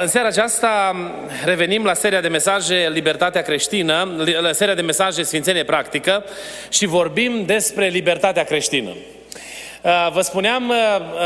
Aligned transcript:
În 0.00 0.06
seara 0.06 0.28
aceasta 0.28 0.96
revenim 1.44 1.84
la 1.84 1.94
seria 1.94 2.20
de 2.20 2.28
mesaje 2.28 2.88
Libertatea 2.92 3.42
creștină, 3.42 4.24
la 4.40 4.52
seria 4.52 4.74
de 4.74 4.82
mesaje 4.82 5.22
Sfințenie 5.22 5.64
Practică 5.64 6.24
și 6.68 6.86
vorbim 6.86 7.44
despre 7.46 7.86
libertatea 7.86 8.44
creștină. 8.44 8.90
Uh, 8.90 10.08
vă 10.12 10.20
spuneam 10.20 10.68
uh, 10.68 10.76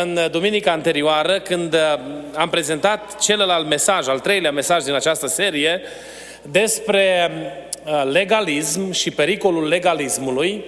în 0.03 0.19
duminica 0.31 0.73
anterioară, 0.73 1.41
când 1.41 1.77
am 2.35 2.49
prezentat 2.49 3.19
celălalt 3.21 3.67
mesaj, 3.67 4.09
al 4.09 4.19
treilea 4.19 4.53
mesaj 4.53 4.85
din 4.85 4.95
această 4.95 5.27
serie, 5.27 5.81
despre 6.43 7.31
legalism 8.11 8.91
și 8.91 9.11
pericolul 9.11 9.69
legalismului, 9.69 10.65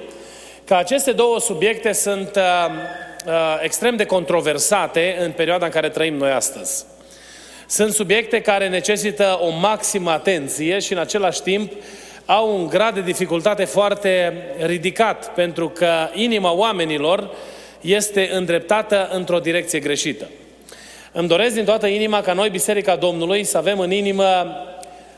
că 0.65 0.75
aceste 0.75 1.13
două 1.13 1.41
subiecte 1.41 1.93
sunt 1.93 2.39
extrem 3.61 3.97
de 3.97 4.05
controversate 4.05 5.17
în 5.21 5.31
perioada 5.31 5.65
în 5.65 5.71
care 5.71 5.89
trăim 5.89 6.15
noi 6.15 6.31
astăzi. 6.31 6.85
Sunt 7.71 7.93
subiecte 7.93 8.41
care 8.41 8.69
necesită 8.69 9.39
o 9.43 9.51
maximă 9.51 10.11
atenție 10.11 10.79
și 10.79 10.93
în 10.93 10.99
același 10.99 11.43
timp 11.43 11.73
au 12.27 12.57
un 12.57 12.67
grad 12.67 12.95
de 12.95 13.01
dificultate 13.01 13.65
foarte 13.65 14.33
ridicat, 14.61 15.35
pentru 15.35 15.69
că 15.69 16.09
inima 16.15 16.53
oamenilor 16.53 17.31
este 17.81 18.31
îndreptată 18.33 19.09
într-o 19.13 19.39
direcție 19.39 19.79
greșită. 19.79 20.29
Îmi 21.13 21.29
doresc 21.29 21.55
din 21.55 21.65
toată 21.65 21.87
inima 21.87 22.21
ca 22.21 22.33
noi, 22.33 22.49
Biserica 22.49 22.97
Domnului, 22.97 23.45
să 23.45 23.57
avem 23.57 23.79
în 23.79 23.93
inimă 23.93 24.57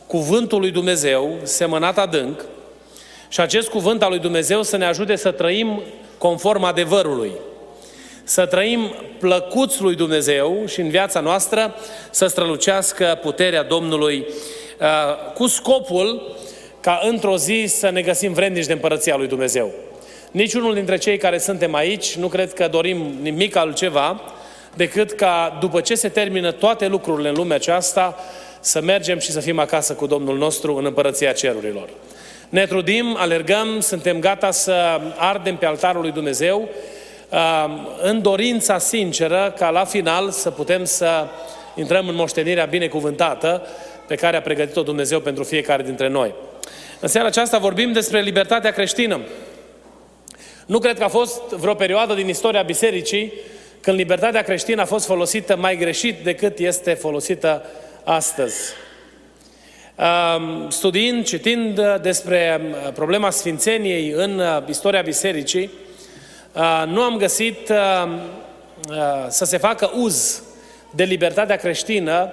cuvântul 0.06 0.60
lui 0.60 0.70
Dumnezeu, 0.70 1.36
semănat 1.42 1.98
adânc, 1.98 2.44
și 3.28 3.40
acest 3.40 3.68
cuvânt 3.68 4.02
al 4.02 4.10
lui 4.10 4.18
Dumnezeu 4.18 4.62
să 4.62 4.76
ne 4.76 4.84
ajute 4.84 5.16
să 5.16 5.30
trăim 5.30 5.82
conform 6.18 6.62
adevărului 6.62 7.32
să 8.24 8.46
trăim 8.46 8.94
plăcuți 9.18 9.82
lui 9.82 9.94
Dumnezeu 9.94 10.62
și 10.66 10.80
în 10.80 10.88
viața 10.88 11.20
noastră 11.20 11.74
să 12.10 12.26
strălucească 12.26 13.18
puterea 13.22 13.62
Domnului 13.62 14.26
uh, 14.80 15.32
cu 15.34 15.46
scopul 15.46 16.36
ca 16.80 17.00
într-o 17.02 17.36
zi 17.36 17.64
să 17.66 17.90
ne 17.90 18.02
găsim 18.02 18.32
vrednici 18.32 18.66
de 18.66 18.72
împărăția 18.72 19.16
lui 19.16 19.26
Dumnezeu. 19.26 19.70
Niciunul 20.30 20.74
dintre 20.74 20.96
cei 20.96 21.16
care 21.16 21.38
suntem 21.38 21.74
aici 21.74 22.16
nu 22.16 22.28
cred 22.28 22.52
că 22.52 22.68
dorim 22.68 23.16
nimic 23.20 23.56
altceva 23.56 24.20
decât 24.74 25.12
ca 25.12 25.56
după 25.60 25.80
ce 25.80 25.94
se 25.94 26.08
termină 26.08 26.52
toate 26.52 26.86
lucrurile 26.86 27.28
în 27.28 27.34
lumea 27.34 27.56
aceasta 27.56 28.18
să 28.60 28.80
mergem 28.80 29.18
și 29.18 29.30
să 29.30 29.40
fim 29.40 29.58
acasă 29.58 29.92
cu 29.92 30.06
Domnul 30.06 30.38
nostru 30.38 30.76
în 30.76 30.84
împărăția 30.84 31.32
cerurilor. 31.32 31.88
Ne 32.48 32.66
trudim, 32.66 33.16
alergăm, 33.18 33.80
suntem 33.80 34.18
gata 34.18 34.50
să 34.50 35.00
ardem 35.16 35.56
pe 35.56 35.66
altarul 35.66 36.00
lui 36.00 36.10
Dumnezeu 36.10 36.68
în 38.00 38.22
dorința 38.22 38.78
sinceră 38.78 39.54
ca 39.58 39.70
la 39.70 39.84
final 39.84 40.30
să 40.30 40.50
putem 40.50 40.84
să 40.84 41.26
intrăm 41.74 42.08
în 42.08 42.14
moștenirea 42.14 42.64
binecuvântată 42.64 43.66
pe 44.06 44.14
care 44.14 44.36
a 44.36 44.40
pregătit-o 44.40 44.82
Dumnezeu 44.82 45.20
pentru 45.20 45.44
fiecare 45.44 45.82
dintre 45.82 46.08
noi. 46.08 46.34
În 47.00 47.08
seara 47.08 47.26
aceasta 47.26 47.58
vorbim 47.58 47.92
despre 47.92 48.20
libertatea 48.20 48.70
creștină. 48.70 49.20
Nu 50.66 50.78
cred 50.78 50.98
că 50.98 51.04
a 51.04 51.08
fost 51.08 51.40
vreo 51.48 51.74
perioadă 51.74 52.14
din 52.14 52.28
istoria 52.28 52.62
bisericii 52.62 53.32
când 53.80 53.96
libertatea 53.96 54.42
creștină 54.42 54.80
a 54.80 54.84
fost 54.84 55.06
folosită 55.06 55.56
mai 55.56 55.76
greșit 55.76 56.24
decât 56.24 56.58
este 56.58 56.92
folosită 56.92 57.64
astăzi. 58.04 58.60
Studiind, 60.68 61.24
citind 61.24 61.80
despre 62.02 62.60
problema 62.94 63.30
sfințeniei 63.30 64.10
în 64.10 64.42
istoria 64.68 65.02
bisericii, 65.02 65.70
Uh, 65.82 65.91
nu 66.86 67.00
am 67.00 67.16
găsit 67.16 67.68
uh, 67.68 68.12
uh, 68.88 68.96
să 69.28 69.44
se 69.44 69.56
facă 69.56 69.90
uz 69.94 70.42
de 70.90 71.04
libertatea 71.04 71.56
creștină 71.56 72.32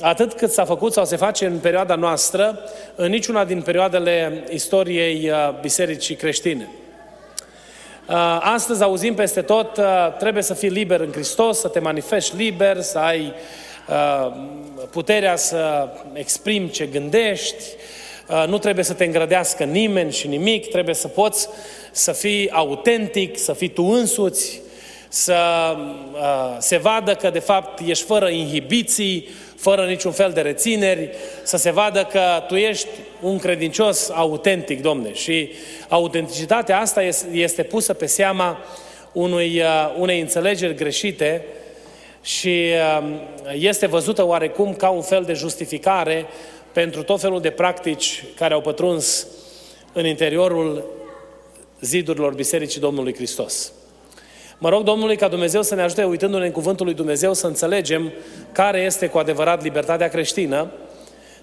atât 0.00 0.32
cât 0.32 0.50
s-a 0.50 0.64
făcut 0.64 0.92
sau 0.92 1.04
se 1.04 1.16
face 1.16 1.46
în 1.46 1.58
perioada 1.58 1.94
noastră, 1.94 2.58
în 2.94 3.10
niciuna 3.10 3.44
din 3.44 3.62
perioadele 3.62 4.44
istoriei 4.50 5.32
bisericii 5.60 6.14
creștine. 6.14 6.68
Astăzi 8.40 8.82
auzim 8.82 9.14
peste 9.14 9.42
tot, 9.42 9.80
trebuie 10.18 10.42
să 10.42 10.54
fii 10.54 10.68
liber 10.68 11.00
în 11.00 11.12
Hristos, 11.12 11.58
să 11.58 11.68
te 11.68 11.78
manifesti 11.78 12.36
liber, 12.36 12.80
să 12.80 12.98
ai 12.98 13.32
puterea 14.90 15.36
să 15.36 15.88
exprimi 16.12 16.70
ce 16.70 16.86
gândești, 16.86 17.64
nu 18.46 18.58
trebuie 18.58 18.84
să 18.84 18.92
te 18.92 19.04
îngrădească 19.04 19.64
nimeni 19.64 20.12
și 20.12 20.26
nimic, 20.26 20.70
trebuie 20.70 20.94
să 20.94 21.08
poți 21.08 21.48
să 21.92 22.12
fii 22.12 22.50
autentic, 22.50 23.38
să 23.38 23.52
fii 23.52 23.68
tu 23.68 23.84
însuți, 23.84 24.60
să 25.08 25.36
uh, 26.12 26.56
se 26.58 26.76
vadă 26.76 27.14
că 27.14 27.30
de 27.30 27.38
fapt 27.38 27.80
ești 27.86 28.04
fără 28.04 28.28
inhibiții, 28.28 29.28
fără 29.56 29.84
niciun 29.84 30.12
fel 30.12 30.32
de 30.32 30.40
rețineri, 30.40 31.10
să 31.42 31.56
se 31.56 31.70
vadă 31.70 32.08
că 32.10 32.42
tu 32.48 32.54
ești 32.54 32.88
un 33.20 33.38
credincios 33.38 34.10
autentic, 34.10 34.82
domne. 34.82 35.12
Și 35.12 35.50
autenticitatea 35.88 36.80
asta 36.80 37.02
este 37.32 37.62
pusă 37.62 37.92
pe 37.92 38.06
seama 38.06 38.58
unui, 39.12 39.60
uh, 39.60 39.94
unei 39.98 40.20
înțelegeri 40.20 40.74
greșite 40.74 41.44
și 42.22 42.64
uh, 42.98 43.06
este 43.52 43.86
văzută 43.86 44.26
oarecum 44.26 44.74
ca 44.74 44.88
un 44.88 45.02
fel 45.02 45.22
de 45.24 45.32
justificare 45.32 46.26
pentru 46.74 47.02
tot 47.02 47.20
felul 47.20 47.40
de 47.40 47.50
practici 47.50 48.24
care 48.36 48.54
au 48.54 48.60
pătruns 48.60 49.26
în 49.92 50.06
interiorul 50.06 50.84
zidurilor 51.80 52.34
Bisericii 52.34 52.80
Domnului 52.80 53.14
Hristos. 53.14 53.72
Mă 54.58 54.68
rog 54.68 54.82
Domnului 54.82 55.16
ca 55.16 55.28
Dumnezeu 55.28 55.62
să 55.62 55.74
ne 55.74 55.82
ajute, 55.82 56.04
uitându-ne 56.04 56.46
în 56.46 56.52
Cuvântul 56.52 56.86
lui 56.86 56.94
Dumnezeu, 56.94 57.34
să 57.34 57.46
înțelegem 57.46 58.12
care 58.52 58.80
este 58.80 59.06
cu 59.06 59.18
adevărat 59.18 59.62
libertatea 59.62 60.08
creștină, 60.08 60.70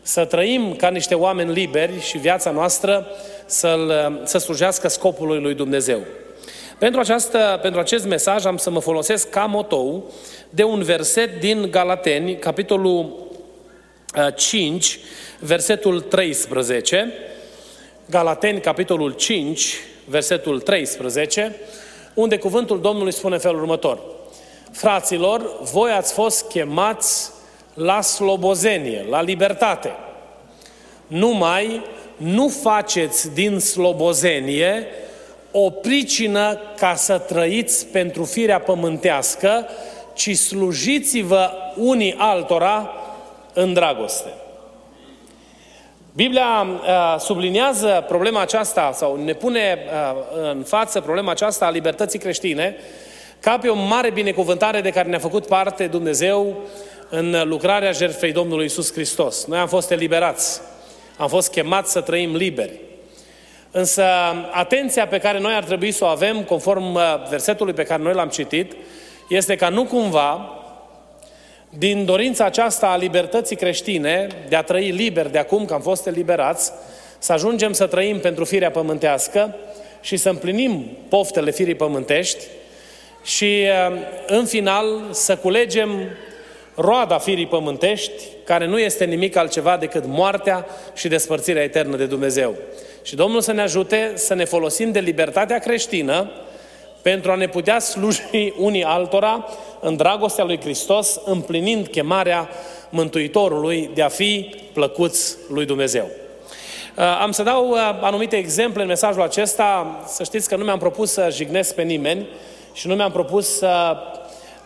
să 0.02 0.26
trăim 0.26 0.76
ca 0.76 0.90
niște 0.90 1.16
oameni 1.16 1.54
liberi 1.54 2.02
și 2.02 2.18
viața 2.18 2.52
noastră 2.52 3.08
să, 3.46 3.78
să 4.24 4.38
slujească 4.38 4.88
scopului 4.88 5.40
lui 5.40 5.54
Dumnezeu. 5.54 6.00
Pentru, 6.78 7.00
această, 7.00 7.60
pentru 7.62 7.80
acest 7.80 8.06
mesaj 8.06 8.46
am 8.46 8.58
să 8.58 8.70
mă 8.70 8.80
folosesc 8.80 9.30
ca 9.30 9.46
motou 9.46 10.12
de 10.50 10.64
un 10.64 10.82
verset 10.82 11.40
din 11.40 11.68
Galateni, 11.72 12.36
capitolul 12.36 13.30
5, 14.36 14.86
uh, 14.86 15.02
versetul 15.40 16.02
13. 16.02 17.14
Galateni, 18.10 18.60
capitolul 18.60 19.12
5, 19.12 19.76
versetul 20.06 20.60
13, 20.60 21.56
unde 22.14 22.38
cuvântul 22.38 22.82
Domnului 22.82 23.14
spune 23.14 23.38
felul 23.38 23.60
următor. 23.60 24.00
Fraților, 24.72 25.60
voi 25.72 25.92
ați 25.92 26.14
fost 26.14 26.48
chemați 26.48 27.32
la 27.74 28.02
slobozenie, 28.02 29.06
la 29.10 29.22
libertate. 29.22 29.92
Numai 31.08 31.82
nu 32.18 32.48
faceți 32.48 33.34
din 33.34 33.60
slobozenie 33.60 34.86
o 35.52 35.70
pricină 35.70 36.60
ca 36.78 36.96
să 36.96 37.18
trăiți 37.18 37.86
pentru 37.86 38.24
firea 38.24 38.60
pământească, 38.60 39.68
ci 40.14 40.36
slujiți-vă 40.36 41.52
unii 41.76 42.16
altora 42.18 42.90
în 43.54 43.74
dragoste. 43.74 44.30
Biblia 46.14 46.68
uh, 46.68 47.20
subliniază 47.20 48.04
problema 48.08 48.42
aceasta 48.42 48.92
sau 48.94 49.16
ne 49.16 49.34
pune 49.34 49.78
uh, 49.86 50.52
în 50.52 50.64
față 50.64 51.02
problema 51.02 51.32
aceasta 51.32 51.66
a 51.66 51.70
libertății 51.70 52.20
creștine 52.20 52.76
ca 53.40 53.58
pe 53.58 53.68
o 53.68 53.76
mare 53.76 54.12
binecuvântare 54.12 54.82
de 54.82 54.90
care 54.90 55.10
ne-a 55.10 55.20
făcut 55.20 55.48
parte 55.48 55.88
Dumnezeu 55.88 56.58
în 57.10 57.42
lucrarea 57.44 57.92
jertfei 57.92 58.32
Domnului 58.32 58.66
Isus 58.66 58.94
Hristos. 58.94 59.46
Noi 59.46 59.60
am 59.60 59.68
fost 59.68 59.92
eliberați, 59.92 60.62
am 61.18 61.28
fost 61.28 61.52
chemați 61.52 61.92
să 61.92 62.02
trăim 62.02 62.36
liberi. 62.36 62.80
Însă 63.72 64.06
atenția 64.52 65.08
pe 65.08 65.18
care 65.18 65.40
noi 65.40 65.54
ar 65.54 65.64
trebui 65.64 65.92
să 65.92 66.04
o 66.04 66.08
avem, 66.08 66.44
conform 66.44 66.94
uh, 66.94 67.02
versetului 67.30 67.74
pe 67.74 67.84
care 67.84 68.02
noi 68.02 68.14
l-am 68.14 68.30
citit, 68.30 68.76
este 69.30 69.56
ca 69.56 69.70
nu 69.70 69.86
cumva 69.86 70.56
din 71.78 72.06
dorința 72.06 72.46
aceasta 72.46 72.88
a 72.88 72.96
libertății 72.96 73.56
creștine, 73.56 74.28
de 74.50 74.56
a 74.56 74.62
trăi 74.62 74.90
liber 74.90 75.28
de 75.28 75.38
acum 75.38 75.66
că 75.66 75.74
am 75.74 75.82
fost 75.82 76.08
eliberați, 76.08 76.72
să 77.18 77.34
ajungem 77.34 77.74
să 77.74 77.86
trăim 77.88 78.20
pentru 78.20 78.46
firea 78.46 78.72
pământească 78.72 79.56
și 80.02 80.18
să 80.18 80.30
împlinim 80.30 80.98
poftele 81.10 81.52
firii 81.52 81.76
pământești 81.76 82.44
și 83.24 83.64
uh, 83.90 83.98
în 84.28 84.46
final 84.46 84.86
să 85.12 85.36
culegem 85.36 85.90
roada 86.76 87.18
firii 87.18 87.48
pământești, 87.48 88.24
care 88.44 88.68
nu 88.68 88.80
este 88.80 89.06
nimic 89.06 89.36
altceva 89.36 89.78
decât 89.78 90.06
moartea 90.06 90.66
și 90.96 91.08
despărțirea 91.08 91.64
eternă 91.64 91.96
de 91.96 92.06
Dumnezeu. 92.06 92.56
Și 93.04 93.16
Domnul 93.16 93.42
să 93.42 93.52
ne 93.52 93.62
ajute 93.62 94.12
să 94.16 94.34
ne 94.34 94.46
folosim 94.46 94.92
de 94.92 95.00
libertatea 95.00 95.60
creștină 95.60 96.32
pentru 97.02 97.32
a 97.32 97.36
ne 97.36 97.48
putea 97.48 97.80
sluji 97.80 98.54
unii 98.58 98.84
altora 98.84 99.46
în 99.80 99.96
dragostea 99.96 100.44
lui 100.44 100.60
Hristos, 100.60 101.20
împlinind 101.26 101.88
chemarea 101.88 102.50
Mântuitorului 102.90 103.90
de 103.94 104.02
a 104.02 104.08
fi 104.08 104.56
plăcuți 104.74 105.38
lui 105.50 105.66
Dumnezeu. 105.66 106.10
Uh, 106.98 107.04
am 107.22 107.32
să 107.32 107.44
dau 107.44 107.70
uh, 107.70 107.78
anumite 108.02 108.36
exemple 108.36 108.82
în 108.82 108.88
mesajul 108.88 109.22
acesta. 109.22 110.00
Să 110.08 110.24
știți 110.24 110.50
că 110.50 110.56
nu 110.56 110.64
mi-am 110.64 110.80
propus 110.80 111.12
să 111.12 111.30
jignesc 111.32 111.76
pe 111.76 111.82
nimeni 111.82 112.28
și 112.74 112.88
nu 112.88 112.96
mi-am 112.96 113.12
propus 113.12 113.58
să 113.58 113.98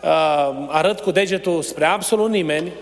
uh, 0.02 0.66
arăt 0.68 1.00
cu 1.00 1.10
degetul 1.10 1.62
spre 1.62 1.84
absolut 1.84 2.30
nimeni, 2.30 2.72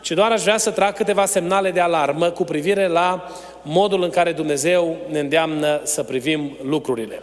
ci 0.00 0.10
doar 0.10 0.30
aș 0.30 0.42
vrea 0.42 0.58
să 0.58 0.70
trag 0.70 0.94
câteva 0.94 1.24
semnale 1.24 1.70
de 1.70 1.80
alarmă 1.80 2.30
cu 2.30 2.44
privire 2.44 2.86
la 2.86 3.28
modul 3.62 4.02
în 4.02 4.10
care 4.10 4.32
Dumnezeu 4.32 4.96
ne 5.08 5.18
îndeamnă 5.18 5.80
să 5.82 6.02
privim 6.02 6.56
lucrurile. 6.62 7.22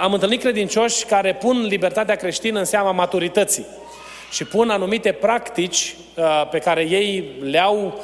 Am 0.00 0.12
întâlnit 0.12 0.40
credincioși 0.40 1.04
care 1.04 1.34
pun 1.34 1.66
libertatea 1.66 2.14
creștină 2.14 2.58
în 2.58 2.64
seama 2.64 2.90
maturității 2.90 3.66
și 4.30 4.44
pun 4.44 4.70
anumite 4.70 5.12
practici 5.12 5.96
pe 6.50 6.58
care 6.58 6.82
ei 6.82 7.30
le-au 7.40 8.00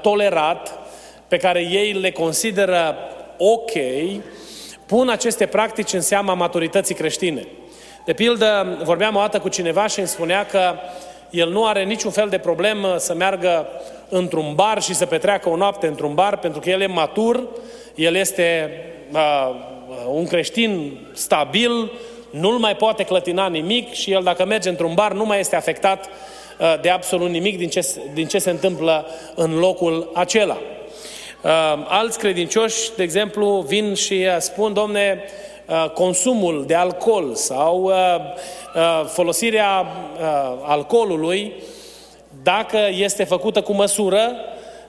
tolerat 0.00 0.78
pe 1.28 1.36
care 1.36 1.60
ei 1.60 1.92
le 1.92 2.10
consideră 2.10 2.96
ok, 3.38 3.70
pun 4.86 5.08
aceste 5.08 5.46
practici 5.46 5.92
în 5.92 6.00
seama 6.00 6.34
maturității 6.34 6.94
creștine. 6.94 7.46
De 8.04 8.12
pildă, 8.12 8.78
vorbeam 8.82 9.16
o 9.16 9.20
dată 9.20 9.38
cu 9.38 9.48
cineva 9.48 9.86
și 9.86 9.98
îmi 9.98 10.08
spunea 10.08 10.46
că 10.46 10.74
el 11.30 11.50
nu 11.50 11.66
are 11.66 11.84
niciun 11.84 12.10
fel 12.10 12.28
de 12.28 12.38
problemă 12.38 12.96
să 12.98 13.14
meargă 13.14 13.68
într-un 14.08 14.54
bar 14.54 14.82
și 14.82 14.94
să 14.94 15.06
petreacă 15.06 15.48
o 15.48 15.56
noapte 15.56 15.86
într-un 15.86 16.14
bar, 16.14 16.38
pentru 16.38 16.60
că 16.60 16.70
el 16.70 16.80
e 16.80 16.86
matur, 16.86 17.48
el 17.94 18.14
este 18.14 18.70
uh, 19.12 19.74
un 20.12 20.26
creștin 20.26 20.98
stabil, 21.12 21.90
nu-l 22.30 22.58
mai 22.58 22.76
poate 22.76 23.02
clătina 23.02 23.48
nimic 23.48 23.92
și 23.92 24.12
el 24.12 24.22
dacă 24.22 24.44
merge 24.44 24.68
într-un 24.68 24.94
bar 24.94 25.12
nu 25.12 25.24
mai 25.24 25.40
este 25.40 25.56
afectat 25.56 26.06
uh, 26.06 26.74
de 26.80 26.90
absolut 26.90 27.28
nimic 27.28 27.58
din 27.58 27.68
ce, 27.68 27.86
din 28.14 28.26
ce 28.26 28.38
se 28.38 28.50
întâmplă 28.50 29.06
în 29.34 29.58
locul 29.58 30.10
acela. 30.14 30.56
Uh, 31.46 31.52
alți 31.88 32.18
credincioși, 32.18 32.90
de 32.96 33.02
exemplu, 33.02 33.64
vin 33.66 33.94
și 33.94 34.12
uh, 34.12 34.36
spun, 34.38 34.72
domne, 34.72 35.22
uh, 35.66 35.90
consumul 35.90 36.64
de 36.66 36.74
alcool 36.74 37.34
sau 37.34 37.92
folosirea 39.06 39.86
alcoolului, 40.62 41.52
dacă 42.42 42.78
este 42.90 43.24
făcută 43.24 43.60
cu 43.60 43.72
măsură, 43.72 44.32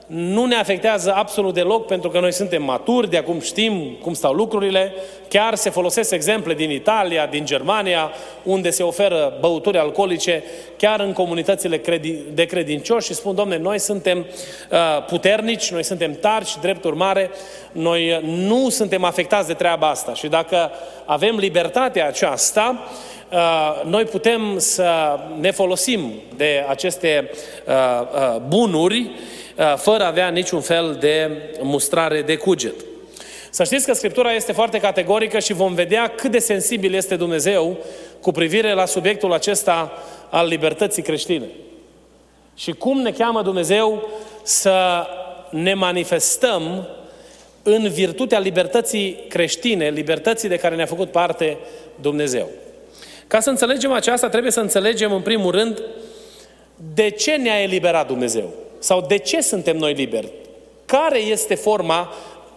nu 0.08 0.44
ne 0.44 0.54
afectează 0.54 1.12
absolut 1.14 1.54
deloc 1.54 1.86
pentru 1.86 2.10
că 2.10 2.20
noi 2.20 2.32
suntem 2.32 2.62
maturi, 2.62 3.10
de 3.10 3.16
acum 3.16 3.40
știm 3.40 3.96
cum 4.02 4.14
stau 4.14 4.32
lucrurile. 4.32 4.94
Chiar 5.28 5.54
se 5.54 5.70
folosesc 5.70 6.12
exemple 6.12 6.54
din 6.54 6.70
Italia, 6.70 7.26
din 7.26 7.44
Germania, 7.44 8.10
unde 8.42 8.70
se 8.70 8.82
oferă 8.82 9.36
băuturi 9.40 9.78
alcoolice, 9.78 10.42
chiar 10.76 11.00
în 11.00 11.12
comunitățile 11.12 11.80
de 12.32 12.44
credincioși 12.44 13.06
și 13.06 13.14
spun, 13.14 13.34
domne, 13.34 13.58
noi 13.58 13.78
suntem 13.78 14.18
uh, 14.18 15.04
puternici, 15.06 15.70
noi 15.70 15.84
suntem 15.84 16.14
tari 16.20 16.46
și 16.46 16.58
drept 16.60 16.84
urmare, 16.84 17.30
noi 17.72 18.20
nu 18.24 18.68
suntem 18.68 19.04
afectați 19.04 19.46
de 19.46 19.54
treaba 19.54 19.88
asta. 19.88 20.14
Și 20.14 20.26
dacă 20.26 20.70
avem 21.04 21.36
libertatea 21.36 22.06
aceasta, 22.06 22.84
uh, 22.84 23.16
noi 23.84 24.04
putem 24.04 24.58
să 24.58 25.18
ne 25.40 25.50
folosim 25.50 26.12
de 26.36 26.64
aceste 26.68 27.30
uh, 27.66 28.36
bunuri 28.46 29.10
Uh, 29.58 29.74
fără 29.76 30.04
a 30.04 30.06
avea 30.06 30.28
niciun 30.28 30.60
fel 30.60 30.96
de 31.00 31.30
mustrare 31.62 32.22
de 32.22 32.36
cuget. 32.36 32.74
Să 33.50 33.64
știți 33.64 33.86
că 33.86 33.92
Scriptura 33.92 34.32
este 34.32 34.52
foarte 34.52 34.78
categorică 34.80 35.38
și 35.38 35.52
vom 35.52 35.74
vedea 35.74 36.08
cât 36.08 36.30
de 36.30 36.38
sensibil 36.38 36.94
este 36.94 37.16
Dumnezeu 37.16 37.76
cu 38.20 38.30
privire 38.30 38.72
la 38.72 38.84
subiectul 38.84 39.32
acesta 39.32 39.92
al 40.30 40.46
libertății 40.46 41.02
creștine. 41.02 41.46
Și 42.54 42.72
cum 42.72 43.00
ne 43.00 43.10
cheamă 43.10 43.42
Dumnezeu 43.42 44.08
să 44.42 45.06
ne 45.50 45.74
manifestăm 45.74 46.88
în 47.62 47.88
virtutea 47.88 48.38
libertății 48.38 49.24
creștine, 49.28 49.88
libertății 49.88 50.48
de 50.48 50.56
care 50.56 50.74
ne-a 50.74 50.86
făcut 50.86 51.10
parte 51.10 51.56
Dumnezeu. 52.00 52.48
Ca 53.28 53.40
să 53.40 53.50
înțelegem 53.50 53.92
aceasta, 53.92 54.28
trebuie 54.28 54.52
să 54.52 54.60
înțelegem 54.60 55.12
în 55.12 55.20
primul 55.20 55.50
rând 55.50 55.82
de 56.94 57.10
ce 57.10 57.36
ne-a 57.36 57.62
eliberat 57.62 58.06
Dumnezeu. 58.06 58.52
Sau 58.78 59.00
de 59.00 59.16
ce 59.18 59.40
suntem 59.40 59.76
noi 59.76 59.92
liberi? 59.92 60.32
Care 60.86 61.18
este 61.18 61.54
forma 61.54 62.12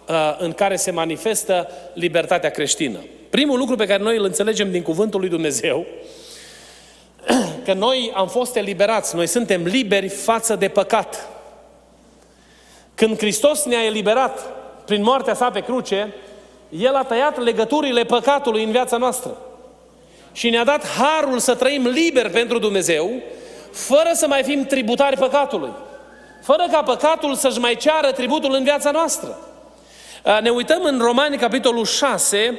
uh, 0.08 0.36
în 0.38 0.52
care 0.52 0.76
se 0.76 0.90
manifestă 0.90 1.68
libertatea 1.94 2.50
creștină? 2.50 2.98
Primul 3.30 3.58
lucru 3.58 3.76
pe 3.76 3.86
care 3.86 4.02
noi 4.02 4.16
îl 4.16 4.24
înțelegem 4.24 4.70
din 4.70 4.82
cuvântul 4.82 5.20
lui 5.20 5.28
Dumnezeu, 5.28 5.86
că 7.64 7.72
noi 7.72 8.12
am 8.14 8.28
fost 8.28 8.56
eliberați, 8.56 9.14
noi 9.14 9.26
suntem 9.26 9.62
liberi 9.64 10.08
față 10.08 10.56
de 10.56 10.68
păcat. 10.68 11.28
Când 12.94 13.18
Hristos 13.18 13.64
ne-a 13.64 13.84
eliberat 13.84 14.40
prin 14.84 15.02
moartea 15.02 15.34
sa 15.34 15.50
pe 15.50 15.60
cruce, 15.60 16.14
El 16.68 16.94
a 16.94 17.04
tăiat 17.04 17.42
legăturile 17.42 18.04
păcatului 18.04 18.64
în 18.64 18.70
viața 18.70 18.96
noastră. 18.96 19.36
Și 20.32 20.50
ne-a 20.50 20.64
dat 20.64 20.86
harul 20.86 21.38
să 21.38 21.54
trăim 21.54 21.86
liber 21.86 22.30
pentru 22.30 22.58
Dumnezeu, 22.58 23.10
fără 23.72 24.10
să 24.12 24.26
mai 24.26 24.42
fim 24.42 24.64
tributari 24.64 25.16
păcatului 25.16 25.72
fără 26.42 26.66
ca 26.70 26.82
păcatul 26.82 27.34
să-și 27.34 27.58
mai 27.58 27.76
ceară 27.76 28.12
tributul 28.12 28.54
în 28.54 28.64
viața 28.64 28.90
noastră. 28.90 29.38
Uh, 30.24 30.38
ne 30.42 30.50
uităm 30.50 30.82
în 30.84 30.98
Romani, 30.98 31.36
capitolul 31.36 31.84
6, 31.84 32.58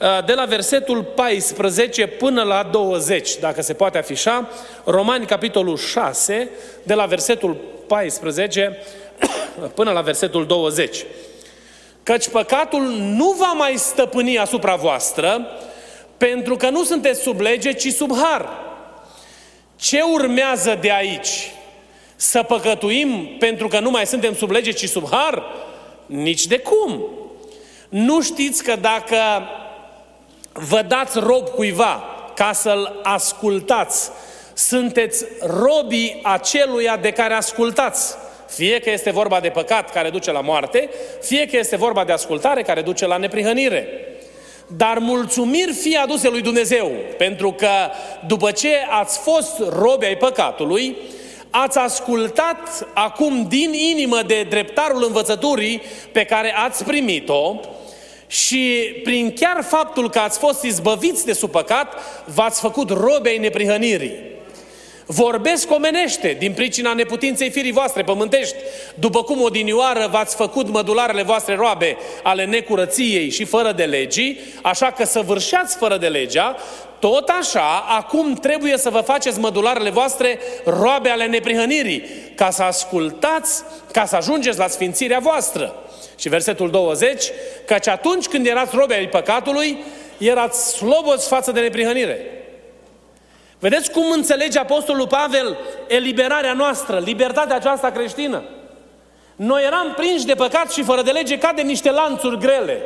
uh, 0.00 0.24
de 0.24 0.32
la 0.32 0.44
versetul 0.44 1.02
14 1.02 2.06
până 2.06 2.42
la 2.42 2.68
20, 2.70 3.38
dacă 3.38 3.62
se 3.62 3.72
poate 3.72 3.98
afișa. 3.98 4.48
Romani, 4.84 5.26
capitolul 5.26 5.76
6, 5.76 6.50
de 6.82 6.94
la 6.94 7.04
versetul 7.04 7.56
14 7.86 8.78
până 9.74 9.90
la 9.90 10.00
versetul 10.00 10.46
20. 10.46 11.04
Căci 12.02 12.28
păcatul 12.28 12.82
nu 12.96 13.34
va 13.38 13.52
mai 13.52 13.74
stăpâni 13.76 14.38
asupra 14.38 14.74
voastră, 14.74 15.46
pentru 16.20 16.56
că 16.56 16.68
nu 16.68 16.84
sunteți 16.84 17.20
sub 17.20 17.40
lege, 17.40 17.72
ci 17.72 17.92
sub 17.92 18.16
har. 18.16 18.48
Ce 19.76 20.00
urmează 20.00 20.78
de 20.80 20.92
aici? 20.92 21.52
Să 22.16 22.42
păcătuim 22.42 23.36
pentru 23.38 23.68
că 23.68 23.80
nu 23.80 23.90
mai 23.90 24.06
suntem 24.06 24.34
sub 24.34 24.50
lege, 24.50 24.70
ci 24.70 24.88
sub 24.88 25.08
har? 25.10 25.44
Nici 26.06 26.46
de 26.46 26.58
cum. 26.58 27.04
Nu 27.88 28.22
știți 28.22 28.62
că 28.62 28.76
dacă 28.76 29.16
vă 30.52 30.82
dați 30.82 31.18
rob 31.18 31.48
cuiva 31.48 32.04
ca 32.34 32.52
să-l 32.52 33.00
ascultați, 33.02 34.10
sunteți 34.54 35.24
robii 35.40 36.20
aceluia 36.22 36.96
de 36.96 37.10
care 37.10 37.34
ascultați. 37.34 38.14
Fie 38.48 38.80
că 38.80 38.90
este 38.90 39.10
vorba 39.10 39.40
de 39.40 39.48
păcat 39.48 39.90
care 39.90 40.10
duce 40.10 40.32
la 40.32 40.40
moarte, 40.40 40.90
fie 41.22 41.46
că 41.46 41.56
este 41.56 41.76
vorba 41.76 42.04
de 42.04 42.12
ascultare 42.12 42.62
care 42.62 42.82
duce 42.82 43.06
la 43.06 43.16
neprihănire. 43.16 44.09
Dar 44.76 44.98
mulțumiri 44.98 45.72
fie 45.72 45.98
aduse 45.98 46.28
lui 46.28 46.40
Dumnezeu, 46.40 46.90
pentru 47.18 47.52
că 47.52 47.70
după 48.26 48.50
ce 48.50 48.70
ați 49.00 49.18
fost 49.18 49.58
robi 49.68 50.04
ai 50.04 50.16
păcatului, 50.16 50.96
ați 51.50 51.78
ascultat 51.78 52.88
acum 52.94 53.46
din 53.48 53.72
inimă 53.72 54.22
de 54.26 54.46
dreptarul 54.48 55.04
învățăturii 55.06 55.82
pe 56.12 56.24
care 56.24 56.54
ați 56.56 56.84
primit-o 56.84 57.60
și 58.26 58.94
prin 59.02 59.32
chiar 59.32 59.62
faptul 59.62 60.10
că 60.10 60.18
ați 60.18 60.38
fost 60.38 60.62
izbăviți 60.62 61.24
de 61.24 61.32
sub 61.32 61.50
păcat, 61.50 61.94
v-ați 62.34 62.60
făcut 62.60 62.90
robei 62.90 63.38
neprihănirii. 63.38 64.29
Vorbesc 65.12 65.70
omenește 65.70 66.36
din 66.38 66.52
pricina 66.52 66.92
neputinței 66.92 67.50
firii 67.50 67.72
voastre 67.72 68.02
pământești, 68.02 68.56
după 68.94 69.22
cum 69.22 69.42
odinioară 69.42 70.08
v-ați 70.10 70.36
făcut 70.36 70.68
mădularele 70.68 71.22
voastre 71.22 71.54
roabe 71.54 71.96
ale 72.22 72.44
necurăției 72.44 73.30
și 73.30 73.44
fără 73.44 73.72
de 73.72 73.84
legii, 73.84 74.40
așa 74.62 74.90
că 74.90 75.04
să 75.04 75.20
vârșeați 75.20 75.76
fără 75.76 75.96
de 75.96 76.06
legea, 76.06 76.56
tot 76.98 77.28
așa, 77.40 77.84
acum 77.88 78.34
trebuie 78.34 78.76
să 78.76 78.90
vă 78.90 79.00
faceți 79.00 79.38
mădularele 79.38 79.90
voastre 79.90 80.38
roabe 80.64 81.08
ale 81.08 81.26
neprihănirii, 81.26 82.04
ca 82.34 82.50
să 82.50 82.62
ascultați, 82.62 83.62
ca 83.92 84.04
să 84.04 84.16
ajungeți 84.16 84.58
la 84.58 84.66
sfințirea 84.66 85.18
voastră. 85.18 85.74
Și 86.18 86.28
versetul 86.28 86.70
20, 86.70 87.24
căci 87.66 87.88
atunci 87.88 88.26
când 88.26 88.46
erați 88.46 88.76
robe 88.76 88.94
ai 88.94 89.08
păcatului, 89.08 89.78
erați 90.18 90.74
sloboți 90.74 91.28
față 91.28 91.52
de 91.52 91.60
neprihănire. 91.60 92.39
Vedeți 93.60 93.90
cum 93.90 94.10
înțelege 94.10 94.58
Apostolul 94.58 95.06
Pavel 95.06 95.56
eliberarea 95.88 96.52
noastră, 96.52 96.98
libertatea 96.98 97.56
aceasta 97.56 97.90
creștină? 97.90 98.42
Noi 99.36 99.62
eram 99.64 99.92
prinși 99.96 100.26
de 100.26 100.34
păcat 100.34 100.72
și 100.72 100.82
fără 100.82 101.02
de 101.02 101.10
lege 101.10 101.38
ca 101.38 101.52
de 101.52 101.62
niște 101.62 101.90
lanțuri 101.90 102.38
grele. 102.38 102.82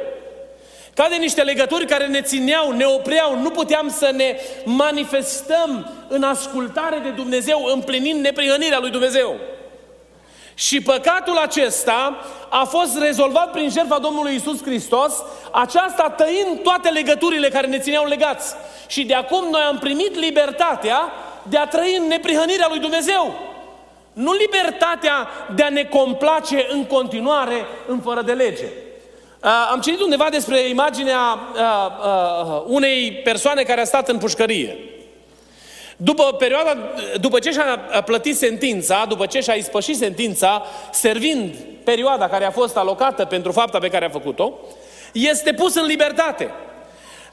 Ca 0.95 1.07
de 1.09 1.17
niște 1.17 1.43
legături 1.43 1.87
care 1.87 2.07
ne 2.07 2.21
țineau, 2.21 2.71
ne 2.71 2.85
opreau, 2.85 3.41
nu 3.41 3.51
puteam 3.51 3.89
să 3.89 4.11
ne 4.17 4.37
manifestăm 4.65 5.91
în 6.09 6.23
ascultare 6.23 7.01
de 7.03 7.09
Dumnezeu, 7.09 7.65
împlinind 7.73 8.21
neprihănirea 8.21 8.79
lui 8.79 8.91
Dumnezeu. 8.91 9.37
Și 10.55 10.81
păcatul 10.81 11.37
acesta 11.37 12.17
a 12.49 12.65
fost 12.65 12.99
rezolvat 12.99 13.51
prin 13.51 13.71
jertfa 13.71 13.99
Domnului 13.99 14.35
Isus 14.35 14.63
Hristos, 14.63 15.13
aceasta 15.53 16.15
tăind 16.17 16.63
toate 16.63 16.89
legăturile 16.89 17.49
care 17.49 17.67
ne 17.67 17.79
țineau 17.79 18.07
legați. 18.07 18.55
Și 18.87 19.05
de 19.05 19.15
acum 19.15 19.49
noi 19.51 19.61
am 19.61 19.79
primit 19.79 20.15
libertatea 20.15 21.13
de 21.43 21.59
a 21.59 21.67
trăi 21.67 21.97
în 21.97 22.07
neprihănirea 22.07 22.67
lui 22.69 22.79
Dumnezeu. 22.79 23.35
Nu 24.13 24.33
libertatea 24.33 25.29
de 25.55 25.63
a 25.63 25.69
ne 25.69 25.85
complace 25.85 26.67
în 26.71 26.85
continuare 26.85 27.67
în 27.87 28.01
fără 28.01 28.23
de 28.23 28.33
lege. 28.33 28.67
Am 29.71 29.81
citit 29.81 30.01
undeva 30.01 30.27
despre 30.31 30.61
imaginea 30.61 31.39
unei 32.67 33.13
persoane 33.13 33.63
care 33.63 33.81
a 33.81 33.85
stat 33.85 34.09
în 34.09 34.19
pușcărie. 34.19 34.79
După, 36.05 36.33
perioada, 36.33 36.77
după 37.21 37.39
ce 37.39 37.51
și-a 37.51 37.77
plătit 38.05 38.37
sentința, 38.37 39.05
după 39.09 39.27
ce 39.27 39.41
și-a 39.41 39.55
ispășit 39.55 39.97
sentința, 39.97 40.63
servind 40.91 41.55
perioada 41.85 42.29
care 42.29 42.45
a 42.45 42.51
fost 42.51 42.77
alocată 42.77 43.25
pentru 43.25 43.53
fapta 43.53 43.79
pe 43.79 43.89
care 43.89 44.05
a 44.05 44.09
făcut-o, 44.09 44.53
este 45.13 45.53
pus 45.53 45.75
în 45.75 45.87
libertate. 45.87 46.51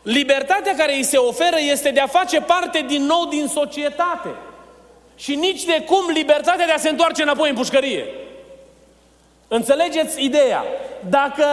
Libertatea 0.01 0.75
care 0.75 0.95
îi 0.95 1.03
se 1.03 1.17
oferă 1.17 1.55
este 1.71 1.89
de 1.89 1.99
a 1.99 2.07
face 2.07 2.41
parte 2.41 2.85
din 2.87 3.03
nou 3.03 3.25
din 3.25 3.47
societate. 3.47 4.29
Și 5.15 5.35
nici 5.35 5.63
de 5.63 5.83
cum 5.85 6.09
libertatea 6.13 6.65
de 6.65 6.71
a 6.71 6.77
se 6.77 6.89
întoarce 6.89 7.21
înapoi 7.21 7.49
în 7.49 7.55
pușcărie. 7.55 8.05
Înțelegeți 9.47 10.23
ideea? 10.23 10.63
Dacă 11.09 11.45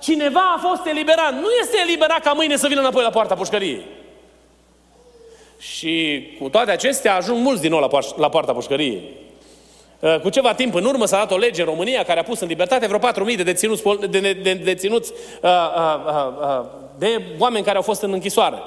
cineva 0.00 0.54
a 0.56 0.66
fost 0.68 0.86
eliberat, 0.86 1.32
nu 1.32 1.48
este 1.60 1.76
eliberat 1.82 2.20
ca 2.20 2.32
mâine 2.32 2.56
să 2.56 2.68
vină 2.68 2.80
înapoi 2.80 3.02
la 3.02 3.10
poarta 3.10 3.34
pușcăriei. 3.34 3.93
Și 5.58 6.26
cu 6.40 6.48
toate 6.48 6.70
acestea 6.70 7.14
ajung 7.14 7.42
mulți 7.42 7.60
din 7.60 7.70
nou 7.70 7.80
la, 7.80 7.88
poar- 7.88 8.16
la 8.16 8.28
poarta 8.28 8.52
pușcăriei. 8.52 9.02
Uh, 10.00 10.20
cu 10.20 10.28
ceva 10.28 10.54
timp 10.54 10.74
în 10.74 10.84
urmă 10.84 11.06
s-a 11.06 11.16
dat 11.16 11.30
o 11.30 11.36
lege 11.36 11.60
în 11.60 11.66
România 11.66 12.02
care 12.02 12.20
a 12.20 12.22
pus 12.22 12.40
în 12.40 12.48
libertate 12.48 12.86
vreo 12.86 13.28
4.000 13.30 13.36
de 13.36 13.42
deținuți, 13.42 13.82
de, 14.10 14.20
de, 14.20 14.32
de, 14.32 14.54
deținuți 14.54 15.12
uh, 15.42 15.50
uh, 15.50 16.32
uh, 16.40 16.64
de 16.98 17.22
oameni 17.38 17.64
care 17.64 17.76
au 17.76 17.82
fost 17.82 18.02
în 18.02 18.12
închisoare. 18.12 18.58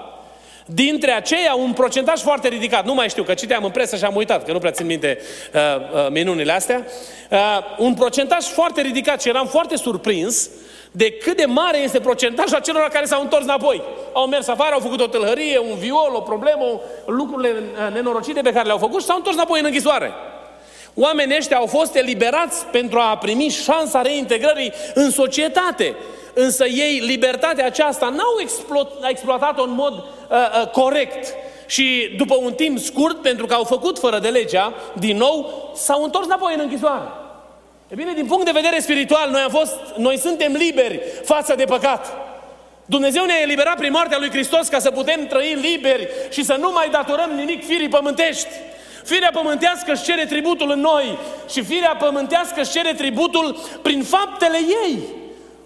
Dintre 0.69 1.11
aceia, 1.11 1.55
un 1.55 1.73
procentaj 1.73 2.21
foarte 2.21 2.47
ridicat, 2.47 2.85
nu 2.85 2.93
mai 2.93 3.09
știu, 3.09 3.23
că 3.23 3.33
citeam 3.33 3.63
în 3.63 3.71
presă 3.71 3.95
și 3.95 4.03
am 4.03 4.15
uitat, 4.15 4.45
că 4.45 4.51
nu 4.51 4.59
prea 4.59 4.71
țin 4.71 4.85
minte 4.85 5.17
uh, 5.53 5.61
uh, 5.61 6.07
minunile 6.09 6.51
astea, 6.51 6.85
uh, 7.31 7.37
un 7.77 7.93
procentaj 7.93 8.45
foarte 8.45 8.81
ridicat 8.81 9.21
și 9.21 9.29
eram 9.29 9.47
foarte 9.47 9.75
surprins 9.75 10.49
de 10.91 11.11
cât 11.11 11.37
de 11.37 11.45
mare 11.45 11.77
este 11.77 11.99
procentajul 11.99 12.55
acelor 12.55 12.89
care 12.93 13.05
s-au 13.05 13.21
întors 13.21 13.43
înapoi. 13.43 13.81
Au 14.13 14.27
mers 14.27 14.47
afară, 14.47 14.73
au 14.73 14.79
făcut 14.79 15.01
o 15.01 15.07
tâlhărie, 15.07 15.57
un 15.57 15.77
viol, 15.77 16.11
o 16.13 16.21
problemă, 16.21 16.81
lucrurile 17.05 17.49
uh, 17.49 17.93
nenorocite 17.93 18.41
pe 18.41 18.51
care 18.51 18.65
le-au 18.65 18.77
făcut 18.77 18.99
și 18.99 19.05
s-au 19.05 19.17
întors 19.17 19.35
înapoi 19.35 19.59
în 19.59 19.65
închisoare. 19.65 20.11
Oamenii 20.93 21.37
ăștia 21.37 21.57
au 21.57 21.65
fost 21.65 21.95
eliberați 21.95 22.65
pentru 22.65 22.99
a 22.99 23.17
primi 23.17 23.49
șansa 23.49 24.01
reintegrării 24.01 24.73
în 24.93 25.11
societate. 25.11 25.95
Însă 26.33 26.65
ei, 26.65 26.99
libertatea 27.05 27.65
aceasta, 27.65 28.09
n-au 28.09 28.65
exploatat-o 29.09 29.63
în 29.63 29.73
mod 29.73 29.93
uh, 29.93 30.03
uh, 30.29 30.69
corect. 30.69 31.33
Și 31.65 32.13
după 32.17 32.35
un 32.35 32.53
timp 32.53 32.79
scurt, 32.79 33.21
pentru 33.21 33.45
că 33.45 33.53
au 33.53 33.63
făcut 33.63 33.99
fără 33.99 34.19
de 34.19 34.27
legea, 34.27 34.73
din 34.93 35.17
nou, 35.17 35.71
s-au 35.75 36.03
întors 36.03 36.25
înapoi 36.25 36.53
în 36.53 36.59
închisoare. 36.59 37.07
E 37.87 37.95
bine, 37.95 38.13
din 38.13 38.25
punct 38.25 38.45
de 38.45 38.51
vedere 38.51 38.79
spiritual, 38.79 39.29
noi, 39.29 39.41
am 39.41 39.49
fost, 39.49 39.75
noi 39.97 40.17
suntem 40.17 40.53
liberi 40.53 41.01
față 41.23 41.55
de 41.55 41.65
păcat. 41.65 42.13
Dumnezeu 42.85 43.25
ne-a 43.25 43.41
eliberat 43.41 43.77
prin 43.77 43.91
moartea 43.91 44.17
lui 44.17 44.29
Hristos 44.29 44.67
ca 44.67 44.79
să 44.79 44.91
putem 44.91 45.27
trăi 45.27 45.53
liberi 45.53 46.07
și 46.29 46.43
să 46.43 46.55
nu 46.59 46.71
mai 46.71 46.89
datorăm 46.89 47.29
nimic 47.29 47.65
firii 47.65 47.89
pământești. 47.89 48.47
Firea 49.03 49.29
pământească 49.33 49.91
își 49.91 50.03
cere 50.03 50.25
tributul 50.25 50.71
în 50.71 50.79
noi 50.79 51.17
și 51.49 51.63
firea 51.63 51.95
pământească 51.95 52.61
își 52.61 52.71
cere 52.71 52.93
tributul 52.93 53.59
prin 53.81 54.03
faptele 54.03 54.57
ei. 54.85 54.99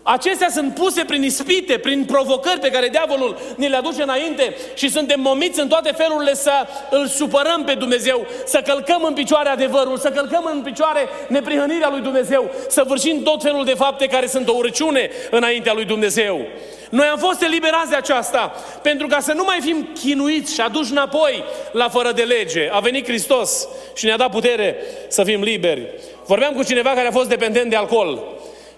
Acestea 0.04 0.50
sunt 0.50 0.74
puse 0.74 1.04
prin 1.06 1.24
ispite, 1.24 1.78
prin 1.78 2.06
provocări 2.06 2.60
pe 2.60 2.70
care 2.70 2.88
diavolul 2.88 3.40
ni 3.56 3.68
le 3.68 3.76
aduce 3.76 4.02
înainte 4.02 4.56
și 4.74 4.90
suntem 4.90 5.20
momiți 5.20 5.60
în 5.60 5.68
toate 5.68 5.92
felurile 5.92 6.34
să 6.34 6.52
îl 6.90 7.08
supărăm 7.08 7.64
pe 7.64 7.74
Dumnezeu, 7.74 8.26
să 8.46 8.62
călcăm 8.66 9.04
în 9.04 9.14
picioare 9.14 9.50
adevărul, 9.50 9.98
să 9.98 10.10
călcăm 10.10 10.50
în 10.54 10.62
picioare 10.62 11.10
neprihănirea 11.28 11.90
lui 11.90 12.02
Dumnezeu, 12.02 12.52
să 12.68 12.84
vârșim 12.88 13.24
tot 13.24 13.42
felul 13.42 13.66
de 13.66 13.74
fapte 13.74 14.08
care 14.08 14.28
sunt 14.28 14.48
o 14.48 14.54
urăciune 14.56 15.10
înaintea 15.32 15.74
lui 15.74 15.86
Dumnezeu. 15.86 16.46
Noi 16.90 17.06
am 17.06 17.18
fost 17.18 17.42
eliberați 17.42 17.90
de 17.90 17.96
aceasta 17.96 18.56
pentru 18.82 19.08
ca 19.08 19.20
să 19.20 19.34
nu 19.34 19.44
mai 19.44 19.58
fim 19.62 19.90
chinuiți 20.00 20.54
și 20.54 20.62
aduși 20.62 20.92
înapoi 20.92 21.44
la 21.72 21.90
fără 21.90 22.12
de 22.12 22.22
lege. 22.22 22.70
A 22.72 22.80
venit 22.80 23.08
Hristos 23.08 23.68
și 23.96 24.06
ne-a 24.06 24.18
dat 24.18 24.32
putere 24.32 24.76
să 25.08 25.24
fim 25.24 25.42
liberi. 25.42 25.88
Vorbeam 26.26 26.54
cu 26.54 26.64
cineva 26.64 26.90
care 26.90 27.08
a 27.08 27.12
fost 27.12 27.30
dependent 27.30 27.70
de 27.70 27.76
alcool 27.76 28.24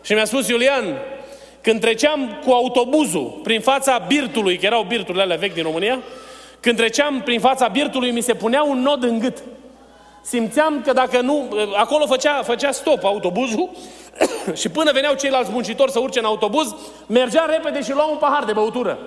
și 0.03 0.13
mi-a 0.13 0.25
spus, 0.25 0.47
Iulian, 0.47 0.97
când 1.63 1.79
treceam 1.79 2.39
cu 2.45 2.51
autobuzul 2.51 3.39
prin 3.43 3.61
fața 3.61 3.97
birtului, 4.07 4.57
că 4.57 4.65
erau 4.65 4.83
birturile 4.83 5.23
alea 5.23 5.37
vechi 5.37 5.53
din 5.53 5.63
România, 5.63 5.99
când 6.59 6.77
treceam 6.77 7.21
prin 7.21 7.39
fața 7.39 7.67
birtului, 7.67 8.11
mi 8.11 8.21
se 8.21 8.33
punea 8.33 8.63
un 8.63 8.81
nod 8.81 9.03
în 9.03 9.19
gât. 9.19 9.37
Simțeam 10.23 10.81
că 10.81 10.93
dacă 10.93 11.21
nu, 11.21 11.49
acolo 11.75 12.05
făcea, 12.05 12.43
făcea 12.43 12.71
stop 12.71 13.03
autobuzul 13.03 13.69
și 14.61 14.69
până 14.69 14.91
veneau 14.91 15.13
ceilalți 15.13 15.51
muncitori 15.51 15.91
să 15.91 15.99
urce 15.99 16.19
în 16.19 16.25
autobuz, 16.25 16.75
mergea 17.07 17.45
repede 17.45 17.81
și 17.81 17.91
lua 17.91 18.05
un 18.05 18.17
pahar 18.17 18.43
de 18.43 18.53
băutură. 18.53 18.97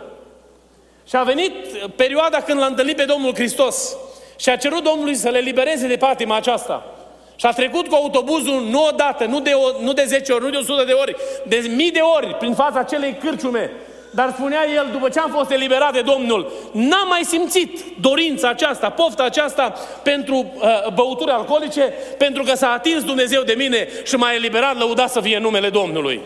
Și 1.09 1.17
a 1.17 1.23
venit 1.23 1.53
perioada 1.97 2.41
când 2.41 2.59
l-a 2.59 2.67
întâlnit 2.67 2.97
pe 2.97 3.05
Domnul 3.05 3.35
Hristos 3.35 3.97
și 4.37 4.49
a 4.49 4.57
cerut 4.57 4.83
Domnului 4.83 5.15
să 5.15 5.29
le 5.29 5.39
libereze 5.39 5.87
de 5.87 5.97
patima 5.97 6.37
aceasta. 6.37 6.96
Și 7.37 7.47
a 7.47 7.51
trecut 7.51 7.87
cu 7.87 7.95
autobuzul 7.95 8.67
nu 8.71 8.85
o 8.85 8.91
dată, 8.91 9.25
nu 9.25 9.41
de, 9.41 9.51
o, 9.51 9.83
nu 9.83 9.93
de 9.93 10.05
10 10.07 10.33
ori, 10.33 10.45
nu 10.45 10.51
de 10.51 10.57
100 10.57 10.85
de 10.85 10.93
ori, 10.93 11.17
de 11.47 11.71
mii 11.77 11.91
de 11.91 12.01
ori 12.17 12.35
prin 12.35 12.55
fața 12.55 12.79
acelei 12.79 13.17
cârciume. 13.21 13.71
Dar 14.11 14.33
spunea 14.37 14.61
el, 14.75 14.89
după 14.93 15.09
ce 15.09 15.19
am 15.19 15.31
fost 15.31 15.51
eliberat 15.51 15.93
de 15.93 16.01
Domnul, 16.01 16.53
n-am 16.73 17.09
mai 17.09 17.21
simțit 17.25 17.85
dorința 18.01 18.49
aceasta, 18.49 18.91
pofta 18.91 19.23
aceasta 19.23 19.75
pentru 20.03 20.53
uh, 20.55 20.93
băuturi 20.95 21.31
alcoolice, 21.31 21.93
pentru 22.19 22.43
că 22.43 22.55
s-a 22.55 22.71
atins 22.71 23.05
Dumnezeu 23.05 23.43
de 23.43 23.55
mine 23.57 23.89
și 24.05 24.17
m-a 24.17 24.33
eliberat, 24.33 24.79
lăudat 24.79 25.11
să 25.11 25.21
fie 25.21 25.39
numele 25.39 25.69
Domnului. 25.69 26.21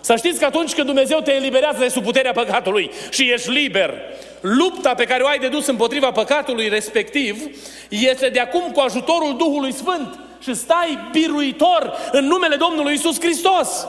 Să 0.00 0.16
știți 0.16 0.38
că 0.38 0.44
atunci 0.44 0.74
când 0.74 0.86
Dumnezeu 0.86 1.18
te 1.18 1.34
eliberează 1.34 1.78
de 1.78 1.88
sub 1.88 2.02
puterea 2.02 2.32
păcatului 2.32 2.90
și 3.10 3.30
ești 3.30 3.50
liber, 3.50 3.94
lupta 4.40 4.94
pe 4.94 5.04
care 5.04 5.22
o 5.22 5.26
ai 5.26 5.38
de 5.38 5.48
dus 5.48 5.66
împotriva 5.66 6.10
păcatului 6.10 6.68
respectiv 6.68 7.42
este 7.88 8.28
de 8.28 8.40
acum 8.40 8.70
cu 8.72 8.80
ajutorul 8.80 9.36
Duhului 9.36 9.72
Sfânt 9.72 10.18
și 10.44 10.54
stai 10.54 11.08
biruitor 11.12 11.92
în 12.12 12.24
numele 12.24 12.56
Domnului 12.56 12.94
Isus 12.94 13.20
Hristos. 13.20 13.86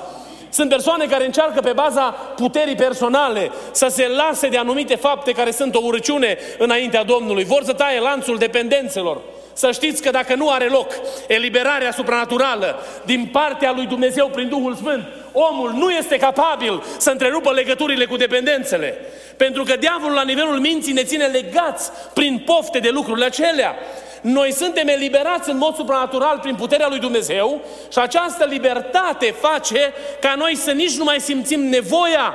Sunt 0.49 0.69
persoane 0.69 1.05
care 1.05 1.25
încearcă 1.25 1.59
pe 1.61 1.71
baza 1.73 2.03
puterii 2.35 2.75
personale 2.75 3.51
să 3.71 3.87
se 3.87 4.07
lase 4.07 4.47
de 4.47 4.57
anumite 4.57 4.95
fapte 4.95 5.31
care 5.31 5.51
sunt 5.51 5.75
o 5.75 5.79
urăciune 5.83 6.37
înaintea 6.57 7.03
Domnului. 7.03 7.43
Vor 7.43 7.63
să 7.63 7.73
taie 7.73 7.99
lanțul 7.99 8.37
dependențelor. 8.37 9.21
Să 9.57 9.71
știți 9.71 10.01
că 10.01 10.09
dacă 10.09 10.35
nu 10.35 10.49
are 10.49 10.67
loc 10.67 10.93
eliberarea 11.27 11.91
supranaturală 11.91 12.79
din 13.05 13.29
partea 13.31 13.71
lui 13.75 13.85
Dumnezeu 13.85 14.27
prin 14.27 14.49
Duhul 14.49 14.75
Sfânt, 14.75 15.07
omul 15.31 15.71
nu 15.71 15.89
este 15.89 16.17
capabil 16.17 16.83
să 16.97 17.09
întrerupă 17.09 17.51
legăturile 17.51 18.05
cu 18.05 18.15
dependențele. 18.15 18.97
Pentru 19.37 19.63
că 19.63 19.75
diavolul 19.75 20.15
la 20.15 20.23
nivelul 20.23 20.59
minții 20.59 20.93
ne 20.93 21.03
ține 21.03 21.25
legați 21.25 21.91
prin 22.13 22.43
pofte 22.45 22.79
de 22.79 22.89
lucrurile 22.89 23.25
acelea. 23.25 23.75
Noi 24.21 24.53
suntem 24.53 24.87
eliberați 24.87 25.49
în 25.49 25.57
mod 25.57 25.75
supranatural 25.75 26.39
prin 26.41 26.55
puterea 26.55 26.87
lui 26.87 26.99
Dumnezeu 26.99 27.61
și 27.91 27.99
această 27.99 28.45
libertate 28.45 29.35
face 29.39 29.93
ca 30.21 30.33
noi 30.37 30.55
să 30.55 30.71
nici 30.71 30.97
nu 30.97 31.03
mai 31.03 31.19
simțim 31.19 31.59
nevoia 31.59 32.33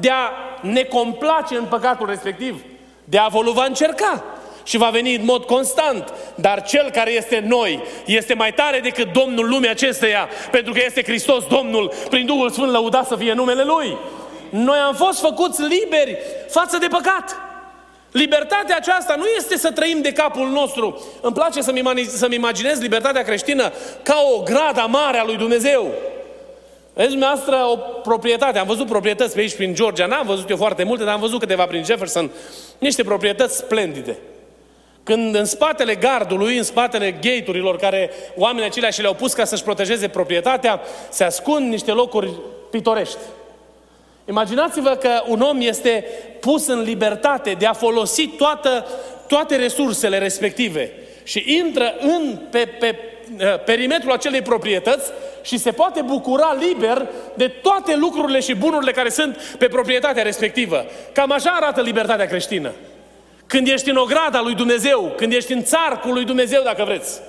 de 0.00 0.10
a 0.10 0.30
ne 0.60 0.82
complace 0.82 1.56
în 1.56 1.64
păcatul 1.64 2.06
respectiv. 2.06 2.64
Diavolul 3.04 3.52
va 3.52 3.64
încerca 3.64 4.24
și 4.66 4.76
va 4.76 4.88
veni 4.88 5.14
în 5.14 5.24
mod 5.24 5.44
constant. 5.44 6.14
Dar 6.34 6.62
cel 6.62 6.90
care 6.90 7.10
este 7.12 7.44
noi 7.46 7.82
este 8.06 8.34
mai 8.34 8.52
tare 8.52 8.80
decât 8.80 9.12
Domnul 9.12 9.48
lumii 9.48 9.68
acesteia, 9.68 10.28
pentru 10.50 10.72
că 10.72 10.80
este 10.84 11.02
Hristos 11.02 11.44
Domnul, 11.44 11.92
prin 12.10 12.26
Duhul 12.26 12.50
Sfânt 12.50 12.70
lăudat 12.70 13.06
să 13.06 13.16
fie 13.16 13.32
numele 13.32 13.62
Lui. 13.64 13.96
Noi 14.50 14.78
am 14.78 14.94
fost 14.94 15.20
făcuți 15.20 15.62
liberi 15.62 16.18
față 16.48 16.78
de 16.78 16.86
păcat. 16.86 17.36
Libertatea 18.10 18.76
aceasta 18.76 19.14
nu 19.16 19.24
este 19.36 19.56
să 19.56 19.70
trăim 19.70 20.02
de 20.02 20.12
capul 20.12 20.48
nostru. 20.48 21.04
Îmi 21.20 21.34
place 21.34 21.62
să-mi, 21.62 22.04
să 22.08 22.28
imaginez 22.30 22.80
libertatea 22.80 23.22
creștină 23.22 23.72
ca 24.02 24.16
o 24.36 24.42
grada 24.42 24.84
mare 24.84 25.18
a 25.18 25.24
lui 25.24 25.36
Dumnezeu. 25.36 25.92
Vedeți 26.94 27.12
dumneavoastră 27.12 27.56
o 27.56 27.76
proprietate. 27.76 28.58
Am 28.58 28.66
văzut 28.66 28.86
proprietăți 28.86 29.34
pe 29.34 29.40
aici 29.40 29.54
prin 29.54 29.74
Georgia. 29.74 30.06
N-am 30.06 30.26
văzut 30.26 30.50
eu 30.50 30.56
foarte 30.56 30.82
multe, 30.84 31.04
dar 31.04 31.14
am 31.14 31.20
văzut 31.20 31.38
câteva 31.38 31.66
prin 31.66 31.84
Jefferson. 31.84 32.30
Niște 32.78 33.02
proprietăți 33.02 33.56
splendide. 33.56 34.18
Când 35.06 35.34
în 35.34 35.44
spatele 35.44 35.94
gardului, 35.94 36.56
în 36.56 36.62
spatele 36.62 37.10
gate-urilor 37.10 37.76
care 37.76 38.10
oamenii 38.36 38.68
acelea 38.68 38.90
și 38.90 39.00
le-au 39.00 39.14
pus 39.14 39.32
ca 39.32 39.44
să-și 39.44 39.62
protejeze 39.62 40.08
proprietatea, 40.08 40.80
se 41.08 41.24
ascund 41.24 41.70
niște 41.70 41.90
locuri 41.90 42.30
pitorești. 42.70 43.16
Imaginați-vă 44.28 44.90
că 44.90 45.22
un 45.26 45.40
om 45.40 45.60
este 45.60 46.04
pus 46.40 46.66
în 46.66 46.82
libertate 46.82 47.52
de 47.58 47.66
a 47.66 47.72
folosi 47.72 48.26
toată, 48.26 48.86
toate 49.28 49.56
resursele 49.56 50.18
respective 50.18 50.92
și 51.22 51.44
intră 51.46 51.94
în, 52.00 52.38
pe, 52.50 52.68
pe 52.78 52.98
uh, 53.40 53.62
perimetrul 53.64 54.12
acelei 54.12 54.42
proprietăți 54.42 55.10
și 55.42 55.58
se 55.58 55.72
poate 55.72 56.02
bucura 56.02 56.56
liber 56.60 57.08
de 57.34 57.48
toate 57.48 57.96
lucrurile 57.96 58.40
și 58.40 58.54
bunurile 58.54 58.92
care 58.92 59.08
sunt 59.08 59.56
pe 59.58 59.68
proprietatea 59.68 60.22
respectivă. 60.22 60.84
Cam 61.12 61.32
așa 61.32 61.50
arată 61.50 61.80
libertatea 61.80 62.26
creștină. 62.26 62.72
Când 63.46 63.68
ești 63.68 63.90
în 63.90 63.96
ograda 63.96 64.40
lui 64.40 64.54
Dumnezeu, 64.54 65.12
când 65.16 65.32
ești 65.32 65.52
în 65.52 65.62
țarcul 65.62 66.12
lui 66.12 66.24
Dumnezeu, 66.24 66.62
dacă 66.62 66.84
vreți. 66.84 67.20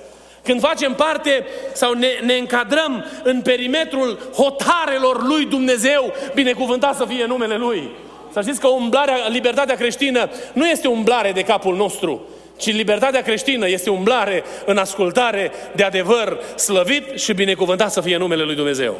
Când 0.42 0.60
facem 0.60 0.94
parte 0.94 1.46
sau 1.72 1.92
ne, 1.92 2.08
ne 2.24 2.34
încadrăm 2.34 3.04
în 3.22 3.40
perimetrul 3.40 4.18
hotarelor 4.34 5.26
lui 5.26 5.44
Dumnezeu, 5.44 6.12
binecuvântat 6.34 6.96
să 6.96 7.04
fie 7.08 7.24
numele 7.26 7.56
Lui. 7.56 7.90
Să 8.32 8.40
știți 8.40 8.60
că 8.60 8.66
umblarea, 8.66 9.16
libertatea 9.28 9.74
creștină 9.74 10.30
nu 10.52 10.66
este 10.66 10.88
umblare 10.88 11.32
de 11.32 11.42
capul 11.42 11.76
nostru, 11.76 12.28
ci 12.56 12.72
libertatea 12.72 13.22
creștină 13.22 13.68
este 13.68 13.90
umblare 13.90 14.44
în 14.64 14.76
ascultare 14.76 15.50
de 15.74 15.82
adevăr 15.82 16.38
slăvit 16.56 17.18
și 17.18 17.32
binecuvântat 17.32 17.92
să 17.92 18.00
fie 18.00 18.16
numele 18.16 18.42
Lui 18.42 18.54
Dumnezeu. 18.54 18.96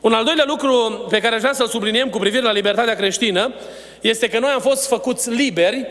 Un 0.00 0.12
al 0.12 0.24
doilea 0.24 0.44
lucru 0.46 1.06
pe 1.08 1.20
care 1.20 1.34
aș 1.34 1.40
vrea 1.40 1.52
să-l 1.52 1.68
subliniem 1.68 2.10
cu 2.10 2.18
privire 2.18 2.42
la 2.42 2.52
libertatea 2.52 2.94
creștină 2.94 3.54
este 4.00 4.28
că 4.28 4.38
noi 4.38 4.50
am 4.50 4.60
fost 4.60 4.86
făcuți 4.86 5.30
liberi 5.30 5.86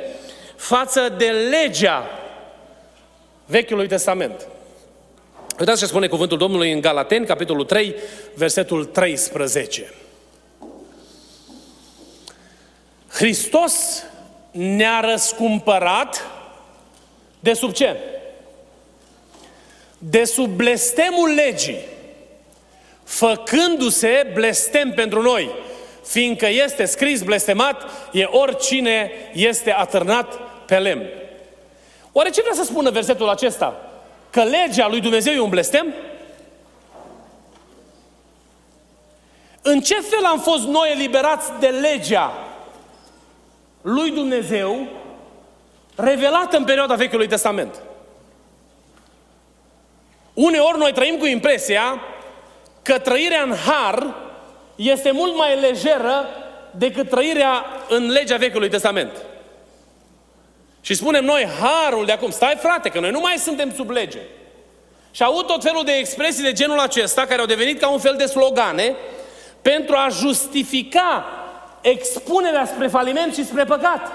față 0.55 1.13
de 1.17 1.25
legea 1.25 2.09
Vechiului 3.45 3.87
Testament. 3.87 4.47
Uitați 5.59 5.79
ce 5.79 5.85
spune 5.85 6.07
cuvântul 6.07 6.37
Domnului 6.37 6.71
în 6.71 6.81
Galateni, 6.81 7.25
capitolul 7.25 7.65
3, 7.65 7.95
versetul 8.33 8.85
13. 8.85 9.93
Hristos 13.09 14.03
ne-a 14.51 14.99
răscumpărat 14.99 16.25
de 17.39 17.53
sub 17.53 17.73
ce? 17.73 17.97
De 19.97 20.23
sub 20.23 20.47
blestemul 20.47 21.33
legii, 21.33 21.79
făcându-se 23.09 24.31
blestem 24.33 24.91
pentru 24.91 25.21
noi, 25.21 25.49
fiindcă 26.05 26.47
este 26.47 26.85
scris 26.85 27.21
blestemat, 27.21 27.89
e 28.11 28.23
oricine 28.23 29.11
este 29.33 29.73
atârnat 29.73 30.33
pe 30.65 30.77
lemn. 30.77 31.05
Oare 32.11 32.29
ce 32.29 32.41
vrea 32.41 32.53
să 32.53 32.63
spună 32.63 32.89
versetul 32.89 33.29
acesta? 33.29 33.89
Că 34.29 34.43
legea 34.43 34.87
lui 34.87 34.99
Dumnezeu 34.99 35.33
e 35.33 35.39
un 35.39 35.49
blestem? 35.49 35.93
În 39.61 39.81
ce 39.81 40.01
fel 40.01 40.25
am 40.25 40.39
fost 40.39 40.63
noi 40.63 40.91
eliberați 40.91 41.51
de 41.59 41.67
legea 41.67 42.33
lui 43.81 44.11
Dumnezeu 44.11 44.87
revelată 45.95 46.57
în 46.57 46.63
perioada 46.63 46.95
Vechiului 46.95 47.27
Testament? 47.27 47.75
Uneori 50.33 50.77
noi 50.77 50.93
trăim 50.93 51.17
cu 51.17 51.25
impresia 51.25 52.01
că 52.89 52.99
trăirea 52.99 53.41
în 53.41 53.55
har 53.65 54.15
este 54.75 55.11
mult 55.11 55.35
mai 55.35 55.59
lejeră 55.59 56.25
decât 56.71 57.09
trăirea 57.09 57.65
în 57.89 58.09
legea 58.11 58.37
Vechiului 58.37 58.69
Testament. 58.69 59.11
Și 60.81 60.93
spunem 60.93 61.25
noi, 61.25 61.47
harul 61.59 62.05
de 62.05 62.11
acum, 62.11 62.29
stai 62.29 62.57
frate, 62.61 62.89
că 62.89 62.99
noi 62.99 63.11
nu 63.11 63.19
mai 63.19 63.35
suntem 63.37 63.73
sub 63.75 63.89
lege. 63.89 64.19
Și 65.11 65.23
au 65.23 65.41
tot 65.41 65.63
felul 65.63 65.85
de 65.85 65.91
expresii 65.91 66.43
de 66.43 66.51
genul 66.51 66.79
acesta, 66.79 67.25
care 67.25 67.39
au 67.39 67.45
devenit 67.45 67.79
ca 67.79 67.89
un 67.89 67.99
fel 67.99 68.15
de 68.17 68.25
slogane, 68.25 68.95
pentru 69.61 69.95
a 69.95 70.07
justifica 70.11 71.25
expunerea 71.81 72.65
spre 72.65 72.87
faliment 72.87 73.33
și 73.33 73.45
spre 73.45 73.63
păcat. 73.63 74.11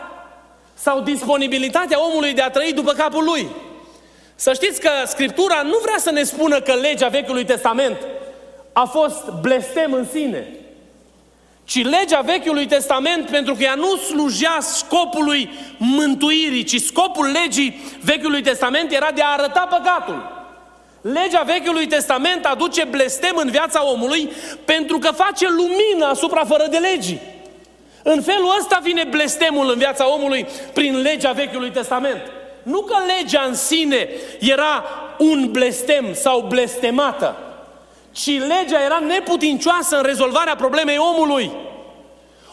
Sau 0.75 1.01
disponibilitatea 1.01 2.05
omului 2.05 2.33
de 2.33 2.43
a 2.43 2.51
trăi 2.51 2.73
după 2.73 2.93
capul 2.93 3.25
lui. 3.25 3.49
Să 4.35 4.53
știți 4.53 4.81
că 4.81 4.91
Scriptura 5.07 5.63
nu 5.63 5.79
vrea 5.83 5.99
să 5.99 6.11
ne 6.11 6.23
spună 6.23 6.61
că 6.61 6.73
legea 6.73 7.09
Vechiului 7.09 7.45
Testament 7.45 7.97
a 8.75 8.85
fost 8.85 9.31
blestem 9.41 9.93
în 9.93 10.07
sine 10.13 10.47
ci 11.65 11.85
legea 11.85 12.21
Vechiului 12.21 12.67
Testament, 12.67 13.31
pentru 13.31 13.55
că 13.55 13.63
ea 13.63 13.75
nu 13.75 13.97
slujea 13.97 14.59
scopului 14.61 15.51
mântuirii, 15.79 16.65
ci 16.65 16.81
scopul 16.81 17.31
legii 17.31 17.81
Vechiului 18.01 18.43
Testament 18.43 18.93
era 18.93 19.11
de 19.15 19.23
a 19.23 19.33
arăta 19.33 19.69
păcatul. 19.71 20.33
Legea 21.01 21.43
Vechiului 21.43 21.87
Testament 21.87 22.45
aduce 22.45 22.85
blestem 22.85 23.37
în 23.37 23.51
viața 23.51 23.91
omului 23.91 24.33
pentru 24.65 24.99
că 24.99 25.11
face 25.11 25.47
lumină 25.49 26.07
asupra 26.11 26.45
fără 26.45 26.67
de 26.71 26.77
legii. 26.77 27.21
În 28.03 28.23
felul 28.23 28.55
ăsta 28.59 28.81
vine 28.83 29.05
blestemul 29.11 29.71
în 29.71 29.79
viața 29.79 30.13
omului 30.13 30.47
prin 30.73 31.01
legea 31.01 31.33
Vechiului 31.33 31.71
Testament. 31.71 32.23
Nu 32.63 32.81
că 32.81 32.97
legea 33.19 33.45
în 33.49 33.55
sine 33.55 34.09
era 34.41 34.85
un 35.19 35.49
blestem 35.51 36.15
sau 36.15 36.41
blestemată, 36.41 37.37
ci 38.15 38.39
legea 38.39 38.85
era 38.85 38.99
neputincioasă 38.99 39.97
în 39.97 40.03
rezolvarea 40.03 40.57
problemei 40.57 40.99
omului. 40.99 41.51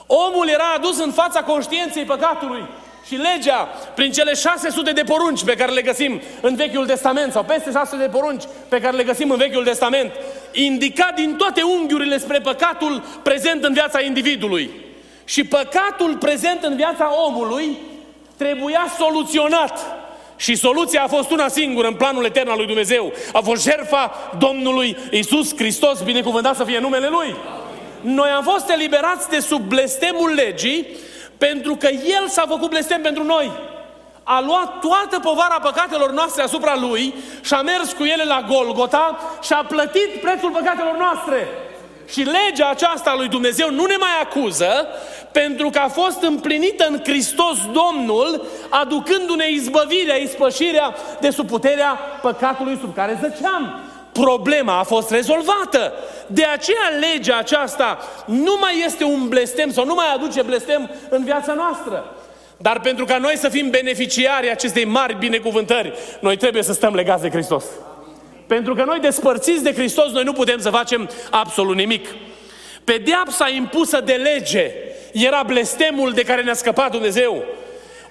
Omul 0.08 0.48
era 0.48 0.74
adus 0.76 1.00
în 1.00 1.12
fața 1.12 1.44
conștiinței 1.44 2.04
păcatului 2.04 2.64
și 3.08 3.16
legea, 3.16 3.68
prin 3.96 4.12
cele 4.12 4.34
600 4.34 4.92
de 4.92 5.04
porunci 5.04 5.44
pe 5.44 5.56
care 5.56 5.72
le 5.72 5.82
găsim 5.82 6.22
în 6.42 6.56
Vechiul 6.56 6.86
Testament, 6.86 7.32
sau 7.32 7.44
peste 7.44 7.72
600 7.72 8.02
de 8.02 8.10
porunci 8.10 8.44
pe 8.68 8.80
care 8.80 8.96
le 8.96 9.04
găsim 9.04 9.30
în 9.30 9.38
Vechiul 9.38 9.64
Testament, 9.64 10.12
indica 10.52 11.12
din 11.16 11.36
toate 11.36 11.62
unghiurile 11.62 12.18
spre 12.18 12.40
păcatul 12.40 13.04
prezent 13.24 13.64
în 13.64 13.74
viața 13.74 14.02
individului. 14.02 14.72
Și 15.24 15.44
păcatul 15.44 16.18
prezent 16.18 16.64
în 16.64 16.76
viața 16.76 17.12
omului 17.26 17.78
trebuia 18.38 18.86
soluționat 18.98 20.01
și 20.42 20.56
soluția 20.56 21.04
a 21.04 21.08
fost 21.08 21.32
una 21.32 21.48
singură 21.48 21.88
în 21.88 21.94
planul 21.94 22.26
etern 22.26 22.50
al 22.50 22.58
lui 22.58 22.66
Dumnezeu. 22.66 23.14
A 23.34 23.40
fost 23.40 23.64
jertfa 23.64 24.32
Domnului 24.38 24.98
Isus 25.12 25.56
Hristos, 25.56 26.02
binecuvântat 26.02 26.56
să 26.56 26.64
fie 26.64 26.80
numele 26.80 27.08
Lui. 27.08 27.36
Noi 28.02 28.30
am 28.30 28.44
fost 28.44 28.70
eliberați 28.70 29.30
de 29.30 29.40
sub 29.40 29.62
blestemul 29.62 30.34
legii 30.34 30.88
pentru 31.38 31.76
că 31.76 31.88
El 31.88 32.28
s-a 32.28 32.46
făcut 32.48 32.70
blestem 32.70 33.02
pentru 33.02 33.24
noi. 33.24 33.52
A 34.24 34.44
luat 34.46 34.80
toată 34.80 35.20
povara 35.20 35.60
păcatelor 35.62 36.12
noastre 36.12 36.44
asupra 36.44 36.76
Lui 36.80 37.14
și 37.42 37.54
a 37.54 37.62
mers 37.62 37.92
cu 37.92 38.04
ele 38.04 38.24
la 38.24 38.46
Golgota 38.48 39.20
și 39.42 39.54
a 39.54 39.66
plătit 39.68 40.22
prețul 40.22 40.50
păcatelor 40.50 40.98
noastre. 40.98 41.48
Și 42.12 42.20
legea 42.20 42.70
aceasta 42.70 43.10
a 43.10 43.16
lui 43.16 43.28
Dumnezeu 43.28 43.72
nu 43.72 43.86
ne 43.86 43.96
mai 44.00 44.22
acuză 44.22 44.88
pentru 45.32 45.70
că 45.70 45.80
a 45.80 45.88
fost 45.88 46.22
împlinită 46.22 46.88
în 46.90 47.00
Hristos 47.04 47.58
Domnul, 47.72 48.46
aducându-ne 48.70 49.50
izbăvirea, 49.50 50.16
ispășirea 50.16 50.96
de 51.20 51.30
sub 51.30 51.48
puterea 51.48 52.00
păcatului 52.22 52.78
sub 52.82 52.96
care 52.96 53.20
zăceam. 53.22 53.80
Problema 54.12 54.80
a 54.80 54.84
fost 54.84 55.12
rezolvată. 55.12 55.94
De 56.28 56.44
aceea 56.44 56.90
legea 57.00 57.38
aceasta 57.38 57.98
nu 58.26 58.58
mai 58.60 58.84
este 58.86 59.04
un 59.04 59.28
blestem 59.28 59.72
sau 59.72 59.86
nu 59.86 59.94
mai 59.94 60.14
aduce 60.14 60.42
blestem 60.42 60.90
în 61.10 61.24
viața 61.24 61.54
noastră. 61.54 62.16
Dar 62.58 62.80
pentru 62.80 63.06
ca 63.06 63.18
noi 63.18 63.38
să 63.38 63.50
fim 63.50 63.70
beneficiari 63.70 64.52
acestei 64.52 64.86
mari 64.86 65.16
binecuvântări, 65.20 65.94
noi 66.20 66.38
trebuie 66.38 66.64
să 66.64 66.74
stăm 66.74 66.94
legați 66.94 67.22
de 67.22 67.30
Hristos. 67.30 67.66
Pentru 68.52 68.76
că 68.76 68.84
noi 68.84 69.00
despărțiți 69.00 69.64
de 69.64 69.74
Hristos, 69.74 70.12
noi 70.12 70.24
nu 70.24 70.34
putem 70.34 70.60
să 70.60 70.70
facem 70.70 71.10
absolut 71.30 71.76
nimic. 71.76 72.08
Pedeapsa 72.84 73.50
impusă 73.50 74.02
de 74.02 74.14
lege 74.14 74.72
era 75.12 75.44
blestemul 75.44 76.12
de 76.12 76.24
care 76.24 76.42
ne-a 76.42 76.54
scăpat 76.54 76.92
Dumnezeu. 76.92 77.44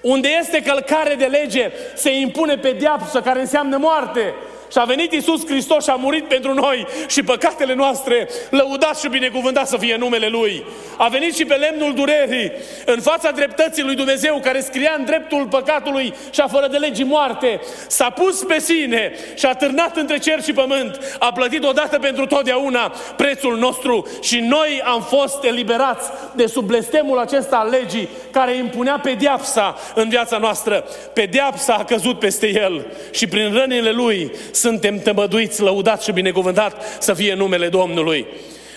Unde 0.01 0.29
este 0.39 0.61
călcare 0.61 1.15
de 1.15 1.25
lege, 1.25 1.71
se 1.95 2.19
impune 2.19 2.57
pedeapsă 2.57 3.21
care 3.21 3.39
înseamnă 3.39 3.77
moarte. 3.77 4.33
Și 4.71 4.77
a 4.77 4.83
venit 4.83 5.11
Isus 5.11 5.45
Hristos 5.45 5.83
și 5.83 5.89
a 5.89 5.95
murit 5.95 6.27
pentru 6.27 6.53
noi 6.53 6.87
și 7.07 7.23
păcatele 7.23 7.73
noastre, 7.73 8.29
lăudat 8.49 8.99
și 8.99 9.07
binecuvântat 9.07 9.67
să 9.67 9.77
fie 9.77 9.95
numele 9.95 10.27
Lui. 10.27 10.65
A 10.97 11.07
venit 11.07 11.35
și 11.35 11.45
pe 11.45 11.53
lemnul 11.53 11.93
durerii, 11.93 12.51
în 12.85 13.01
fața 13.01 13.31
dreptății 13.31 13.83
lui 13.83 13.95
Dumnezeu, 13.95 14.39
care 14.43 14.59
scria 14.59 14.95
în 14.97 15.05
dreptul 15.05 15.47
păcatului 15.47 16.13
și 16.29 16.39
a 16.39 16.47
fără 16.47 16.67
de 16.67 16.77
legii 16.77 17.03
moarte. 17.03 17.59
S-a 17.87 18.09
pus 18.09 18.43
pe 18.43 18.59
sine 18.59 19.13
și 19.35 19.45
a 19.45 19.53
târnat 19.53 19.97
între 19.97 20.17
cer 20.17 20.43
și 20.43 20.53
pământ. 20.53 21.17
A 21.19 21.31
plătit 21.31 21.63
odată 21.63 21.99
pentru 21.99 22.25
totdeauna 22.25 22.93
prețul 23.17 23.57
nostru 23.57 24.07
și 24.21 24.39
noi 24.39 24.81
am 24.85 25.01
fost 25.01 25.43
eliberați 25.43 26.09
de 26.35 26.45
sub 26.45 26.65
blestemul 26.65 27.17
acesta 27.17 27.55
al 27.55 27.69
legii 27.69 28.09
care 28.31 28.55
impunea 28.55 28.99
pediapsa 29.03 29.75
în 29.95 30.09
viața 30.09 30.37
noastră. 30.37 30.85
Pediapsa 31.13 31.73
a 31.73 31.83
căzut 31.83 32.19
peste 32.19 32.47
el 32.47 32.85
și 33.11 33.27
prin 33.27 33.53
rănile 33.53 33.91
lui 33.91 34.31
suntem 34.61 34.99
tămăduiți, 34.99 35.61
lăudați 35.61 36.05
și 36.05 36.11
binecuvântat 36.11 36.97
să 36.99 37.13
fie 37.13 37.33
numele 37.33 37.67
Domnului. 37.67 38.27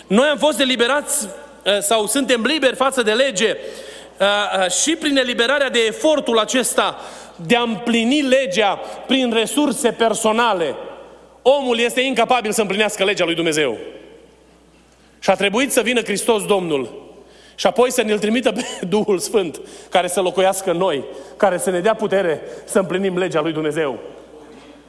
Noi 0.06 0.26
am 0.28 0.38
fost 0.38 0.60
eliberați 0.60 1.26
uh, 1.26 1.78
sau 1.80 2.06
suntem 2.06 2.42
liberi 2.42 2.76
față 2.76 3.02
de 3.02 3.12
lege 3.12 3.56
uh, 4.20 4.26
uh, 4.58 4.70
și 4.70 4.96
prin 4.96 5.16
eliberarea 5.16 5.70
de 5.70 5.78
efortul 5.86 6.38
acesta 6.38 7.00
de 7.46 7.56
a 7.56 7.62
împlini 7.62 8.22
legea 8.22 8.80
prin 9.06 9.32
resurse 9.32 9.90
personale. 9.90 10.74
Omul 11.42 11.78
este 11.78 12.00
incapabil 12.00 12.52
să 12.52 12.60
împlinească 12.60 13.04
legea 13.04 13.24
lui 13.24 13.34
Dumnezeu. 13.34 13.78
Și 15.18 15.30
a 15.30 15.34
trebuit 15.34 15.72
să 15.72 15.80
vină 15.80 16.02
Hristos 16.02 16.46
Domnul 16.46 17.02
Și 17.54 17.66
apoi 17.66 17.92
să 17.92 18.02
ne-L 18.02 18.18
trimită 18.18 18.52
pe 18.52 18.64
Duhul 18.94 19.18
Sfânt, 19.18 19.60
care 19.90 20.08
să 20.08 20.20
locuiască 20.20 20.70
în 20.70 20.76
noi, 20.76 21.04
care 21.36 21.58
să 21.58 21.70
ne 21.70 21.80
dea 21.80 21.94
putere 21.94 22.40
să 22.64 22.78
împlinim 22.78 23.18
legea 23.18 23.40
lui 23.40 23.52
Dumnezeu. 23.52 23.98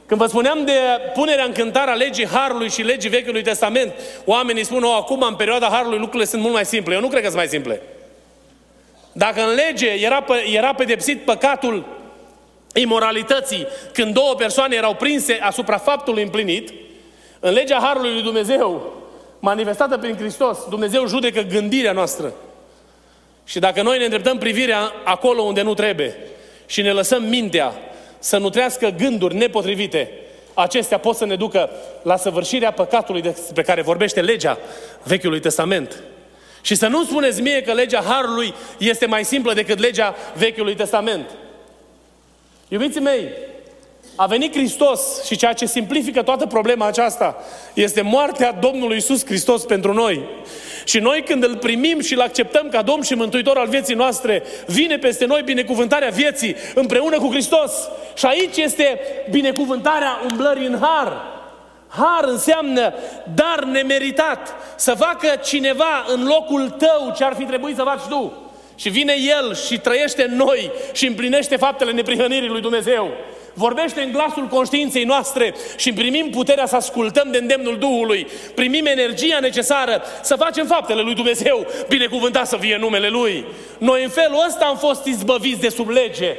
Când 0.06 0.20
vă 0.20 0.26
spuneam 0.26 0.64
de 0.64 0.72
punerea 1.14 1.44
în 1.44 1.52
cântare 1.52 1.90
a 1.90 1.94
legii 1.94 2.26
Harului 2.26 2.70
și 2.70 2.82
legii 2.82 3.10
Vechiului 3.10 3.42
Testament, 3.42 3.92
oamenii 4.24 4.64
spun, 4.64 4.82
o, 4.82 4.90
acum, 4.90 5.22
în 5.22 5.34
perioada 5.34 5.66
Harului, 5.66 5.98
lucrurile 5.98 6.24
sunt 6.24 6.42
mult 6.42 6.54
mai 6.54 6.64
simple. 6.64 6.94
Eu 6.94 7.00
nu 7.00 7.08
cred 7.08 7.20
că 7.20 7.26
sunt 7.26 7.38
mai 7.38 7.48
simple. 7.48 7.82
Dacă 9.12 9.42
în 9.42 9.54
lege 9.54 9.88
era, 9.88 10.24
era 10.52 10.74
pedepsit 10.74 11.24
păcatul 11.24 11.86
imoralității, 12.74 13.66
când 13.92 14.14
două 14.14 14.34
persoane 14.34 14.74
erau 14.74 14.94
prinse 14.94 15.38
asupra 15.42 15.78
faptului 15.78 16.22
împlinit, 16.22 16.72
în 17.40 17.52
legea 17.52 17.78
Harului 17.82 18.12
lui 18.12 18.22
Dumnezeu, 18.22 18.94
manifestată 19.38 19.98
prin 19.98 20.16
Hristos, 20.16 20.58
Dumnezeu 20.68 21.06
judecă 21.06 21.40
gândirea 21.40 21.92
noastră. 21.92 22.32
Și 23.44 23.58
dacă 23.58 23.82
noi 23.82 23.98
ne 23.98 24.04
îndreptăm 24.04 24.38
privirea 24.38 24.92
acolo 25.04 25.42
unde 25.42 25.62
nu 25.62 25.74
trebuie 25.74 26.16
și 26.66 26.82
ne 26.82 26.92
lăsăm 26.92 27.22
mintea 27.22 27.72
să 28.26 28.36
nutrească 28.36 28.94
gânduri 28.98 29.34
nepotrivite, 29.34 30.10
acestea 30.54 30.98
pot 30.98 31.16
să 31.16 31.24
ne 31.24 31.36
ducă 31.36 31.70
la 32.02 32.16
săvârșirea 32.16 32.70
păcatului 32.70 33.22
despre 33.22 33.62
care 33.62 33.82
vorbește 33.82 34.20
legea 34.20 34.58
Vechiului 35.02 35.40
Testament. 35.40 36.02
Și 36.60 36.74
să 36.74 36.86
nu 36.86 37.04
spuneți 37.04 37.40
mie 37.40 37.62
că 37.62 37.72
legea 37.72 38.02
Harului 38.02 38.54
este 38.78 39.06
mai 39.06 39.24
simplă 39.24 39.52
decât 39.52 39.78
legea 39.78 40.14
Vechiului 40.36 40.74
Testament. 40.74 41.30
Iubiții 42.68 43.00
mei, 43.00 43.28
a 44.16 44.26
venit 44.26 44.54
Hristos 44.54 45.24
și 45.24 45.36
ceea 45.36 45.52
ce 45.52 45.66
simplifică 45.66 46.22
toată 46.22 46.46
problema 46.46 46.86
aceasta 46.86 47.36
este 47.74 48.00
moartea 48.00 48.52
Domnului 48.52 48.96
Isus 48.96 49.26
Hristos 49.26 49.64
pentru 49.64 49.92
noi. 49.92 50.24
Și 50.84 50.98
noi 50.98 51.22
când 51.22 51.44
îl 51.44 51.56
primim 51.56 52.00
și 52.00 52.14
îl 52.14 52.20
acceptăm 52.20 52.68
ca 52.68 52.82
Domn 52.82 53.02
și 53.02 53.14
Mântuitor 53.14 53.56
al 53.56 53.68
vieții 53.68 53.94
noastre, 53.94 54.42
vine 54.66 54.98
peste 54.98 55.24
noi 55.24 55.42
binecuvântarea 55.42 56.08
vieții 56.08 56.56
împreună 56.74 57.18
cu 57.18 57.28
Hristos. 57.30 57.72
Și 58.14 58.26
aici 58.26 58.56
este 58.56 59.00
binecuvântarea 59.30 60.20
umblării 60.30 60.66
în 60.66 60.78
har. 60.80 61.34
Har 61.88 62.24
înseamnă 62.24 62.94
dar 63.34 63.64
nemeritat. 63.64 64.54
Să 64.76 64.94
facă 64.94 65.28
cineva 65.44 66.04
în 66.14 66.24
locul 66.24 66.70
tău 66.70 67.12
ce 67.16 67.24
ar 67.24 67.34
fi 67.34 67.44
trebuit 67.44 67.76
să 67.76 67.82
faci 67.82 68.02
tu. 68.08 68.32
Și 68.76 68.88
vine 68.88 69.14
El 69.38 69.54
și 69.54 69.78
trăiește 69.78 70.26
în 70.28 70.36
noi 70.36 70.70
și 70.92 71.06
împlinește 71.06 71.56
faptele 71.56 71.92
neprihănirii 71.92 72.48
lui 72.48 72.60
Dumnezeu 72.60 73.10
vorbește 73.56 74.00
în 74.00 74.12
glasul 74.12 74.46
conștiinței 74.46 75.04
noastre 75.04 75.54
și 75.76 75.92
primim 75.92 76.30
puterea 76.30 76.66
să 76.66 76.76
ascultăm 76.76 77.28
de 77.30 77.38
îndemnul 77.38 77.78
Duhului, 77.78 78.26
primim 78.54 78.86
energia 78.86 79.38
necesară 79.40 80.02
să 80.22 80.34
facem 80.34 80.66
faptele 80.66 81.00
lui 81.00 81.14
Dumnezeu, 81.14 81.66
binecuvântat 81.88 82.46
să 82.46 82.56
fie 82.56 82.76
numele 82.76 83.08
Lui. 83.08 83.44
Noi 83.78 84.02
în 84.02 84.08
felul 84.08 84.44
ăsta 84.46 84.64
am 84.64 84.76
fost 84.76 85.04
izbăviți 85.04 85.60
de 85.60 85.68
sub 85.68 85.88
lege. 85.88 86.36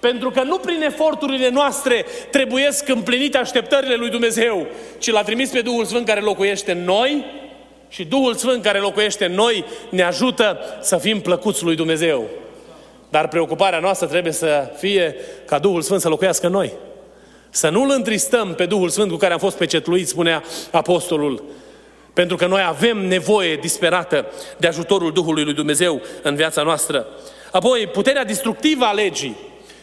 Pentru 0.00 0.30
că 0.30 0.42
nu 0.42 0.58
prin 0.58 0.82
eforturile 0.82 1.48
noastre 1.48 2.04
trebuiesc 2.30 2.88
împlinite 2.88 3.38
așteptările 3.38 3.94
lui 3.94 4.10
Dumnezeu, 4.10 4.66
ci 4.98 5.10
l-a 5.10 5.22
trimis 5.22 5.50
pe 5.50 5.60
Duhul 5.60 5.84
Sfânt 5.84 6.06
care 6.06 6.20
locuiește 6.20 6.72
în 6.72 6.84
noi 6.84 7.24
și 7.88 8.04
Duhul 8.04 8.34
Sfânt 8.34 8.62
care 8.62 8.78
locuiește 8.78 9.24
în 9.24 9.32
noi 9.32 9.64
ne 9.90 10.02
ajută 10.02 10.58
să 10.80 10.96
fim 10.96 11.20
plăcuți 11.20 11.64
lui 11.64 11.76
Dumnezeu. 11.76 12.28
Dar 13.14 13.28
preocuparea 13.28 13.78
noastră 13.78 14.06
trebuie 14.06 14.32
să 14.32 14.72
fie 14.76 15.16
ca 15.46 15.58
Duhul 15.58 15.82
Sfânt 15.82 16.00
să 16.00 16.08
locuiască 16.08 16.46
în 16.46 16.52
noi. 16.52 16.72
Să 17.50 17.68
nu-L 17.68 17.90
întristăm 17.90 18.54
pe 18.54 18.66
Duhul 18.66 18.88
Sfânt 18.88 19.10
cu 19.10 19.16
care 19.16 19.32
am 19.32 19.38
fost 19.38 19.56
pecetluiți, 19.56 20.10
spunea 20.10 20.42
Apostolul. 20.70 21.44
Pentru 22.12 22.36
că 22.36 22.46
noi 22.46 22.62
avem 22.66 22.98
nevoie 23.06 23.56
disperată 23.56 24.26
de 24.56 24.66
ajutorul 24.66 25.12
Duhului 25.12 25.44
lui 25.44 25.54
Dumnezeu 25.54 26.02
în 26.22 26.34
viața 26.34 26.62
noastră. 26.62 27.06
Apoi, 27.52 27.86
puterea 27.86 28.24
distructivă 28.24 28.84
a 28.84 28.92
legii. 28.92 29.36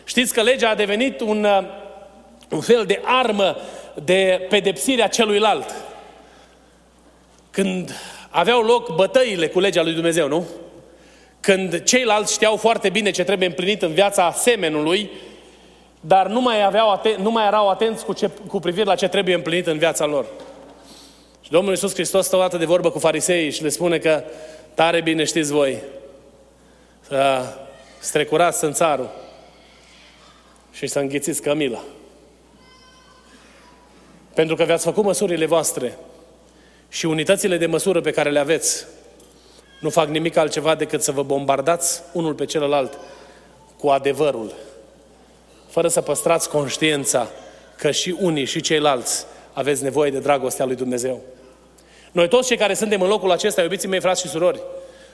Știți 0.04 0.34
că 0.34 0.42
legea 0.42 0.70
a 0.70 0.76
devenit 0.76 1.22
un, 1.22 1.44
uh, 1.44 1.64
un 2.50 2.62
fel 2.62 2.86
de 2.86 3.02
armă 3.04 3.58
de 4.04 4.46
pedepsire 4.50 5.04
a 5.04 5.08
celuilalt. 5.08 5.74
Când 7.52 7.96
aveau 8.30 8.62
loc 8.62 8.96
bătăile 8.96 9.48
cu 9.48 9.60
legea 9.60 9.84
lui 9.84 9.94
Dumnezeu, 9.94 10.28
nu? 10.28 10.46
Când 11.42 11.84
ceilalți 11.84 12.34
știau 12.34 12.56
foarte 12.56 12.90
bine 12.90 13.12
ce 13.12 13.24
trebuie 13.24 13.48
împlinit 13.48 13.82
în 13.82 13.94
viața 13.94 14.32
semenului, 14.32 15.10
dar 16.02 16.28
nu 16.28 16.42
mai, 16.42 16.66
aveau 16.66 17.00
aten- 17.00 17.18
nu 17.18 17.32
mai 17.32 17.46
erau 17.46 17.70
atenți 17.70 18.06
cu, 18.06 18.14
ce, 18.14 18.30
cu 18.48 18.60
privire 18.60 18.84
la 18.84 18.96
ce 18.96 19.08
trebuie 19.08 19.36
împlinit 19.36 19.68
în 19.68 19.78
viața 19.78 20.06
lor. 20.06 20.26
Și 21.42 21.52
Domnul 21.52 21.72
Iisus 21.72 21.94
Hristos 21.94 22.26
stă 22.26 22.36
o 22.36 22.40
dată 22.40 22.58
de 22.58 22.66
vorbă 22.66 22.90
cu 22.92 23.00
farisei 23.00 23.52
și 23.52 23.64
le 23.64 23.70
spune 23.70 23.98
că 23.98 24.24
tare 24.74 25.02
bine 25.02 25.24
știți 25.24 25.52
voi 25.52 25.78
să 27.02 27.44
strecurați 28.00 28.58
sânțarul 28.58 29.10
și 30.72 30.88
să 30.88 31.00
înghițiți 31.00 31.42
cămila. 31.42 31.84
Pentru 34.34 34.56
că 34.56 34.64
vi-ați 34.64 34.84
făcut 34.84 35.04
măsurile 35.04 35.46
voastre 35.46 35.98
și 36.90 37.06
unitățile 37.06 37.58
de 37.58 37.66
măsură 37.66 38.02
pe 38.02 38.12
care 38.12 38.30
le 38.30 38.40
aveți 38.40 38.86
nu 39.82 39.90
fac 39.90 40.08
nimic 40.08 40.38
altceva 40.38 40.76
decât 40.76 41.02
să 41.02 41.12
vă 41.12 41.24
bombardați 41.24 42.02
unul 42.14 42.34
pe 42.34 42.46
celălalt 42.46 42.98
cu 43.80 43.88
adevărul, 43.88 44.54
fără 45.70 45.88
să 45.88 46.02
păstrați 46.02 46.50
conștiința 46.50 47.28
că 47.78 47.92
și 47.92 48.16
unii 48.20 48.46
și 48.46 48.62
ceilalți 48.62 49.26
aveți 49.54 49.84
nevoie 49.84 50.12
de 50.12 50.20
dragostea 50.20 50.66
lui 50.66 50.76
Dumnezeu. 50.76 51.22
Noi 52.12 52.28
toți 52.28 52.48
cei 52.48 52.58
care 52.58 52.74
suntem 52.74 53.02
în 53.02 53.08
locul 53.08 53.32
acesta, 53.32 53.62
iubiții 53.62 53.88
mei, 53.88 54.00
frați 54.00 54.22
și 54.22 54.28
surori, 54.28 54.62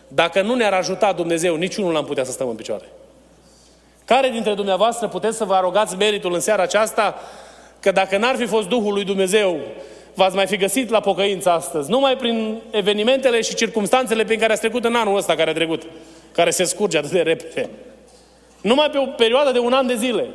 dacă 0.08 0.42
nu 0.42 0.56
ne-ar 0.56 0.74
ajuta 0.74 1.14
Dumnezeu, 1.14 1.56
niciunul 1.56 1.94
n-am 1.94 2.06
putea 2.06 2.24
să 2.24 2.32
stăm 2.32 2.50
în 2.50 2.56
picioare. 2.56 2.86
Care 4.06 4.30
dintre 4.30 4.54
dumneavoastră 4.54 5.08
puteți 5.08 5.38
să 5.38 5.44
vă 5.44 5.54
arogați 5.54 5.96
meritul 5.96 6.34
în 6.34 6.40
seara 6.40 6.64
aceasta 6.64 7.16
că 7.80 7.92
dacă 7.92 8.18
n-ar 8.18 8.36
fi 8.36 8.46
fost 8.46 8.68
Duhul 8.68 8.94
lui 8.94 9.04
Dumnezeu 9.04 9.60
v-ați 10.18 10.36
mai 10.36 10.48
fi 10.48 10.58
găsit 10.58 10.90
la 10.90 11.00
pocăință 11.00 11.50
astăzi, 11.50 11.90
numai 11.90 12.16
prin 12.16 12.58
evenimentele 12.72 13.42
și 13.42 13.56
circumstanțele 13.56 14.24
prin 14.24 14.40
care 14.40 14.52
ați 14.52 14.62
trecut 14.62 14.86
în 14.86 14.96
anul 14.96 15.18
ăsta 15.18 15.36
care 15.36 15.50
a 15.50 15.54
trecut, 15.54 15.84
care 16.32 16.50
se 16.50 16.64
scurge 16.64 16.98
atât 16.98 17.12
de 17.12 17.22
repede. 17.22 17.70
Numai 18.62 18.90
pe 18.90 18.98
o 18.98 19.06
perioadă 19.06 19.52
de 19.52 19.60
un 19.60 19.74
an 19.74 19.88
de 19.88 19.96
zile. 19.96 20.26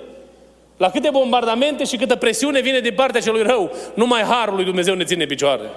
La 0.77 0.91
câte 0.91 1.09
bombardamente 1.11 1.85
și 1.85 1.97
câtă 1.97 2.17
presiune 2.17 2.61
vine 2.61 2.81
din 2.81 2.95
partea 2.95 3.21
celui 3.21 3.43
rău, 3.43 3.73
numai 3.95 4.23
Harul 4.23 4.55
lui 4.55 4.65
Dumnezeu 4.65 4.95
ne 4.95 5.05
ține 5.05 5.25
picioare. 5.25 5.71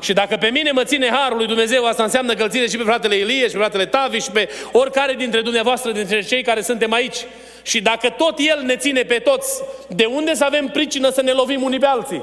Și 0.00 0.12
dacă 0.12 0.36
pe 0.36 0.48
mine 0.48 0.70
mă 0.70 0.84
ține 0.84 1.08
Harul 1.08 1.36
lui 1.36 1.46
Dumnezeu, 1.46 1.84
asta 1.84 2.02
înseamnă 2.02 2.34
că 2.34 2.42
îl 2.42 2.50
ține 2.50 2.66
și 2.66 2.76
pe 2.76 2.82
fratele 2.82 3.16
Ilie, 3.16 3.46
și 3.46 3.52
pe 3.52 3.58
fratele 3.58 3.86
Tavi, 3.86 4.18
și 4.18 4.30
pe 4.30 4.48
oricare 4.72 5.14
dintre 5.14 5.40
dumneavoastră, 5.40 5.90
dintre 5.90 6.20
cei 6.20 6.42
care 6.42 6.60
suntem 6.60 6.92
aici. 6.92 7.16
Și 7.62 7.80
dacă 7.80 8.08
tot 8.08 8.34
El 8.38 8.62
ne 8.64 8.76
ține 8.76 9.02
pe 9.02 9.14
toți, 9.14 9.62
de 9.88 10.04
unde 10.04 10.34
să 10.34 10.44
avem 10.44 10.66
pricină 10.66 11.10
să 11.10 11.22
ne 11.22 11.32
lovim 11.32 11.62
unii 11.62 11.78
pe 11.78 11.86
alții? 11.86 12.22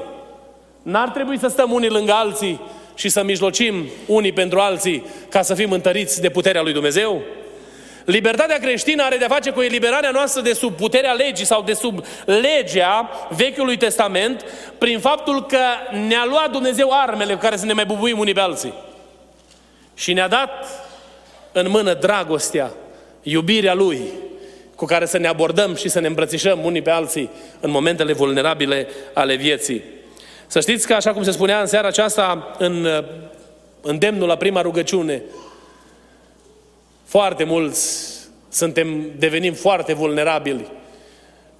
N-ar 0.82 1.08
trebui 1.08 1.38
să 1.38 1.48
stăm 1.48 1.72
unii 1.72 1.88
lângă 1.88 2.12
alții 2.12 2.60
și 2.94 3.08
să 3.08 3.22
mijlocim 3.22 3.88
unii 4.06 4.32
pentru 4.32 4.58
alții 4.58 5.04
ca 5.28 5.42
să 5.42 5.54
fim 5.54 5.72
întăriți 5.72 6.20
de 6.20 6.28
puterea 6.30 6.62
lui 6.62 6.72
Dumnezeu? 6.72 7.22
Libertatea 8.04 8.58
creștină 8.58 9.02
are 9.02 9.16
de-a 9.16 9.28
face 9.28 9.50
cu 9.50 9.60
eliberarea 9.60 10.10
noastră 10.10 10.40
de 10.40 10.52
sub 10.52 10.76
puterea 10.76 11.12
legii 11.12 11.44
sau 11.44 11.62
de 11.62 11.72
sub 11.72 12.04
legea 12.24 13.10
Vechiului 13.28 13.76
Testament 13.76 14.44
prin 14.78 14.98
faptul 14.98 15.46
că 15.46 15.58
ne-a 16.06 16.24
luat 16.28 16.50
Dumnezeu 16.50 16.88
armele 16.92 17.32
cu 17.32 17.40
care 17.40 17.56
să 17.56 17.66
ne 17.66 17.72
mai 17.72 17.84
bubuim 17.84 18.18
unii 18.18 18.34
pe 18.34 18.40
alții. 18.40 18.74
Și 19.94 20.12
ne-a 20.12 20.28
dat 20.28 20.50
în 21.52 21.68
mână 21.68 21.94
dragostea, 21.94 22.70
iubirea 23.22 23.74
Lui, 23.74 24.00
cu 24.74 24.84
care 24.84 25.06
să 25.06 25.18
ne 25.18 25.26
abordăm 25.26 25.74
și 25.74 25.88
să 25.88 26.00
ne 26.00 26.06
îmbrățișăm 26.06 26.64
unii 26.64 26.82
pe 26.82 26.90
alții 26.90 27.30
în 27.60 27.70
momentele 27.70 28.12
vulnerabile 28.12 28.88
ale 29.14 29.34
vieții. 29.34 29.82
Să 30.50 30.60
știți 30.60 30.86
că, 30.86 30.94
așa 30.94 31.12
cum 31.12 31.22
se 31.22 31.30
spunea 31.30 31.60
în 31.60 31.66
seara 31.66 31.88
aceasta, 31.88 32.56
în 32.58 32.86
îndemnul 33.80 34.28
la 34.28 34.36
prima 34.36 34.60
rugăciune, 34.60 35.22
foarte 37.04 37.44
mulți 37.44 38.08
suntem, 38.48 39.10
devenim 39.18 39.52
foarte 39.52 39.92
vulnerabili 39.92 40.66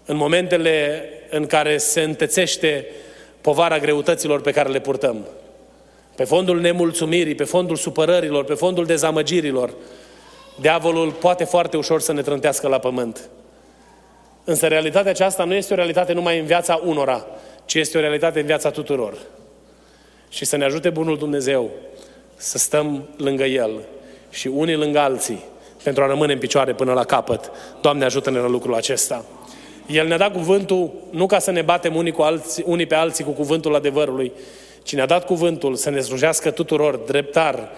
în 0.05 0.17
momentele 0.17 1.05
în 1.31 1.47
care 1.47 1.77
se 1.79 2.01
întețește 2.01 2.87
povara 3.41 3.79
greutăților 3.79 4.41
pe 4.41 4.51
care 4.51 4.69
le 4.69 4.81
purtăm. 4.81 5.27
Pe 6.17 6.25
fondul 6.25 6.61
nemulțumirii, 6.61 7.35
pe 7.35 7.45
fondul 7.45 7.77
supărărilor, 7.77 8.45
pe 8.45 8.55
fondul 8.55 8.87
dezamăgirilor, 8.87 9.75
diavolul 10.61 11.11
poate 11.11 11.45
foarte 11.45 11.77
ușor 11.77 12.01
să 12.01 12.13
ne 12.13 12.23
trântească 12.23 12.69
la 12.69 12.79
pământ. 12.79 13.29
Însă 14.45 14.67
realitatea 14.67 15.11
aceasta 15.11 15.45
nu 15.45 15.55
este 15.55 15.73
o 15.73 15.77
realitate 15.77 16.13
numai 16.13 16.39
în 16.39 16.47
viața 16.47 16.81
unora, 16.85 17.27
ci 17.71 17.75
este 17.75 17.99
o 17.99 18.01
realitate 18.01 18.41
în 18.41 18.47
viața 18.47 18.71
tuturor. 18.71 19.15
Și 20.29 20.45
să 20.45 20.57
ne 20.57 20.65
ajute 20.65 20.91
Bunul 20.91 21.19
Dumnezeu 21.19 21.71
să 22.37 22.59
stăm 22.59 23.09
lângă 23.17 23.45
El 23.45 23.71
și 24.31 24.47
unii 24.47 24.75
lângă 24.75 24.99
alții 24.99 25.45
pentru 25.83 26.03
a 26.03 26.07
rămâne 26.07 26.33
în 26.33 26.39
picioare 26.39 26.75
până 26.75 26.93
la 26.93 27.05
capăt. 27.05 27.51
Doamne, 27.81 28.05
ajută-ne 28.05 28.39
la 28.39 28.49
lucrul 28.49 28.75
acesta. 28.75 29.25
El 29.87 30.07
ne-a 30.07 30.17
dat 30.17 30.33
cuvântul 30.33 30.93
nu 31.11 31.27
ca 31.27 31.39
să 31.39 31.51
ne 31.51 31.63
batem 31.63 31.97
unii, 31.97 32.13
cu 32.13 32.23
alții, 32.23 32.65
unii 32.67 32.87
pe 32.87 32.95
alții 32.95 33.25
cu 33.25 33.31
cuvântul 33.31 33.75
adevărului, 33.75 34.33
ci 34.83 34.95
ne-a 34.95 35.07
dat 35.07 35.27
cuvântul 35.27 35.75
să 35.75 35.91
ne 35.91 36.01
slujească 36.01 36.51
tuturor 36.51 36.97
dreptar, 36.97 37.69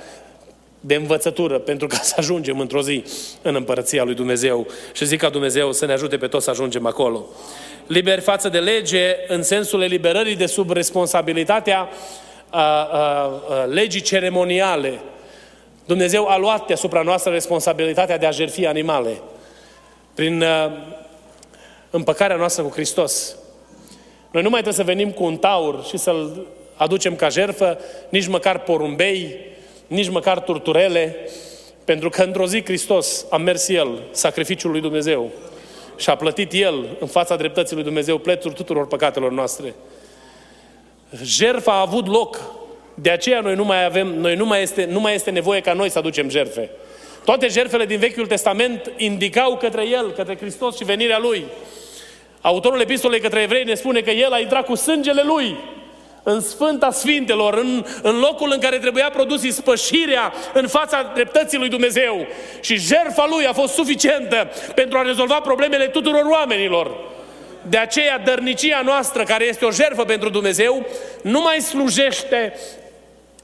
de 0.85 0.95
învățătură 0.95 1.59
pentru 1.59 1.87
ca 1.87 1.97
să 1.97 2.15
ajungem 2.17 2.59
într-o 2.59 2.83
zi 2.83 3.05
în 3.43 3.55
împărăția 3.55 4.05
lui 4.05 4.15
Dumnezeu. 4.15 4.67
Și 4.93 5.07
zic 5.07 5.21
ca 5.21 5.29
Dumnezeu 5.29 5.73
să 5.73 5.87
ne 5.87 5.93
ajute 5.93 6.17
pe 6.17 6.27
toți 6.27 6.45
să 6.45 6.51
ajungem 6.51 6.87
acolo. 6.87 7.27
Liberi 7.87 8.21
față 8.21 8.49
de 8.49 8.59
lege 8.59 9.17
în 9.27 9.43
sensul 9.43 9.83
eliberării 9.83 10.37
de 10.37 10.47
sub 10.47 10.71
responsabilitatea 10.71 11.89
a, 12.51 12.61
a, 12.61 12.87
a, 12.91 13.65
legii 13.65 14.01
ceremoniale. 14.01 15.01
Dumnezeu 15.85 16.27
a 16.29 16.37
luat 16.37 16.67
deasupra 16.67 17.03
noastră 17.03 17.33
responsabilitatea 17.33 18.19
de 18.19 18.27
a 18.27 18.31
jertfi 18.31 18.67
animale 18.67 19.21
prin 20.15 20.43
a, 20.43 20.73
împăcarea 21.91 22.37
noastră 22.37 22.63
cu 22.63 22.71
Hristos. 22.71 23.37
Noi 24.31 24.43
nu 24.43 24.51
mai 24.51 24.63
trebuie 24.63 24.85
să 24.85 24.93
venim 24.93 25.11
cu 25.11 25.25
un 25.25 25.37
taur 25.37 25.85
și 25.85 25.97
să-l 25.97 26.47
aducem 26.75 27.17
ca 27.17 27.29
jerfă, 27.29 27.79
nici 28.09 28.27
măcar 28.27 28.59
porumbei, 28.59 29.37
nici 29.87 30.09
măcar 30.09 30.41
turturele, 30.41 31.17
pentru 31.85 32.09
că 32.09 32.23
într-o 32.23 32.47
zi 32.47 32.65
Hristos 32.65 33.27
a 33.31 33.37
mers 33.37 33.69
El, 33.69 34.03
sacrificiul 34.11 34.71
lui 34.71 34.81
Dumnezeu, 34.81 35.31
și 35.97 36.11
a 36.11 36.15
plătit 36.17 36.53
El 36.53 36.97
în 37.01 37.07
fața 37.07 37.37
dreptății 37.37 37.75
lui 37.75 37.85
Dumnezeu 37.85 38.19
plețuri 38.19 38.55
tuturor 38.55 38.87
păcatelor 38.87 39.31
noastre. 39.31 39.75
Jerfa 41.23 41.73
a 41.73 41.81
avut 41.81 42.07
loc. 42.07 42.41
De 42.95 43.11
aceea 43.11 43.41
noi 43.41 43.55
nu 43.55 43.65
mai 43.65 43.85
avem, 43.85 44.07
noi 44.07 44.35
nu 44.37 44.47
mai 44.47 44.63
este, 44.63 44.85
nu 44.85 45.01
mai 45.01 45.15
este 45.15 45.31
nevoie 45.31 45.61
ca 45.61 45.73
noi 45.73 45.89
să 45.91 45.99
aducem 45.99 46.29
jerfe. 46.29 46.71
Toate 47.25 47.49
jerfele 47.49 47.87
din 47.87 47.99
Vechiul 47.99 48.27
Testament 48.27 48.93
indicau 48.97 49.57
către 49.57 49.87
El, 49.87 50.13
către 50.13 50.37
Hristos 50.37 50.77
și 50.77 50.85
venirea 50.85 51.19
Lui. 51.19 51.45
Autorul 52.41 52.81
epistolei 52.81 53.21
către 53.21 53.41
evrei 53.41 53.65
ne 53.65 53.75
spune 53.75 54.01
că 54.01 54.11
El 54.11 54.33
a 54.33 54.39
intrat 54.39 54.65
cu 54.65 54.75
sângele 54.75 55.23
Lui 55.25 55.57
în 56.23 56.41
Sfânta 56.41 56.91
Sfintelor, 56.91 57.55
în, 57.55 57.85
în 58.03 58.19
locul 58.19 58.51
în 58.53 58.61
care 58.61 58.79
trebuia 58.79 59.11
produs 59.11 59.43
ispășirea 59.43 60.33
în 60.53 60.67
fața 60.67 61.11
dreptății 61.15 61.59
lui 61.59 61.69
Dumnezeu. 61.69 62.27
Și 62.61 62.77
jertfa 62.77 63.27
lui 63.31 63.47
a 63.47 63.53
fost 63.53 63.75
suficientă 63.75 64.51
pentru 64.75 64.99
a 64.99 65.03
rezolva 65.03 65.41
problemele 65.41 65.87
tuturor 65.87 66.25
oamenilor. 66.31 66.91
De 67.69 67.77
aceea, 67.77 68.19
dărnicia 68.19 68.81
noastră, 68.85 69.23
care 69.23 69.45
este 69.45 69.65
o 69.65 69.71
jertfă 69.71 70.05
pentru 70.05 70.29
Dumnezeu, 70.29 70.87
nu 71.23 71.41
mai 71.41 71.61
slujește 71.61 72.55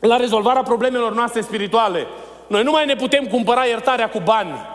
la 0.00 0.16
rezolvarea 0.16 0.62
problemelor 0.62 1.14
noastre 1.14 1.40
spirituale. 1.40 2.06
Noi 2.46 2.62
nu 2.62 2.70
mai 2.70 2.86
ne 2.86 2.94
putem 2.94 3.26
cumpăra 3.26 3.64
iertarea 3.64 4.08
cu 4.08 4.20
bani, 4.24 4.66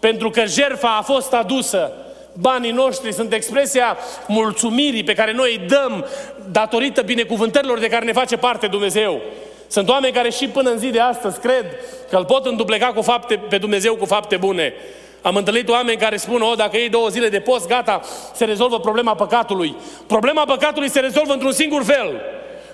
pentru 0.00 0.30
că 0.30 0.44
jertfa 0.44 0.96
a 0.96 1.02
fost 1.02 1.32
adusă 1.32 1.92
Banii 2.40 2.70
noștri 2.70 3.12
sunt 3.12 3.32
expresia 3.32 3.96
mulțumirii 4.26 5.04
pe 5.04 5.14
care 5.14 5.32
noi 5.32 5.50
îi 5.50 5.66
dăm 5.68 6.06
datorită 6.50 7.02
binecuvântărilor 7.02 7.78
de 7.78 7.88
care 7.88 8.04
ne 8.04 8.12
face 8.12 8.36
parte 8.36 8.66
Dumnezeu. 8.66 9.20
Sunt 9.66 9.88
oameni 9.88 10.12
care 10.12 10.30
și 10.30 10.48
până 10.48 10.70
în 10.70 10.78
zi 10.78 10.90
de 10.90 11.00
astăzi 11.00 11.40
cred 11.40 11.64
că 12.10 12.16
îl 12.16 12.24
pot 12.24 12.46
îndupleca 12.46 12.86
cu 12.86 13.02
fapte, 13.02 13.40
pe 13.48 13.58
Dumnezeu 13.58 13.94
cu 13.96 14.04
fapte 14.04 14.36
bune. 14.36 14.74
Am 15.22 15.36
întâlnit 15.36 15.68
oameni 15.68 15.98
care 15.98 16.16
spun, 16.16 16.40
o, 16.40 16.54
dacă 16.54 16.76
ei 16.76 16.88
două 16.88 17.08
zile 17.08 17.28
de 17.28 17.40
post, 17.40 17.68
gata, 17.68 18.00
se 18.34 18.44
rezolvă 18.44 18.80
problema 18.80 19.14
păcatului. 19.14 19.76
Problema 20.06 20.44
păcatului 20.44 20.90
se 20.90 21.00
rezolvă 21.00 21.32
într-un 21.32 21.52
singur 21.52 21.84
fel, 21.84 22.20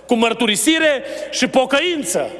cu 0.07 0.14
mărturisire 0.14 1.03
și 1.31 1.49
pocăință. 1.49 2.31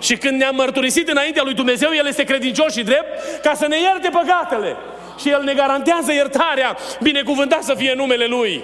Și 0.00 0.16
când 0.16 0.38
ne-am 0.38 0.54
mărturisit 0.54 1.08
înaintea 1.08 1.42
lui 1.42 1.54
Dumnezeu, 1.54 1.90
El 1.96 2.06
este 2.06 2.24
credincios 2.24 2.72
și 2.72 2.82
drept 2.82 3.40
ca 3.42 3.54
să 3.54 3.66
ne 3.66 3.76
ierte 3.80 4.08
păcatele 4.08 4.76
și 5.18 5.28
El 5.28 5.42
ne 5.42 5.54
garantează 5.54 6.12
iertarea, 6.12 6.76
binecuvântat 7.02 7.62
să 7.62 7.74
fie 7.74 7.94
numele 7.96 8.26
Lui. 8.26 8.62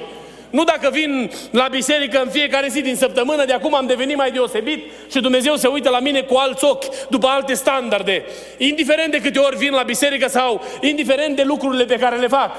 Nu 0.51 0.65
dacă 0.65 0.89
vin 0.93 1.31
la 1.51 1.67
biserică 1.71 2.21
în 2.23 2.31
fiecare 2.31 2.69
zi 2.69 2.81
din 2.81 2.97
săptămână, 2.97 3.45
de 3.45 3.53
acum 3.53 3.75
am 3.75 3.87
devenit 3.87 4.17
mai 4.17 4.31
deosebit 4.31 4.91
și 5.11 5.21
Dumnezeu 5.21 5.55
se 5.57 5.67
uită 5.67 5.91
la 5.91 6.01
mine 6.01 6.21
cu 6.21 6.35
alți 6.37 6.65
ochi, 6.65 7.09
după 7.09 7.27
alte 7.27 7.55
standarde. 7.55 8.25
Indiferent 8.57 9.13
de 9.13 9.21
câte 9.21 9.39
ori 9.39 9.57
vin 9.57 9.73
la 9.73 9.83
biserică 9.83 10.29
sau 10.29 10.65
indiferent 10.81 11.37
de 11.37 11.43
lucrurile 11.43 11.85
pe 11.85 11.97
care 11.97 12.17
le 12.17 12.27
fac. 12.27 12.51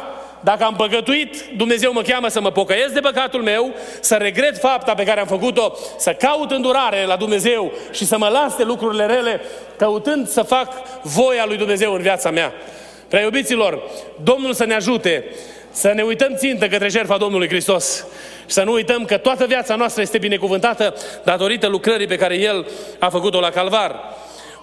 Dacă 0.43 0.63
am 0.63 0.75
păcătuit, 0.75 1.35
Dumnezeu 1.57 1.93
mă 1.93 2.01
cheamă 2.01 2.27
să 2.27 2.41
mă 2.41 2.51
pocăiesc 2.51 2.93
de 2.93 2.99
păcatul 2.99 3.41
meu, 3.41 3.73
să 3.99 4.15
regret 4.15 4.57
fapta 4.57 4.93
pe 4.93 5.03
care 5.03 5.19
am 5.19 5.27
făcut-o, 5.27 5.73
să 5.97 6.11
caut 6.11 6.51
îndurare 6.51 7.05
la 7.05 7.15
Dumnezeu 7.15 7.71
și 7.91 8.05
să 8.05 8.17
mă 8.17 8.27
las 8.27 8.55
de 8.55 8.63
lucrurile 8.63 9.05
rele, 9.05 9.41
căutând 9.77 10.27
să 10.27 10.41
fac 10.41 10.73
voia 11.01 11.45
lui 11.45 11.57
Dumnezeu 11.57 11.93
în 11.93 12.01
viața 12.01 12.31
mea. 12.31 12.53
Prea 13.11 13.23
iubiților, 13.23 13.81
Domnul 14.23 14.53
să 14.53 14.65
ne 14.65 14.73
ajute 14.73 15.25
să 15.71 15.91
ne 15.95 16.01
uităm 16.01 16.35
țintă 16.35 16.67
către 16.67 16.87
jertfa 16.89 17.17
Domnului 17.17 17.47
Hristos 17.47 18.05
și 18.45 18.53
să 18.53 18.63
nu 18.63 18.71
uităm 18.71 19.05
că 19.05 19.17
toată 19.17 19.45
viața 19.45 19.75
noastră 19.75 20.01
este 20.01 20.17
binecuvântată 20.17 20.95
datorită 21.23 21.67
lucrării 21.67 22.07
pe 22.07 22.15
care 22.15 22.35
El 22.35 22.67
a 22.99 23.09
făcut-o 23.09 23.39
la 23.39 23.49
Calvar. 23.49 23.95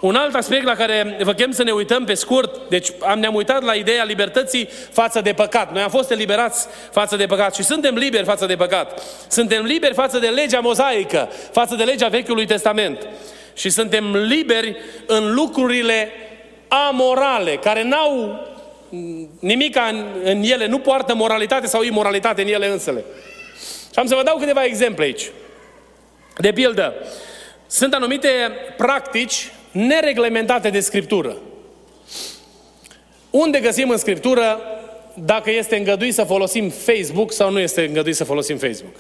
Un 0.00 0.14
alt 0.14 0.34
aspect 0.34 0.64
la 0.64 0.74
care 0.74 1.16
vă 1.22 1.32
chem 1.32 1.50
să 1.50 1.62
ne 1.62 1.70
uităm 1.70 2.04
pe 2.04 2.14
scurt, 2.14 2.60
deci 2.68 2.88
am, 3.00 3.18
ne-am 3.18 3.34
uitat 3.34 3.62
la 3.62 3.72
ideea 3.72 4.04
libertății 4.04 4.68
față 4.90 5.20
de 5.20 5.32
păcat. 5.32 5.72
Noi 5.72 5.82
am 5.82 5.90
fost 5.90 6.10
eliberați 6.10 6.66
față 6.92 7.16
de 7.16 7.26
păcat 7.26 7.54
și 7.54 7.62
suntem 7.62 7.94
liberi 7.94 8.24
față 8.24 8.46
de 8.46 8.56
păcat. 8.56 9.02
Suntem 9.28 9.64
liberi 9.64 9.94
față 9.94 10.18
de 10.18 10.26
legea 10.26 10.60
mozaică, 10.60 11.28
față 11.52 11.74
de 11.74 11.84
legea 11.84 12.08
Vechiului 12.08 12.46
Testament. 12.46 13.08
Și 13.54 13.70
suntem 13.70 14.16
liberi 14.16 14.76
în 15.06 15.34
lucrurile 15.34 16.12
amorale, 16.68 17.56
care 17.56 17.82
n-au 17.82 18.40
nimic 19.40 19.76
în, 19.90 20.04
în 20.22 20.42
ele, 20.42 20.66
nu 20.66 20.78
poartă 20.78 21.14
moralitate 21.14 21.66
sau 21.66 21.82
imoralitate 21.82 22.42
în 22.42 22.48
ele 22.48 22.66
însele. 22.66 23.04
Și 23.92 23.98
am 23.98 24.06
să 24.06 24.14
vă 24.14 24.22
dau 24.22 24.36
câteva 24.36 24.64
exemple 24.64 25.04
aici. 25.04 25.30
De 26.36 26.52
pildă, 26.52 26.94
sunt 27.66 27.94
anumite 27.94 28.28
practici 28.76 29.52
nereglementate 29.70 30.70
de 30.70 30.80
Scriptură. 30.80 31.36
Unde 33.30 33.60
găsim 33.60 33.90
în 33.90 33.96
Scriptură 33.96 34.60
dacă 35.14 35.50
este 35.50 35.76
îngăduit 35.76 36.14
să 36.14 36.24
folosim 36.24 36.68
Facebook 36.68 37.32
sau 37.32 37.50
nu 37.50 37.58
este 37.58 37.84
îngăduit 37.84 38.16
să 38.16 38.24
folosim 38.24 38.56
Facebook? 38.56 38.94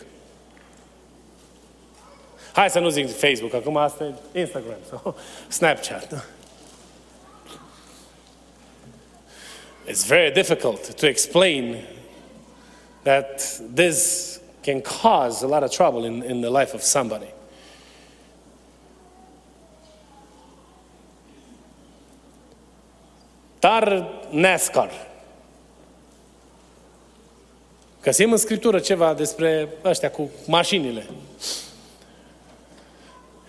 Hai 2.52 2.70
să 2.70 2.78
nu 2.78 2.88
zic 2.88 3.18
Facebook, 3.18 3.54
acum 3.54 3.76
asta 3.76 4.14
e 4.32 4.40
Instagram 4.40 4.78
sau 4.88 5.16
Snapchat. 5.48 6.26
It's 9.88 10.04
very 10.04 10.30
difficult 10.30 10.82
to 10.98 11.06
explain 11.06 11.82
that 13.04 13.60
this 13.74 14.40
can 14.62 14.82
cause 14.82 15.42
a 15.42 15.48
lot 15.48 15.62
of 15.62 15.70
trouble 15.70 16.04
in, 16.04 16.22
in 16.22 16.40
the 16.40 16.50
life 16.50 16.74
of 16.74 16.82
somebody. 16.82 17.28
Dar 23.60 24.08
NASCAR. 24.30 25.06
Găsim 28.02 28.32
în 28.32 28.38
Scriptură 28.38 28.78
ceva 28.78 29.14
despre 29.14 29.68
ăștia 29.84 30.10
cu 30.10 30.30
mașinile. 30.46 31.06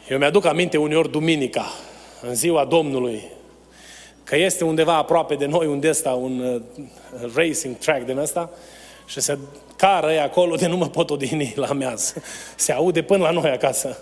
Eu 0.10 0.17
mi-aduc 0.17 0.45
aminte 0.45 0.78
uneori 0.78 1.12
duminica, 1.12 1.65
în 2.21 2.36
ziua 2.36 2.65
Domnului, 2.65 3.23
că 4.29 4.37
este 4.37 4.63
undeva 4.63 4.95
aproape 4.95 5.35
de 5.35 5.45
noi 5.45 5.67
unde 5.67 5.89
ăsta, 5.89 6.11
un 6.11 6.39
uh, 6.39 6.61
racing 7.35 7.77
track 7.77 8.05
din 8.05 8.17
ăsta 8.17 8.49
și 9.05 9.19
se 9.21 9.37
cară 9.75 10.11
e 10.11 10.21
acolo 10.21 10.55
de 10.55 10.67
nu 10.67 10.77
mă 10.77 10.89
pot 10.89 11.09
odihni 11.09 11.53
la 11.55 11.73
meaz. 11.73 12.13
Se 12.55 12.71
aude 12.71 13.01
până 13.01 13.23
la 13.23 13.31
noi 13.31 13.49
acasă. 13.49 13.97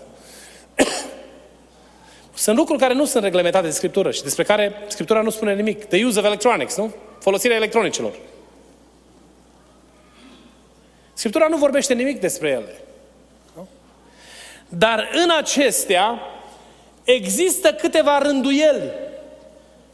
sunt 2.34 2.56
lucruri 2.56 2.80
care 2.80 2.94
nu 2.94 3.04
sunt 3.04 3.24
reglementate 3.24 3.66
de 3.66 3.72
Scriptură 3.72 4.10
și 4.10 4.22
despre 4.22 4.42
care 4.42 4.72
Scriptura 4.86 5.20
nu 5.20 5.30
spune 5.30 5.54
nimic. 5.54 5.84
The 5.84 6.04
use 6.04 6.18
of 6.18 6.24
electronics, 6.24 6.76
nu? 6.76 6.94
Folosirea 7.20 7.56
electronicilor. 7.56 8.12
Scriptura 11.12 11.46
nu 11.46 11.56
vorbește 11.56 11.94
nimic 11.94 12.20
despre 12.20 12.48
ele. 12.48 12.80
Nu? 13.54 13.68
Dar 14.68 15.08
în 15.24 15.30
acestea 15.38 16.20
există 17.04 17.72
câteva 17.72 18.18
rânduieli 18.18 19.06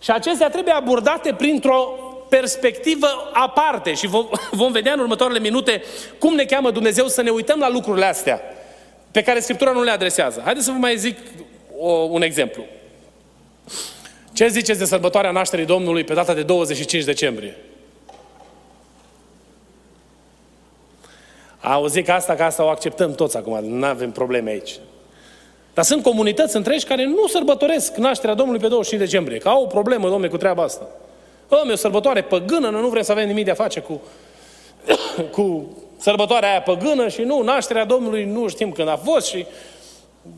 și 0.04 0.10
acestea 0.10 0.48
trebuie 0.48 0.74
abordate 0.74 1.34
printr-o 1.34 1.98
perspectivă 2.28 3.06
aparte 3.32 3.94
și 3.94 4.06
vom 4.50 4.72
vedea 4.72 4.92
în 4.92 4.98
următoarele 4.98 5.38
minute 5.38 5.82
cum 6.18 6.34
ne 6.34 6.44
cheamă 6.44 6.70
Dumnezeu 6.70 7.06
să 7.06 7.22
ne 7.22 7.30
uităm 7.30 7.58
la 7.58 7.68
lucrurile 7.68 8.04
astea 8.04 8.40
pe 9.10 9.22
care 9.22 9.40
Scriptura 9.40 9.70
nu 9.70 9.82
le 9.82 9.90
adresează. 9.90 10.40
Haideți 10.44 10.64
să 10.64 10.70
vă 10.70 10.76
mai 10.76 10.96
zic 10.96 11.18
o, 11.78 11.90
un 11.90 12.22
exemplu. 12.22 12.64
Ce 14.32 14.48
ziceți 14.48 14.78
de 14.78 14.84
sărbătoarea 14.84 15.30
nașterii 15.30 15.64
Domnului 15.64 16.04
pe 16.04 16.14
data 16.14 16.34
de 16.34 16.42
25 16.42 17.04
decembrie? 17.04 17.56
Auzic 21.60 22.08
asta, 22.08 22.34
că 22.34 22.42
asta 22.42 22.64
o 22.64 22.68
acceptăm 22.68 23.14
toți 23.14 23.36
acum, 23.36 23.64
nu 23.64 23.84
avem 23.84 24.10
probleme 24.10 24.50
aici. 24.50 24.72
Dar 25.74 25.84
sunt 25.84 26.02
comunități 26.02 26.56
întregi 26.56 26.84
care 26.84 27.04
nu 27.04 27.26
sărbătoresc 27.26 27.96
nașterea 27.96 28.34
Domnului 28.34 28.60
pe 28.60 28.68
25 28.68 29.10
decembrie, 29.10 29.38
că 29.38 29.48
au 29.48 29.62
o 29.62 29.66
problemă, 29.66 30.08
domnule, 30.08 30.28
cu 30.28 30.36
treaba 30.36 30.62
asta. 30.62 30.86
Dom'le, 31.46 31.72
o 31.72 31.76
sărbătoare 31.76 32.22
păgână, 32.22 32.68
noi 32.68 32.80
nu 32.80 32.88
vrem 32.88 33.02
să 33.02 33.12
avem 33.12 33.26
nimic 33.26 33.44
de 33.44 33.50
a 33.50 33.54
face 33.54 33.80
cu, 33.80 34.00
cu 35.36 35.76
sărbătoarea 35.96 36.50
aia 36.50 36.62
păgână 36.62 37.08
și 37.08 37.20
nu, 37.20 37.42
nașterea 37.42 37.84
Domnului 37.84 38.24
nu 38.24 38.48
știm 38.48 38.72
când 38.72 38.88
a 38.88 38.96
fost 38.96 39.26
și 39.26 39.46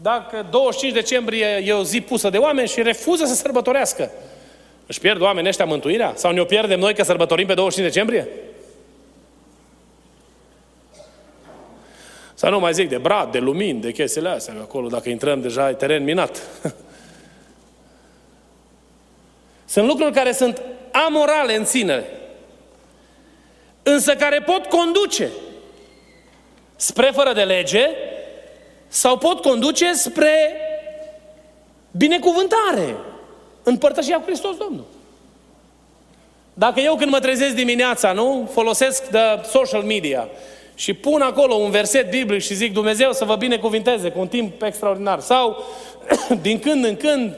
Dacă 0.02 0.46
25 0.50 0.92
decembrie 0.92 1.62
e 1.64 1.72
o 1.72 1.82
zi 1.82 2.00
pusă 2.00 2.30
de 2.30 2.38
oameni 2.38 2.68
și 2.68 2.82
refuză 2.82 3.24
să 3.24 3.34
sărbătorească, 3.34 4.10
își 4.86 5.00
pierd 5.00 5.20
oamenii 5.20 5.48
ăștia 5.48 5.64
mântuirea? 5.64 6.12
Sau 6.16 6.32
ne-o 6.32 6.44
pierdem 6.44 6.78
noi 6.78 6.94
că 6.94 7.02
sărbătorim 7.02 7.46
pe 7.46 7.54
25 7.54 7.94
decembrie? 7.94 8.28
Să 12.38 12.48
nu 12.48 12.58
mai 12.58 12.72
zic 12.72 12.88
de 12.88 12.98
brad, 12.98 13.32
de 13.32 13.38
lumini, 13.38 13.80
de 13.80 13.92
chestiile 13.92 14.28
astea, 14.28 14.54
acolo 14.60 14.88
dacă 14.88 15.08
intrăm 15.08 15.40
deja 15.40 15.68
e 15.68 15.72
teren 15.72 16.04
minat. 16.04 16.42
Sunt 19.64 19.86
lucruri 19.86 20.12
care 20.12 20.32
sunt 20.32 20.62
amorale 21.06 21.56
în 21.56 21.64
sine, 21.64 22.04
însă 23.82 24.14
care 24.14 24.40
pot 24.40 24.66
conduce 24.66 25.30
spre 26.76 27.10
fără 27.14 27.32
de 27.32 27.42
lege 27.42 27.88
sau 28.88 29.18
pot 29.18 29.40
conduce 29.40 29.92
spre 29.92 30.52
binecuvântare 31.90 32.96
în 33.62 33.76
părtășia 33.76 34.16
cu 34.16 34.24
Hristos 34.26 34.56
Domnul. 34.56 34.84
Dacă 36.54 36.80
eu 36.80 36.96
când 36.96 37.10
mă 37.10 37.20
trezesc 37.20 37.54
dimineața, 37.54 38.12
nu, 38.12 38.50
folosesc 38.52 39.08
de 39.08 39.18
social 39.44 39.82
media 39.82 40.28
și 40.78 40.94
pun 40.94 41.20
acolo 41.20 41.54
un 41.54 41.70
verset 41.70 42.10
biblic 42.10 42.40
și 42.40 42.54
zic 42.54 42.72
Dumnezeu 42.72 43.12
să 43.12 43.24
vă 43.24 43.36
binecuvinteze 43.36 44.10
cu 44.10 44.20
un 44.20 44.28
timp 44.28 44.62
extraordinar 44.62 45.20
sau 45.20 45.64
din 46.42 46.58
când 46.58 46.84
în 46.84 46.96
când 46.96 47.36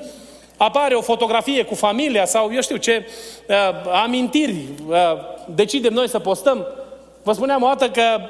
apare 0.57 0.94
o 0.94 1.01
fotografie 1.01 1.62
cu 1.62 1.74
familia 1.74 2.24
sau 2.24 2.51
eu 2.53 2.61
știu 2.61 2.77
ce 2.77 3.07
uh, 3.48 3.55
amintiri 4.03 4.55
uh, 4.88 4.96
decidem 5.55 5.92
noi 5.92 6.09
să 6.09 6.18
postăm. 6.18 6.66
Vă 7.22 7.33
spuneam 7.33 7.62
o 7.62 7.66
dată 7.66 7.90
că 7.90 8.20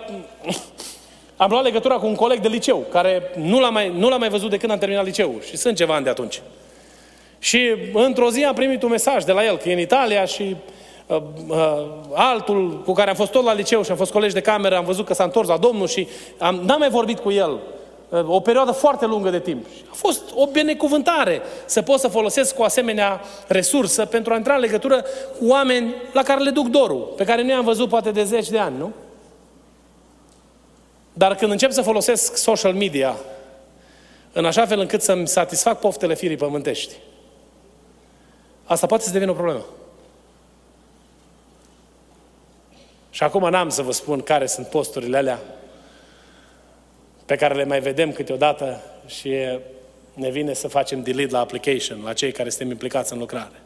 am 1.37 1.51
luat 1.51 1.65
legătura 1.65 1.95
cu 1.95 2.07
un 2.07 2.15
coleg 2.15 2.41
de 2.41 2.49
liceu 2.49 2.87
care 2.91 3.23
nu 3.37 3.61
l-am 3.61 3.73
mai, 3.73 3.93
nu 3.97 4.09
l-am 4.09 4.21
mai 4.21 4.29
văzut 4.29 4.51
de 4.51 4.57
când 4.57 4.73
am 4.73 4.79
terminat 4.79 5.05
liceul 5.05 5.43
și 5.49 5.57
sunt 5.57 5.77
ceva 5.77 5.95
ani 5.95 6.05
de 6.05 6.11
atunci. 6.11 6.41
Și 7.39 7.75
într-o 7.93 8.31
zi 8.31 8.45
am 8.45 8.55
primit 8.55 8.83
un 8.83 8.91
mesaj 8.91 9.25
de 9.25 9.33
la 9.33 9.45
el 9.45 9.57
că 9.57 9.69
e 9.69 9.73
în 9.73 9.79
Italia 9.79 10.25
și 10.25 10.43
uh, 10.43 10.57
uh, 11.09 11.87
altul 12.13 12.83
cu 12.85 12.93
care 12.93 13.11
am 13.11 13.17
fost 13.17 13.31
tot 13.31 13.45
la 13.45 13.53
liceu 13.53 13.83
și 13.83 13.91
am 13.91 13.97
fost 13.97 14.13
colegi 14.13 14.35
de 14.35 14.41
cameră, 14.41 14.77
am 14.77 14.85
văzut 14.85 15.07
că 15.07 15.15
s-a 15.15 15.25
întors 15.25 15.49
la 15.49 15.57
Domnul 15.57 15.87
și 15.87 16.09
am, 16.39 16.55
n-am 16.55 16.79
mai 16.79 16.91
vorbit 16.91 17.19
cu 17.19 17.31
el 17.31 17.59
uh, 18.09 18.29
o 18.29 18.41
perioadă 18.41 18.73
foarte 18.73 19.07
lungă 19.07 19.31
de 19.31 19.41
timp. 19.41 19.67
A 19.91 19.95
fost 19.95 20.23
o 20.35 20.47
binecuvântare 20.47 21.43
să 21.65 21.83
pot 21.83 22.01
să 22.01 22.09
folosesc 22.09 22.59
o 22.59 22.65
asemenea 22.65 23.21
resursă 23.47 24.05
pentru 24.05 24.33
a 24.33 24.37
intra 24.37 24.55
în 24.55 24.61
legătură 24.61 25.05
cu 25.39 25.47
oameni 25.47 25.95
la 26.13 26.23
care 26.23 26.41
le 26.41 26.51
duc 26.51 26.67
dorul, 26.67 27.13
pe 27.17 27.25
care 27.25 27.43
nu 27.43 27.51
i-am 27.51 27.65
văzut 27.65 27.89
poate 27.89 28.11
de 28.11 28.25
zeci 28.25 28.49
de 28.49 28.59
ani, 28.59 28.79
nu? 28.79 28.93
Dar 31.13 31.35
când 31.35 31.51
încep 31.51 31.71
să 31.71 31.83
folosesc 31.83 32.37
social 32.37 32.73
media 32.73 33.17
în 34.33 34.45
așa 34.45 34.67
fel 34.67 34.81
încât 34.81 35.03
să-mi 35.03 35.29
satisfac 35.29 35.81
poftele 35.81 36.15
firii 36.15 36.37
pământești, 36.37 36.95
asta 38.65 38.87
poate 38.87 39.05
să 39.05 39.13
devină 39.13 39.31
o 39.31 39.35
problemă. 39.35 39.65
Și 43.19 43.25
acum 43.25 43.49
n-am 43.49 43.69
să 43.69 43.83
vă 43.83 43.93
spun 43.93 44.21
care 44.21 44.47
sunt 44.47 44.67
posturile 44.67 45.17
alea 45.17 45.41
pe 47.27 47.37
care 47.37 47.55
le 47.55 47.65
mai 47.65 47.81
vedem 47.81 48.13
câteodată 48.13 48.81
și 49.07 49.35
ne 50.15 50.31
vine 50.31 50.53
să 50.53 50.69
facem 50.69 51.03
delete 51.03 51.33
la 51.33 51.39
application, 51.39 52.03
la 52.05 52.13
cei 52.13 52.33
care 52.33 52.49
suntem 52.49 52.71
implicați 52.71 53.13
în 53.13 53.19
lucrare. 53.19 53.63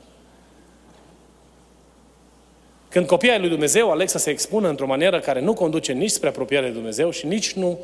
Când 2.88 3.07
copiii 3.07 3.38
lui 3.38 3.49
Dumnezeu 3.49 3.91
aleg 3.91 4.09
să 4.09 4.19
se 4.19 4.31
expună 4.31 4.69
într-o 4.69 4.87
manieră 4.87 5.21
care 5.21 5.41
nu 5.41 5.55
conduce 5.55 5.93
nici 5.93 6.11
spre 6.11 6.29
apropiere 6.29 6.67
de 6.67 6.73
Dumnezeu 6.73 7.11
și 7.11 7.27
nici 7.27 7.53
nu 7.53 7.79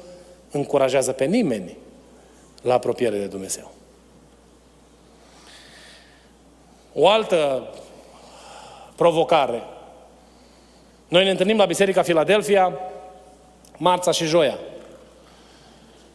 încurajează 0.50 1.12
pe 1.12 1.24
nimeni 1.24 1.76
la 2.62 2.74
apropiere 2.74 3.18
de 3.18 3.26
Dumnezeu. 3.26 3.72
O 6.94 7.08
altă 7.08 7.68
provocare. 8.96 9.62
Noi 11.08 11.24
ne 11.24 11.30
întâlnim 11.30 11.56
la 11.56 11.64
Biserica 11.64 12.02
Filadelfia 12.02 12.78
marța 13.76 14.10
și 14.10 14.24
joia. 14.24 14.58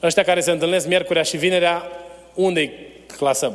Ăștia 0.02 0.24
care 0.24 0.40
se 0.40 0.52
întâlnesc 0.52 0.88
miercurea 0.88 1.24
și 1.24 1.38
vinerea, 1.38 1.84
unde 2.34 2.60
îi 2.60 2.72
clasăm? 3.18 3.54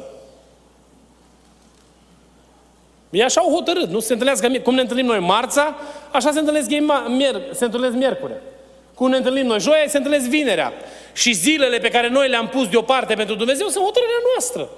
Ei 3.11 3.23
așa 3.23 3.41
au 3.41 3.53
hotărât, 3.55 3.89
nu 3.89 4.01
se 4.01 4.13
întâlnească, 4.13 4.49
cum 4.49 4.75
ne 4.75 4.81
întâlnim 4.81 5.07
noi 5.07 5.19
marța, 5.19 5.77
așa 6.13 6.31
se 6.31 6.39
întâlnesc 6.39 6.71
ei 6.71 6.87
mier, 7.09 7.41
se 7.53 7.65
întâlnesc 7.65 7.95
miercuri. 7.95 8.33
Cum 8.95 9.11
ne 9.11 9.17
întâlnim 9.17 9.47
noi 9.47 9.61
joia, 9.61 9.85
se 9.87 9.97
întâlnesc 9.97 10.27
vinerea. 10.27 10.73
Și 11.13 11.33
zilele 11.33 11.79
pe 11.79 11.89
care 11.89 12.09
noi 12.09 12.29
le-am 12.29 12.49
pus 12.49 12.69
deoparte 12.69 13.15
pentru 13.15 13.35
Dumnezeu 13.35 13.67
sunt 13.69 13.85
hotărârea 13.85 14.21
noastră. 14.33 14.69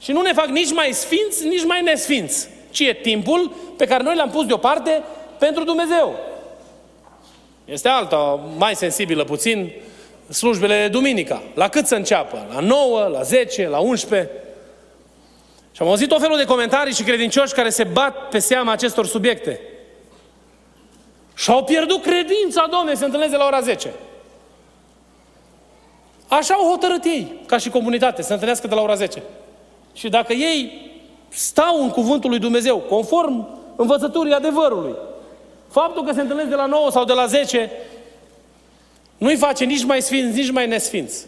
Și 0.00 0.12
nu 0.12 0.20
ne 0.20 0.32
fac 0.32 0.46
nici 0.46 0.72
mai 0.72 0.92
sfinți, 0.92 1.46
nici 1.46 1.64
mai 1.64 1.82
nesfinți. 1.82 2.48
Ci 2.70 2.80
e 2.80 2.92
timpul 2.92 3.52
pe 3.76 3.86
care 3.86 4.02
noi 4.02 4.16
l-am 4.16 4.30
pus 4.30 4.46
deoparte 4.46 5.02
pentru 5.46 5.64
Dumnezeu. 5.64 6.18
Este 7.64 7.88
alta, 7.88 8.40
mai 8.56 8.74
sensibilă 8.74 9.24
puțin, 9.24 9.72
slujbele 10.28 10.80
de 10.80 10.88
duminica. 10.88 11.42
La 11.54 11.68
cât 11.68 11.86
să 11.86 11.94
înceapă? 11.94 12.46
La 12.54 12.60
9, 12.60 13.06
la 13.06 13.22
10, 13.22 13.68
la 13.68 13.78
11? 13.78 14.30
Și 15.72 15.82
am 15.82 15.88
auzit 15.88 16.10
o 16.10 16.18
felul 16.18 16.36
de 16.36 16.44
comentarii 16.44 16.94
și 16.94 17.02
credincioși 17.02 17.54
care 17.54 17.68
se 17.68 17.84
bat 17.84 18.28
pe 18.28 18.38
seama 18.38 18.72
acestor 18.72 19.06
subiecte. 19.06 19.60
Și 21.34 21.50
au 21.50 21.64
pierdut 21.64 22.02
credința, 22.02 22.66
Doamne, 22.70 22.94
se 22.94 23.04
întâlnesc 23.04 23.30
de 23.30 23.36
la 23.36 23.46
ora 23.46 23.60
10. 23.60 23.92
Așa 26.28 26.54
au 26.54 26.70
hotărât 26.70 27.04
ei, 27.04 27.40
ca 27.46 27.58
și 27.58 27.70
comunitate, 27.70 28.22
să 28.22 28.32
întâlnească 28.32 28.66
de 28.66 28.74
la 28.74 28.80
ora 28.80 28.94
10. 28.94 29.22
Și 29.92 30.08
dacă 30.08 30.32
ei 30.32 30.90
stau 31.28 31.82
în 31.82 31.90
cuvântul 31.90 32.30
lui 32.30 32.38
Dumnezeu, 32.38 32.76
conform 32.78 33.48
învățăturii 33.76 34.32
adevărului, 34.32 34.94
faptul 35.72 36.04
că 36.04 36.12
se 36.12 36.20
întâlnesc 36.20 36.48
de 36.48 36.54
la 36.54 36.66
9 36.66 36.90
sau 36.90 37.04
de 37.04 37.12
la 37.12 37.26
10 37.26 37.70
nu-i 39.18 39.36
face 39.36 39.64
nici 39.64 39.84
mai 39.84 40.02
sfinți, 40.02 40.38
nici 40.38 40.50
mai 40.50 40.66
nesfinți. 40.66 41.26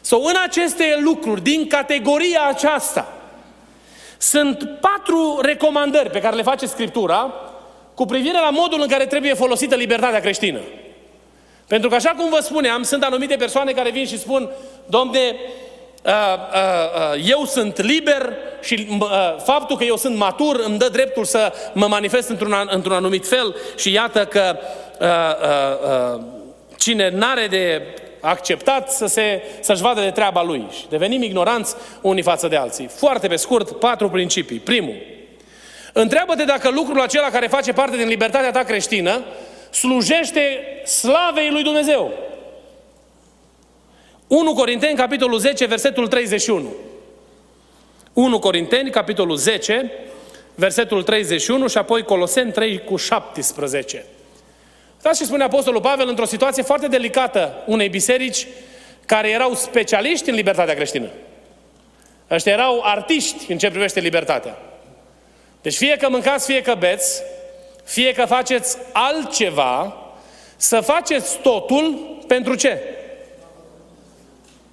Sau 0.00 0.22
în 0.22 0.34
aceste 0.44 0.98
lucruri, 1.00 1.42
din 1.42 1.66
categoria 1.66 2.46
aceasta, 2.46 3.12
sunt 4.18 4.78
patru 4.80 5.38
recomandări 5.42 6.10
pe 6.10 6.20
care 6.20 6.36
le 6.36 6.42
face 6.42 6.66
Scriptura 6.66 7.34
cu 7.94 8.04
privire 8.04 8.38
la 8.38 8.50
modul 8.50 8.80
în 8.80 8.88
care 8.88 9.06
trebuie 9.06 9.34
folosită 9.34 9.74
libertatea 9.74 10.20
creștină. 10.20 10.60
Pentru 11.66 11.88
că 11.88 11.94
așa 11.94 12.10
cum 12.10 12.28
vă 12.28 12.40
spuneam, 12.40 12.82
sunt 12.82 13.02
anumite 13.02 13.36
persoane 13.36 13.72
care 13.72 13.90
vin 13.90 14.06
și 14.06 14.18
spun, 14.18 14.50
domne, 14.86 15.18
uh, 15.18 15.28
uh, 15.28 15.34
uh, 15.34 15.67
eu 17.24 17.44
sunt 17.44 17.82
liber 17.82 18.32
și 18.62 18.88
faptul 19.44 19.76
că 19.76 19.84
eu 19.84 19.96
sunt 19.96 20.16
matur 20.16 20.62
îmi 20.64 20.78
dă 20.78 20.88
dreptul 20.88 21.24
să 21.24 21.52
mă 21.72 21.86
manifest 21.86 22.28
într-un, 22.28 22.54
într-un 22.70 22.94
anumit 22.94 23.26
fel 23.26 23.56
și 23.76 23.92
iată 23.92 24.24
că 24.24 24.58
cine 26.76 27.10
n-are 27.10 27.46
de 27.46 27.82
acceptat 28.20 28.90
să 28.90 29.06
se, 29.06 29.42
să-și 29.60 29.82
vadă 29.82 30.00
de 30.00 30.10
treaba 30.10 30.42
lui 30.42 30.66
și 30.70 30.86
devenim 30.88 31.22
ignoranți 31.22 31.74
unii 32.00 32.22
față 32.22 32.48
de 32.48 32.56
alții. 32.56 32.86
Foarte 32.86 33.28
pe 33.28 33.36
scurt, 33.36 33.78
patru 33.78 34.08
principii. 34.08 34.58
Primul, 34.58 34.96
întreabă-te 35.92 36.44
dacă 36.44 36.70
lucrul 36.70 37.00
acela 37.00 37.30
care 37.30 37.46
face 37.46 37.72
parte 37.72 37.96
din 37.96 38.08
libertatea 38.08 38.50
ta 38.50 38.62
creștină 38.62 39.24
slujește 39.70 40.58
slavei 40.84 41.50
lui 41.50 41.62
Dumnezeu. 41.62 42.12
1 44.28 44.54
Corinteni, 44.54 44.96
capitolul 44.96 45.38
10, 45.38 45.64
versetul 45.64 46.06
31. 46.08 46.74
1 48.12 48.38
Corinteni, 48.38 48.90
capitolul 48.90 49.36
10, 49.36 49.92
versetul 50.54 51.02
31 51.02 51.66
și 51.66 51.78
apoi 51.78 52.02
Coloseni 52.02 52.52
3 52.52 52.84
cu 52.84 52.96
17. 52.96 54.04
Uitați 54.94 55.18
ce 55.18 55.24
spune 55.24 55.42
Apostolul 55.44 55.80
Pavel 55.80 56.08
într-o 56.08 56.24
situație 56.24 56.62
foarte 56.62 56.86
delicată 56.86 57.62
unei 57.66 57.88
biserici 57.88 58.46
care 59.06 59.30
erau 59.30 59.54
specialiști 59.54 60.28
în 60.28 60.34
libertatea 60.34 60.74
creștină. 60.74 61.08
Ăștia 62.30 62.52
erau 62.52 62.80
artiști 62.84 63.52
în 63.52 63.58
ce 63.58 63.70
privește 63.70 64.00
libertatea. 64.00 64.58
Deci 65.62 65.76
fie 65.76 65.96
că 65.96 66.08
mâncați, 66.08 66.46
fie 66.46 66.62
că 66.62 66.74
beți, 66.78 67.22
fie 67.84 68.12
că 68.12 68.24
faceți 68.24 68.78
altceva, 68.92 69.96
să 70.56 70.80
faceți 70.80 71.38
totul 71.38 72.16
pentru 72.26 72.54
ce? 72.54 72.80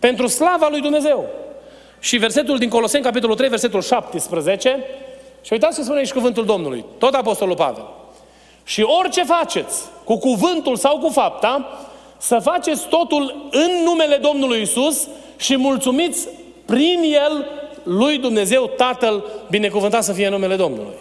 Pentru 0.05 0.27
slava 0.27 0.67
lui 0.69 0.81
Dumnezeu. 0.81 1.25
Și 1.99 2.17
versetul 2.17 2.57
din 2.57 2.69
Coloseni, 2.69 3.03
capitolul 3.03 3.35
3, 3.35 3.49
versetul 3.49 3.81
17, 3.81 4.83
și 5.41 5.53
uitați 5.53 5.75
ce 5.77 5.83
spune 5.83 5.97
aici 5.97 6.11
cuvântul 6.11 6.45
Domnului, 6.45 6.85
tot 6.97 7.13
Apostolul 7.13 7.55
Pavel. 7.55 7.85
Și 8.63 8.81
orice 8.81 9.23
faceți, 9.23 9.81
cu 10.03 10.17
cuvântul 10.17 10.75
sau 10.75 10.97
cu 10.97 11.09
fapta, 11.09 11.79
să 12.17 12.39
faceți 12.39 12.87
totul 12.87 13.49
în 13.51 13.71
numele 13.83 14.15
Domnului 14.15 14.61
Isus 14.61 15.07
și 15.37 15.57
mulțumiți 15.57 16.27
prin 16.65 17.01
El 17.03 17.45
lui 17.83 18.17
Dumnezeu 18.17 18.71
Tatăl, 18.77 19.23
binecuvântat 19.49 20.03
să 20.03 20.13
fie 20.13 20.29
numele 20.29 20.55
Domnului. 20.55 20.97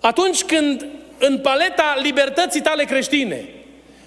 Atunci 0.00 0.44
când 0.44 0.86
în 1.18 1.38
paleta 1.38 1.94
libertății 2.02 2.60
tale 2.60 2.84
creștine 2.84 3.48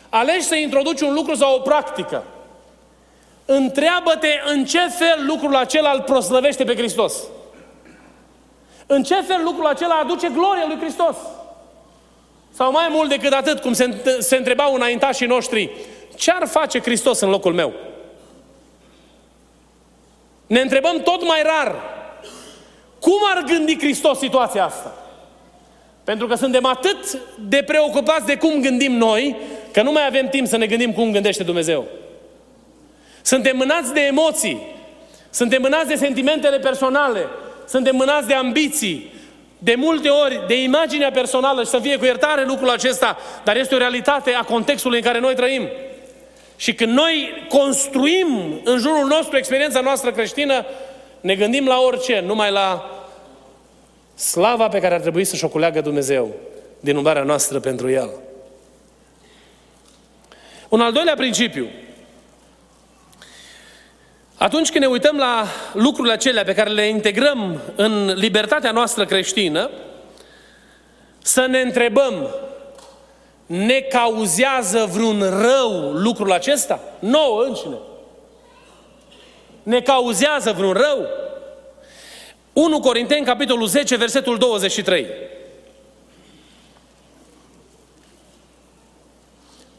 alegi 0.10 0.46
să 0.46 0.56
introduci 0.56 1.02
un 1.02 1.14
lucru 1.14 1.36
sau 1.36 1.56
o 1.56 1.60
practică 1.60 2.24
întreabă-te 3.46 4.30
în 4.46 4.66
ce 4.66 4.80
fel 4.80 5.26
lucrul 5.28 5.56
acela 5.56 5.92
îl 5.92 6.02
proslăvește 6.02 6.64
pe 6.64 6.76
Hristos. 6.76 7.24
În 8.86 9.04
ce 9.04 9.22
fel 9.22 9.42
lucrul 9.44 9.66
acela 9.66 9.96
aduce 9.96 10.30
gloria 10.30 10.66
lui 10.68 10.78
Hristos. 10.80 11.16
Sau 12.52 12.72
mai 12.72 12.88
mult 12.90 13.10
decât 13.10 13.32
atât, 13.32 13.60
cum 13.60 13.74
se, 13.74 14.04
se 14.20 14.36
întrebau 14.36 14.74
înaintașii 14.74 15.28
noștri, 15.28 15.72
ce 16.16 16.32
ar 16.32 16.48
face 16.48 16.80
Hristos 16.80 17.20
în 17.20 17.30
locul 17.30 17.54
meu? 17.54 17.74
Ne 20.48 20.60
întrebăm 20.60 21.02
tot 21.02 21.26
mai 21.28 21.42
rar, 21.44 21.76
cum 23.00 23.20
ar 23.36 23.44
gândi 23.44 23.80
Hristos 23.80 24.18
situația 24.18 24.66
asta? 24.66 24.94
Pentru 26.04 26.28
că 26.28 26.36
suntem 26.36 26.66
atât 26.66 27.20
de 27.40 27.64
preocupați 27.66 28.26
de 28.26 28.38
cum 28.38 28.62
gândim 28.62 28.92
noi, 28.92 29.36
că 29.72 29.82
nu 29.82 29.92
mai 29.92 30.06
avem 30.06 30.28
timp 30.30 30.48
să 30.48 30.58
ne 30.58 30.66
gândim 30.66 30.94
cum 30.94 31.12
gândește 31.12 31.44
Dumnezeu. 31.44 31.86
Suntem 33.26 33.58
mânați 33.58 33.94
de 33.94 34.00
emoții, 34.00 34.62
suntem 35.30 35.62
mânați 35.62 35.88
de 35.88 35.96
sentimentele 35.96 36.60
personale, 36.60 37.28
suntem 37.68 37.96
mânați 37.96 38.28
de 38.28 38.34
ambiții, 38.34 39.14
de 39.58 39.76
multe 39.76 40.10
ori 40.10 40.44
de 40.48 40.62
imaginea 40.62 41.12
personală 41.12 41.64
și 41.64 41.70
să 41.70 41.80
fie 41.80 41.98
cu 41.98 42.06
iertare 42.06 42.46
lucrul 42.46 42.70
acesta, 42.70 43.18
dar 43.44 43.58
este 43.58 43.76
o 43.76 43.78
realitate 43.78 44.32
a 44.32 44.44
contextului 44.44 44.98
în 44.98 45.04
care 45.04 45.20
noi 45.20 45.36
trăim. 45.36 45.68
Și 46.56 46.74
când 46.74 46.94
noi 46.94 47.46
construim 47.50 48.62
în 48.64 48.78
jurul 48.78 49.08
nostru 49.08 49.38
experiența 49.38 49.80
noastră 49.80 50.12
creștină, 50.12 50.66
ne 51.22 51.36
gândim 51.36 51.68
la 51.68 51.80
orice, 51.80 52.24
numai 52.26 52.52
la 52.52 52.92
slava 54.16 54.68
pe 54.68 54.80
care 54.80 54.94
ar 54.94 55.02
trebui 55.02 55.24
să-și 55.24 55.46
o 55.46 55.50
culeagă 55.50 55.82
Dumnezeu 55.82 56.36
din 56.80 56.96
umblarea 56.96 57.24
noastră 57.24 57.60
pentru 57.60 57.90
El. 57.90 58.10
Un 60.70 60.82
al 60.82 60.92
doilea 60.92 61.16
principiu. 61.16 61.68
Atunci 64.38 64.72
când 64.72 64.84
ne 64.84 64.90
uităm 64.90 65.18
la 65.18 65.46
lucrurile 65.74 66.14
acelea 66.14 66.44
pe 66.44 66.54
care 66.54 66.70
le 66.70 66.88
integrăm 66.88 67.62
în 67.76 68.14
libertatea 68.14 68.72
noastră 68.72 69.06
creștină, 69.06 69.70
să 71.22 71.46
ne 71.46 71.60
întrebăm, 71.60 72.30
ne 73.46 73.80
cauzează 73.80 74.90
vreun 74.94 75.20
rău 75.20 75.92
lucrul 75.92 76.32
acesta? 76.32 76.80
Nouă 77.00 77.44
înșine. 77.44 77.78
Ne 79.64 79.82
cauzează 79.82 80.52
vreun 80.52 80.74
rău? 80.74 81.08
1 82.54 82.80
Corinteni, 82.80 83.26
capitolul 83.26 83.68
10, 83.68 83.96
versetul 83.96 84.38
23. 84.38 85.06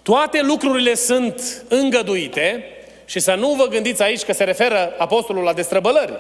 Toate 0.03 0.43
lucrurile 0.43 0.95
sunt 0.95 1.65
îngăduite 1.69 2.76
și 3.07 3.19
să 3.19 3.35
nu 3.35 3.49
vă 3.49 3.67
gândiți 3.67 4.03
aici 4.03 4.23
că 4.23 4.33
se 4.33 4.45
referă 4.45 4.95
apostolul 4.99 5.43
la 5.43 5.53
destrăbălări. 5.53 6.13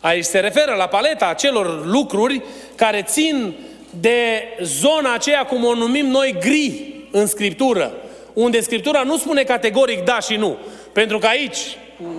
Aici 0.00 0.24
se 0.24 0.38
referă 0.38 0.74
la 0.74 0.86
paleta 0.86 1.26
acelor 1.26 1.86
lucruri 1.86 2.42
care 2.74 3.02
țin 3.02 3.54
de 4.00 4.42
zona 4.62 5.14
aceea, 5.14 5.44
cum 5.44 5.64
o 5.64 5.74
numim 5.74 6.06
noi, 6.06 6.36
gri 6.40 6.94
în 7.10 7.26
Scriptură, 7.26 7.92
unde 8.32 8.60
Scriptura 8.60 9.02
nu 9.02 9.16
spune 9.16 9.42
categoric 9.42 10.04
da 10.04 10.20
și 10.20 10.36
nu. 10.36 10.56
Pentru 10.92 11.18
că 11.18 11.26
aici 11.26 11.58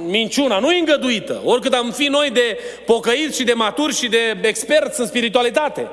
minciuna 0.06 0.60
nu 0.60 0.72
e 0.72 0.80
îngăduită, 0.80 1.42
oricât 1.44 1.74
am 1.74 1.92
fi 1.92 2.08
noi 2.08 2.30
de 2.30 2.58
pocăiți 2.86 3.38
și 3.38 3.44
de 3.44 3.54
maturi 3.54 3.96
și 3.96 4.08
de 4.08 4.38
experți 4.42 5.00
în 5.00 5.08
spiritualitate. 5.08 5.88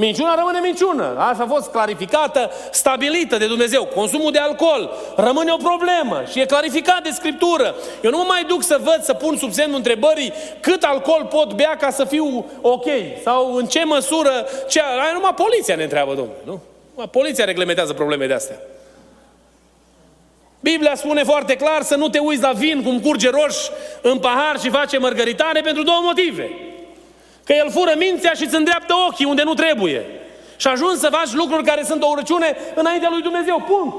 Minciuna 0.00 0.34
rămâne 0.34 0.58
minciună. 0.62 1.16
Asta 1.18 1.42
a 1.42 1.46
fost 1.46 1.70
clarificată, 1.70 2.50
stabilită 2.70 3.36
de 3.36 3.46
Dumnezeu. 3.46 3.84
Consumul 3.84 4.32
de 4.32 4.38
alcool 4.38 4.90
rămâne 5.16 5.52
o 5.52 5.56
problemă 5.56 6.22
și 6.30 6.40
e 6.40 6.44
clarificat 6.44 7.02
de 7.02 7.10
Scriptură. 7.10 7.74
Eu 8.02 8.10
nu 8.10 8.16
mă 8.16 8.24
mai 8.28 8.44
duc 8.44 8.62
să 8.62 8.80
văd, 8.82 9.00
să 9.02 9.14
pun 9.14 9.36
sub 9.36 9.52
semnul 9.52 9.76
întrebării 9.76 10.32
cât 10.60 10.82
alcool 10.82 11.24
pot 11.30 11.52
bea 11.52 11.76
ca 11.76 11.90
să 11.90 12.04
fiu 12.04 12.46
ok. 12.60 12.86
Sau 13.22 13.54
în 13.54 13.66
ce 13.66 13.84
măsură... 13.84 14.46
Ce... 14.68 14.80
Aia 14.80 15.12
numai 15.12 15.34
poliția 15.34 15.74
ne 15.74 15.82
întreabă, 15.82 16.14
domnule, 16.14 16.38
nu? 16.44 16.60
Poliția 17.06 17.44
reglementează 17.44 17.92
probleme 17.92 18.26
de 18.26 18.34
astea. 18.34 18.56
Biblia 20.60 20.94
spune 20.94 21.22
foarte 21.22 21.56
clar 21.56 21.82
să 21.82 21.96
nu 21.96 22.08
te 22.08 22.18
uiți 22.18 22.42
la 22.42 22.52
vin 22.52 22.82
cum 22.82 23.00
curge 23.00 23.30
roș 23.30 23.56
în 24.00 24.18
pahar 24.18 24.60
și 24.60 24.70
face 24.70 24.98
mărgăritare 24.98 25.60
pentru 25.60 25.82
două 25.82 26.00
motive. 26.02 26.69
Că 27.50 27.56
el 27.56 27.70
fură 27.70 27.92
mințea 27.96 28.32
și 28.32 28.44
îți 28.44 28.54
îndreaptă 28.54 28.94
ochii 29.08 29.24
unde 29.24 29.42
nu 29.42 29.54
trebuie. 29.54 30.06
Și 30.56 30.66
ajungi 30.66 31.00
să 31.00 31.08
faci 31.12 31.32
lucruri 31.32 31.64
care 31.64 31.84
sunt 31.84 32.02
o 32.02 32.06
urăciune 32.06 32.56
înaintea 32.74 33.08
lui 33.12 33.22
Dumnezeu. 33.22 33.64
Punct. 33.66 33.96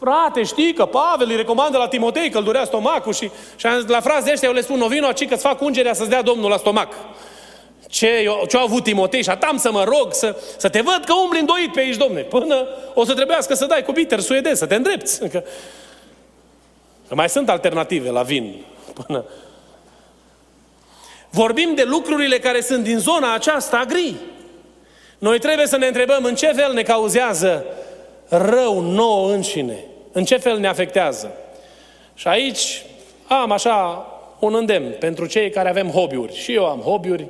Frate, 0.00 0.42
știi 0.42 0.72
că 0.72 0.84
Pavel 0.84 1.28
îi 1.28 1.36
recomandă 1.36 1.78
la 1.78 1.88
Timotei 1.88 2.30
că 2.30 2.38
îl 2.38 2.44
durea 2.44 2.64
stomacul 2.64 3.12
și, 3.12 3.30
și 3.56 3.66
la 3.86 4.00
fraze 4.00 4.30
ăștia 4.32 4.48
eu 4.48 4.54
le 4.54 4.60
spun, 4.60 4.80
o 4.80 4.86
vino 4.86 5.06
aici 5.06 5.28
că-ți 5.28 5.42
fac 5.42 5.60
ungerea 5.60 5.94
să-ți 5.94 6.08
dea 6.08 6.22
Domnul 6.22 6.50
la 6.50 6.56
stomac. 6.56 6.92
Ce, 7.88 8.30
ce 8.48 8.56
a 8.56 8.60
avut 8.60 8.82
Timotei 8.82 9.22
și 9.22 9.30
atam 9.30 9.56
să 9.56 9.72
mă 9.72 9.84
rog 9.84 10.08
să, 10.12 10.36
să 10.56 10.68
te 10.68 10.80
văd 10.80 11.02
că 11.04 11.12
umbli 11.14 11.38
îndoit 11.38 11.72
pe 11.72 11.80
aici, 11.80 11.96
domne, 11.96 12.20
până 12.20 12.66
o 12.94 13.04
să 13.04 13.14
trebuiască 13.14 13.54
să 13.54 13.66
dai 13.66 13.84
cu 13.84 13.92
bitter 13.92 14.20
suedez, 14.20 14.58
să 14.58 14.66
te 14.66 14.74
îndrepți. 14.74 15.28
Că, 15.28 15.42
că 17.08 17.14
mai 17.14 17.28
sunt 17.28 17.48
alternative 17.48 18.10
la 18.10 18.22
vin. 18.22 18.64
Până, 19.06 19.24
Vorbim 21.30 21.74
de 21.74 21.82
lucrurile 21.82 22.38
care 22.38 22.60
sunt 22.60 22.84
din 22.84 22.98
zona 22.98 23.34
aceasta 23.34 23.84
gri. 23.88 24.14
Noi 25.18 25.38
trebuie 25.38 25.66
să 25.66 25.76
ne 25.76 25.86
întrebăm 25.86 26.24
în 26.24 26.34
ce 26.34 26.46
fel 26.46 26.72
ne 26.72 26.82
cauzează 26.82 27.64
rău 28.28 28.80
nouă 28.80 29.32
înșine. 29.32 29.84
În 30.12 30.24
ce 30.24 30.36
fel 30.36 30.58
ne 30.58 30.68
afectează. 30.68 31.32
Și 32.14 32.28
aici 32.28 32.84
am 33.26 33.50
așa 33.50 34.06
un 34.38 34.54
îndemn 34.54 34.94
pentru 34.98 35.26
cei 35.26 35.50
care 35.50 35.68
avem 35.68 35.90
hobby-uri. 35.90 36.34
Și 36.34 36.54
eu 36.54 36.66
am 36.66 36.80
hobby-uri. 36.80 37.26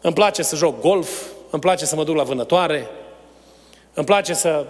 Îmi 0.00 0.14
place 0.14 0.42
să 0.42 0.56
joc 0.56 0.80
golf, 0.80 1.22
îmi 1.50 1.62
place 1.62 1.84
să 1.84 1.96
mă 1.96 2.04
duc 2.04 2.16
la 2.16 2.22
vânătoare, 2.22 2.88
îmi 3.94 4.06
place 4.06 4.34
să 4.34 4.66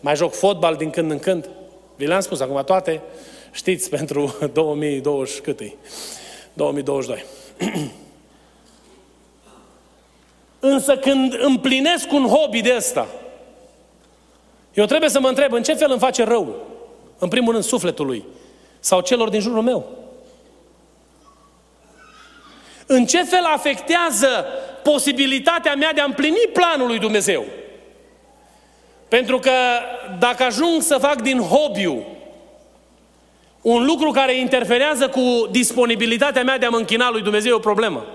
mai 0.00 0.16
joc 0.16 0.32
fotbal 0.32 0.76
din 0.76 0.90
când 0.90 1.10
în 1.10 1.18
când. 1.18 1.48
Vi 1.96 2.06
le-am 2.06 2.20
spus 2.20 2.40
acum 2.40 2.62
toate, 2.64 3.00
știți, 3.52 3.88
pentru 3.96 4.36
2020 4.52 5.38
cât 5.38 5.60
e? 5.60 5.72
2022. 6.52 7.24
Însă 10.60 10.96
când 10.96 11.36
împlinesc 11.40 12.12
un 12.12 12.26
hobby 12.26 12.60
de 12.60 12.74
ăsta, 12.76 13.06
eu 14.74 14.84
trebuie 14.84 15.10
să 15.10 15.20
mă 15.20 15.28
întreb 15.28 15.52
în 15.52 15.62
ce 15.62 15.74
fel 15.74 15.90
îmi 15.90 16.00
face 16.00 16.24
rău, 16.24 16.56
în 17.18 17.28
primul 17.28 17.52
rând 17.52 17.64
sufletului 17.64 18.24
sau 18.80 19.00
celor 19.00 19.28
din 19.28 19.40
jurul 19.40 19.62
meu. 19.62 19.86
În 22.86 23.06
ce 23.06 23.22
fel 23.22 23.44
afectează 23.44 24.46
posibilitatea 24.82 25.74
mea 25.74 25.92
de 25.92 26.00
a 26.00 26.04
împlini 26.04 26.50
planul 26.52 26.86
lui 26.86 26.98
Dumnezeu? 26.98 27.44
Pentru 29.08 29.38
că 29.38 29.50
dacă 30.18 30.42
ajung 30.42 30.82
să 30.82 30.98
fac 30.98 31.22
din 31.22 31.40
hobby 31.40 31.86
un 33.62 33.84
lucru 33.84 34.10
care 34.10 34.38
interferează 34.38 35.08
cu 35.08 35.46
disponibilitatea 35.50 36.42
mea 36.42 36.58
de 36.58 36.66
a 36.66 36.70
mă 36.70 36.76
închina 36.76 37.10
lui 37.10 37.22
Dumnezeu 37.22 37.52
e 37.52 37.54
o 37.54 37.58
problemă. 37.58 38.06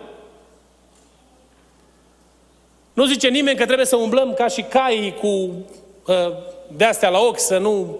Nu 2.94 3.06
zice 3.06 3.28
nimeni 3.28 3.58
că 3.58 3.66
trebuie 3.66 3.86
să 3.86 3.96
umblăm 3.96 4.34
ca 4.34 4.48
și 4.48 4.62
cai 4.62 5.16
cu 5.20 5.28
uh, 5.28 6.34
de-astea 6.68 7.10
la 7.10 7.20
ochi, 7.20 7.40
să 7.40 7.58
nu... 7.58 8.00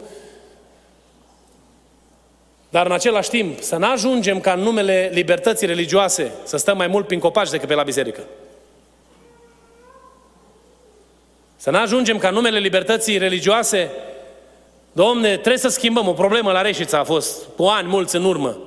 Dar 2.70 2.86
în 2.86 2.92
același 2.92 3.30
timp, 3.30 3.62
să 3.62 3.78
nu 3.78 3.92
ajungem 3.92 4.40
ca 4.40 4.54
în 4.54 4.60
numele 4.60 5.10
libertății 5.14 5.68
religioase 5.68 6.32
să 6.44 6.58
stăm 6.58 6.78
mai 6.78 6.88
mult 6.88 7.08
prin 7.08 7.20
copaci 7.20 7.50
decât 7.50 7.68
pe 7.68 7.74
la 7.74 7.84
biserică. 7.84 8.24
Să 11.56 11.70
nu 11.70 11.78
ajungem 11.78 12.18
ca 12.18 12.28
în 12.28 12.34
numele 12.34 12.60
libertății 12.60 13.18
religioase 13.18 13.92
Domne, 14.94 15.32
trebuie 15.32 15.58
să 15.58 15.68
schimbăm. 15.68 16.08
O 16.08 16.14
problemă 16.14 16.52
la 16.52 16.62
Reșița 16.62 17.00
a 17.00 17.04
fost 17.04 17.48
cu 17.56 17.64
ani 17.64 17.88
mulți 17.88 18.16
în 18.16 18.24
urmă. 18.24 18.58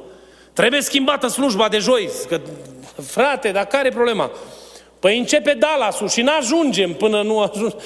Trebuie 0.52 0.80
schimbată 0.80 1.26
slujba 1.26 1.68
de 1.68 1.78
joi. 1.78 2.08
Că, 2.28 2.40
frate, 3.02 3.50
dar 3.50 3.64
care 3.64 3.88
e 3.88 3.90
problema? 3.90 4.30
Păi 4.98 5.18
începe 5.18 5.56
Dallas-ul 5.58 6.08
și 6.08 6.22
nu 6.22 6.32
ajungem 6.38 6.92
până 6.92 7.22
nu 7.22 7.40
ajungem. 7.40 7.78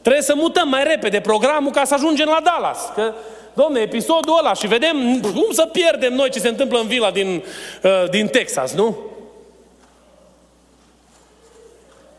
Trebuie 0.00 0.22
să 0.22 0.34
mutăm 0.36 0.68
mai 0.68 0.84
repede 0.84 1.20
programul 1.20 1.70
ca 1.70 1.84
să 1.84 1.94
ajungem 1.94 2.26
la 2.26 2.40
Dallas. 2.44 2.78
Că, 2.94 3.14
domne, 3.54 3.80
episodul 3.80 4.38
ăla 4.38 4.54
și 4.54 4.66
vedem 4.66 5.20
cum 5.20 5.46
să 5.50 5.68
pierdem 5.72 6.14
noi 6.14 6.30
ce 6.30 6.38
se 6.38 6.48
întâmplă 6.48 6.78
în 6.78 6.86
vila 6.86 7.10
din, 7.10 7.44
uh, 7.82 8.10
din 8.10 8.26
Texas, 8.26 8.72
nu? 8.72 8.98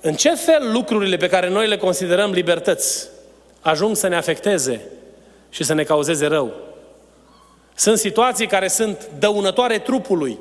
În 0.02 0.14
ce 0.14 0.30
fel 0.30 0.72
lucrurile 0.72 1.18
pe 1.18 1.28
care 1.28 1.50
noi 1.50 1.68
le 1.68 1.78
considerăm 1.78 2.32
libertăți 2.32 3.08
ajung 3.62 3.96
să 3.96 4.08
ne 4.08 4.16
afecteze 4.16 4.82
și 5.50 5.64
să 5.64 5.74
ne 5.74 5.84
cauzeze 5.84 6.26
rău. 6.26 6.54
Sunt 7.76 7.98
situații 7.98 8.48
care 8.48 8.68
sunt 8.68 9.10
dăunătoare 9.20 9.80
trupului. 9.80 10.38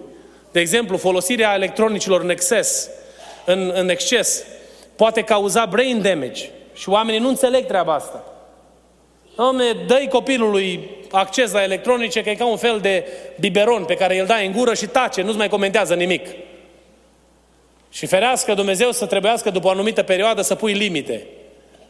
De 0.52 0.60
exemplu, 0.60 0.96
folosirea 0.96 1.54
electronicilor 1.54 2.20
în 2.20 2.30
exces, 2.30 2.90
în, 3.44 3.72
în 3.74 3.88
exces, 3.88 4.44
poate 4.96 5.22
cauza 5.22 5.66
brain 5.66 6.02
damage. 6.02 6.48
Și 6.74 6.88
oamenii 6.88 7.20
nu 7.20 7.28
înțeleg 7.28 7.66
treaba 7.66 7.94
asta. 7.94 8.24
Domne, 9.36 9.64
dă 9.86 10.06
copilului 10.08 10.90
acces 11.10 11.52
la 11.52 11.62
electronice, 11.62 12.22
că 12.22 12.30
e 12.30 12.34
ca 12.34 12.46
un 12.46 12.56
fel 12.56 12.78
de 12.80 13.06
biberon 13.40 13.84
pe 13.84 13.94
care 13.94 14.20
îl 14.20 14.26
dai 14.26 14.46
în 14.46 14.52
gură 14.52 14.74
și 14.74 14.86
tace, 14.86 15.22
nu-ți 15.22 15.36
mai 15.36 15.48
comentează 15.48 15.94
nimic. 15.94 16.26
Și 17.90 18.06
ferească 18.06 18.54
Dumnezeu 18.54 18.92
să 18.92 19.06
trebuiască 19.06 19.50
după 19.50 19.66
o 19.66 19.70
anumită 19.70 20.02
perioadă 20.02 20.42
să 20.42 20.54
pui 20.54 20.72
limite. 20.72 21.26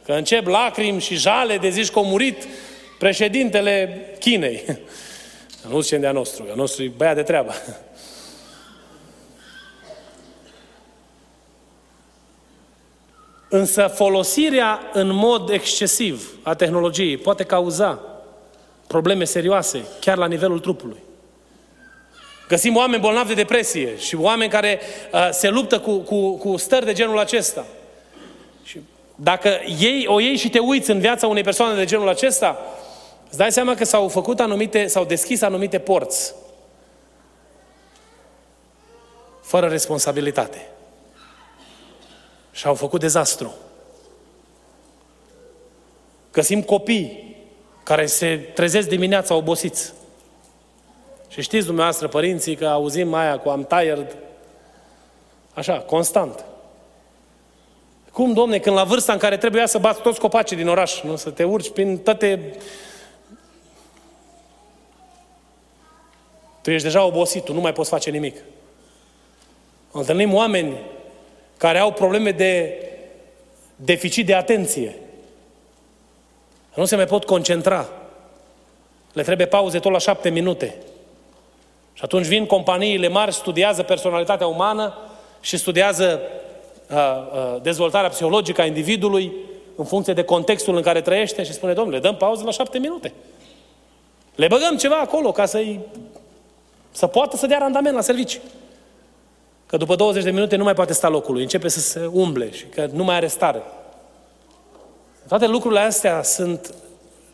Că 0.05 0.11
încep 0.11 0.47
lacrimi 0.47 1.01
și 1.01 1.15
jale 1.15 1.57
de 1.57 1.69
zici 1.69 1.89
că 1.89 1.99
a 1.99 2.01
murit 2.01 2.47
președintele 2.99 4.05
Chinei. 4.19 4.63
Nu 5.69 5.79
zicem 5.79 5.99
de-a 5.99 6.11
nostru, 6.11 6.43
că 6.43 6.51
a 6.51 6.55
nostru 6.55 6.83
e 6.83 6.91
băiat 6.97 7.15
de 7.15 7.23
treabă. 7.23 7.53
Însă 13.49 13.91
folosirea 13.95 14.89
în 14.93 15.13
mod 15.13 15.49
excesiv 15.49 16.37
a 16.43 16.55
tehnologiei 16.55 17.17
poate 17.17 17.43
cauza 17.43 18.01
probleme 18.87 19.23
serioase, 19.23 19.85
chiar 19.99 20.17
la 20.17 20.27
nivelul 20.27 20.59
trupului. 20.59 20.97
Găsim 22.47 22.75
oameni 22.75 23.01
bolnavi 23.01 23.27
de 23.27 23.33
depresie 23.33 23.97
și 23.97 24.15
oameni 24.15 24.49
care 24.49 24.79
uh, 25.13 25.29
se 25.31 25.49
luptă 25.49 25.79
cu, 25.79 25.97
cu, 25.97 26.37
cu 26.37 26.57
stări 26.57 26.85
de 26.85 26.93
genul 26.93 27.19
acesta. 27.19 27.65
Și 28.63 28.79
dacă 29.15 29.59
ei, 29.79 30.05
o 30.07 30.19
iei 30.19 30.37
și 30.37 30.49
te 30.49 30.59
uiți 30.59 30.91
în 30.91 30.99
viața 30.99 31.27
unei 31.27 31.43
persoane 31.43 31.75
de 31.75 31.85
genul 31.85 32.07
acesta, 32.07 32.59
îți 33.29 33.37
dai 33.37 33.51
seama 33.51 33.75
că 33.75 33.85
s-au 33.85 34.07
făcut 34.07 34.39
anumite, 34.39 34.87
s-au 34.87 35.05
deschis 35.05 35.41
anumite 35.41 35.79
porți. 35.79 36.33
Fără 39.41 39.67
responsabilitate. 39.67 40.67
Și 42.51 42.67
au 42.67 42.73
făcut 42.73 42.99
dezastru. 42.99 43.53
Găsim 46.31 46.61
copii 46.61 47.35
care 47.83 48.05
se 48.05 48.35
trezesc 48.53 48.87
dimineața 48.87 49.35
obosiți. 49.35 49.93
Și 51.27 51.41
știți 51.41 51.65
dumneavoastră, 51.65 52.07
părinții, 52.07 52.55
că 52.55 52.67
auzim 52.67 53.13
aia 53.13 53.37
cu 53.39 53.49
am 53.49 53.65
tired, 53.65 54.15
așa, 55.53 55.79
constant. 55.79 56.45
Cum, 58.11 58.33
domne, 58.33 58.59
când 58.59 58.75
la 58.75 58.83
vârsta 58.83 59.13
în 59.13 59.17
care 59.17 59.37
trebuia 59.37 59.65
să 59.65 59.77
bați 59.77 60.01
toți 60.01 60.19
copacii 60.19 60.55
din 60.55 60.67
oraș, 60.67 61.01
nu? 61.01 61.15
să 61.15 61.29
te 61.29 61.43
urci 61.43 61.69
prin 61.69 61.97
toate... 61.97 62.53
Tu 66.61 66.71
ești 66.71 66.83
deja 66.83 67.03
obosit, 67.03 67.43
tu 67.43 67.53
nu 67.53 67.61
mai 67.61 67.73
poți 67.73 67.89
face 67.89 68.09
nimic. 68.09 68.37
Întâlnim 69.91 70.33
oameni 70.33 70.77
care 71.57 71.77
au 71.77 71.91
probleme 71.91 72.31
de 72.31 72.83
deficit 73.75 74.25
de 74.25 74.33
atenție. 74.33 74.95
Nu 76.73 76.85
se 76.85 76.95
mai 76.95 77.05
pot 77.05 77.25
concentra. 77.25 77.89
Le 79.13 79.23
trebuie 79.23 79.47
pauze 79.47 79.79
tot 79.79 79.91
la 79.91 79.97
șapte 79.97 80.29
minute. 80.29 80.75
Și 81.93 82.01
atunci 82.03 82.25
vin 82.25 82.45
companiile 82.45 83.07
mari, 83.07 83.33
studiază 83.33 83.83
personalitatea 83.83 84.47
umană 84.47 84.97
și 85.41 85.57
studiază 85.57 86.21
uh, 86.89 86.97
uh, 86.97 87.61
dezvoltarea 87.61 88.09
psihologică 88.09 88.61
a 88.61 88.65
individului 88.65 89.31
în 89.75 89.85
funcție 89.85 90.13
de 90.13 90.23
contextul 90.23 90.75
în 90.75 90.81
care 90.81 91.01
trăiește 91.01 91.43
și 91.43 91.53
spune, 91.53 91.73
domnule, 91.73 91.99
dăm 91.99 92.15
pauză 92.15 92.43
la 92.43 92.51
șapte 92.51 92.77
minute. 92.77 93.13
Le 94.35 94.47
băgăm 94.47 94.77
ceva 94.77 94.95
acolo 94.95 95.31
ca 95.31 95.45
să-i, 95.45 95.79
să 96.91 97.07
poată 97.07 97.37
să 97.37 97.47
dea 97.47 97.57
randament 97.57 97.95
la 97.95 98.01
serviciu. 98.01 98.39
Că 99.65 99.77
după 99.77 99.95
20 99.95 100.23
de 100.23 100.31
minute 100.31 100.55
nu 100.55 100.63
mai 100.63 100.73
poate 100.73 100.93
sta 100.93 101.07
locului, 101.07 101.41
începe 101.41 101.67
să 101.67 101.79
se 101.79 102.05
umble 102.11 102.51
și 102.51 102.65
că 102.65 102.89
nu 102.93 103.03
mai 103.03 103.15
are 103.15 103.27
stare. 103.27 103.61
Toate 105.27 105.47
lucrurile 105.47 105.79
astea 105.79 106.23
sunt 106.23 106.73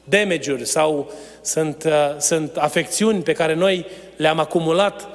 damage 0.03 0.63
sau 0.63 1.11
sunt, 1.41 1.83
uh, 1.83 2.15
sunt 2.19 2.57
afecțiuni 2.57 3.21
pe 3.21 3.33
care 3.33 3.53
noi 3.53 3.85
le-am 4.15 4.39
acumulat 4.39 5.07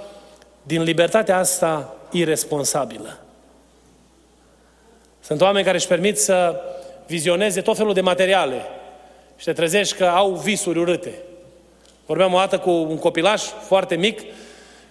din 0.62 0.82
libertatea 0.82 1.38
asta 1.38 1.94
irresponsabilă. 2.10 3.18
Sunt 5.20 5.40
oameni 5.40 5.64
care 5.64 5.76
își 5.76 5.86
permit 5.86 6.18
să 6.18 6.60
vizioneze 7.06 7.60
tot 7.60 7.76
felul 7.76 7.92
de 7.92 8.00
materiale 8.00 8.62
și 9.36 9.44
te 9.44 9.52
trezești 9.52 9.96
că 9.96 10.04
au 10.04 10.32
visuri 10.32 10.78
urâte. 10.78 11.14
Vorbeam 12.10 12.34
o 12.34 12.38
dată 12.38 12.58
cu 12.58 12.70
un 12.70 12.98
copilaș 12.98 13.42
foarte 13.42 13.96
mic 13.96 14.20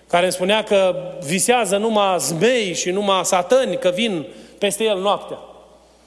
care 0.07 0.24
îmi 0.24 0.34
spunea 0.34 0.63
că 0.63 0.95
visează 1.26 1.78
numai 1.78 2.20
zmei 2.20 2.74
și 2.74 2.91
numai 2.91 3.26
satani 3.26 3.78
că 3.78 3.89
vin 3.89 4.26
peste 4.57 4.84
el 4.84 4.99
noaptea. 4.99 5.38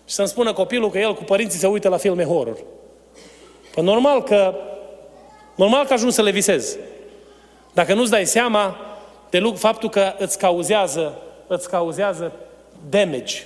Și 0.05 0.15
să-mi 0.15 0.29
spună 0.29 0.53
copilul 0.53 0.91
că 0.91 0.99
el 0.99 1.15
cu 1.15 1.23
părinții 1.23 1.59
se 1.59 1.67
uită 1.67 1.89
la 1.89 1.97
filme 1.97 2.25
horror. 2.25 2.59
Păi 3.75 3.85
normal 3.85 4.23
că, 4.23 4.55
normal 5.55 5.87
că 5.87 5.93
ajungi 5.93 6.15
să 6.15 6.23
le 6.23 6.31
visezi. 6.31 6.77
Dacă 7.73 7.95
nu-ți 7.95 8.11
dai 8.11 8.27
seama 8.27 8.77
de 9.31 9.39
lucru, 9.39 9.59
faptul 9.59 9.89
că 9.89 10.13
îți 10.19 10.39
cauzează, 10.39 11.19
îți 11.47 11.69
cauzează 11.69 12.33
damage. 12.89 13.37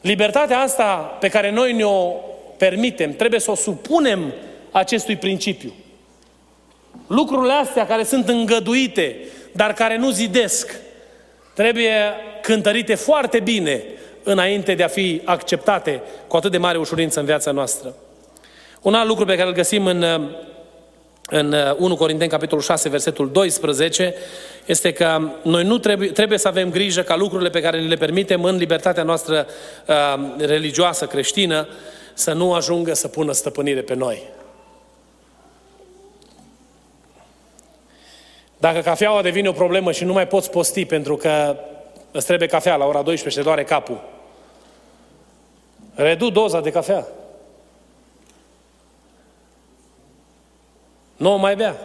Libertatea 0.00 0.58
asta 0.58 1.16
pe 1.20 1.28
care 1.28 1.50
noi 1.50 1.72
ne-o 1.72 2.12
permitem, 2.56 3.12
trebuie 3.12 3.40
să 3.40 3.50
o 3.50 3.54
supunem 3.54 4.32
acestui 4.70 5.16
principiu. 5.16 5.72
Lucrurile 7.06 7.52
astea 7.52 7.86
care 7.86 8.04
sunt 8.04 8.28
îngăduite, 8.28 9.16
dar 9.52 9.72
care 9.72 9.96
nu 9.96 10.10
zidesc, 10.10 10.74
trebuie 11.54 11.92
cântărite 12.42 12.94
foarte 12.94 13.40
bine 13.40 13.84
înainte 14.22 14.74
de 14.74 14.82
a 14.82 14.88
fi 14.88 15.20
acceptate 15.24 16.02
cu 16.26 16.36
atât 16.36 16.50
de 16.50 16.58
mare 16.58 16.78
ușurință 16.78 17.20
în 17.20 17.26
viața 17.26 17.50
noastră. 17.50 17.94
Un 18.82 18.94
alt 18.94 19.08
lucru 19.08 19.24
pe 19.24 19.36
care 19.36 19.48
îl 19.48 19.54
găsim 19.54 19.86
în, 19.86 20.04
în 21.26 21.54
1 21.78 21.96
Corinteni, 21.96 22.30
capitolul 22.30 22.62
6, 22.62 22.88
versetul 22.88 23.30
12, 23.30 24.14
este 24.66 24.92
că 24.92 25.30
noi 25.42 25.64
nu 25.64 25.78
trebuie, 25.78 26.08
trebuie 26.08 26.38
să 26.38 26.48
avem 26.48 26.70
grijă 26.70 27.02
ca 27.02 27.16
lucrurile 27.16 27.50
pe 27.50 27.60
care 27.60 27.80
le 27.80 27.94
permitem 27.94 28.44
în 28.44 28.56
libertatea 28.56 29.02
noastră 29.02 29.46
uh, 29.86 29.94
religioasă, 30.38 31.06
creștină, 31.06 31.68
să 32.14 32.32
nu 32.32 32.52
ajungă 32.52 32.94
să 32.94 33.08
pună 33.08 33.32
stăpânire 33.32 33.80
pe 33.80 33.94
noi. 33.94 34.22
Dacă 38.58 38.80
cafeaua 38.80 39.22
devine 39.22 39.48
o 39.48 39.52
problemă 39.52 39.92
și 39.92 40.04
nu 40.04 40.12
mai 40.12 40.26
poți 40.26 40.50
posti 40.50 40.84
pentru 40.84 41.16
că 41.16 41.56
îți 42.10 42.26
trebuie 42.26 42.48
cafea 42.48 42.76
la 42.76 42.84
ora 42.84 43.02
12 43.02 43.28
și 43.28 43.36
te 43.36 43.42
doare 43.42 43.64
capul, 43.64 44.00
redu 45.94 46.30
doza 46.30 46.60
de 46.60 46.70
cafea. 46.70 47.06
Nu 51.16 51.32
o 51.32 51.36
mai 51.36 51.56
bea. 51.56 51.76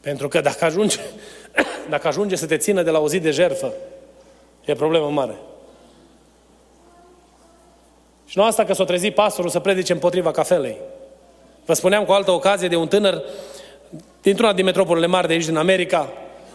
Pentru 0.00 0.28
că 0.28 0.40
dacă 0.40 0.64
ajunge, 0.64 1.00
dacă 1.90 2.08
ajunge 2.08 2.36
să 2.36 2.46
te 2.46 2.56
țină 2.56 2.82
de 2.82 2.90
la 2.90 2.98
o 2.98 3.08
zi 3.08 3.18
de 3.18 3.30
jerfă, 3.30 3.72
e 4.64 4.74
problemă 4.74 5.10
mare. 5.10 5.36
Și 8.26 8.38
nu 8.38 8.44
asta 8.44 8.64
că 8.64 8.72
s-o 8.72 8.84
trezit 8.84 9.14
pastorul 9.14 9.50
să 9.50 9.60
predice 9.60 9.92
împotriva 9.92 10.30
cafelei. 10.30 10.76
Vă 11.66 11.72
spuneam 11.72 12.04
cu 12.04 12.12
altă 12.12 12.30
ocazie 12.30 12.68
de 12.68 12.76
un 12.76 12.88
tânăr 12.88 13.22
dintr-una 14.22 14.52
din 14.52 14.64
metropolele 14.64 15.06
mari 15.06 15.26
de 15.26 15.32
aici, 15.32 15.44
din 15.44 15.56
America. 15.56 16.08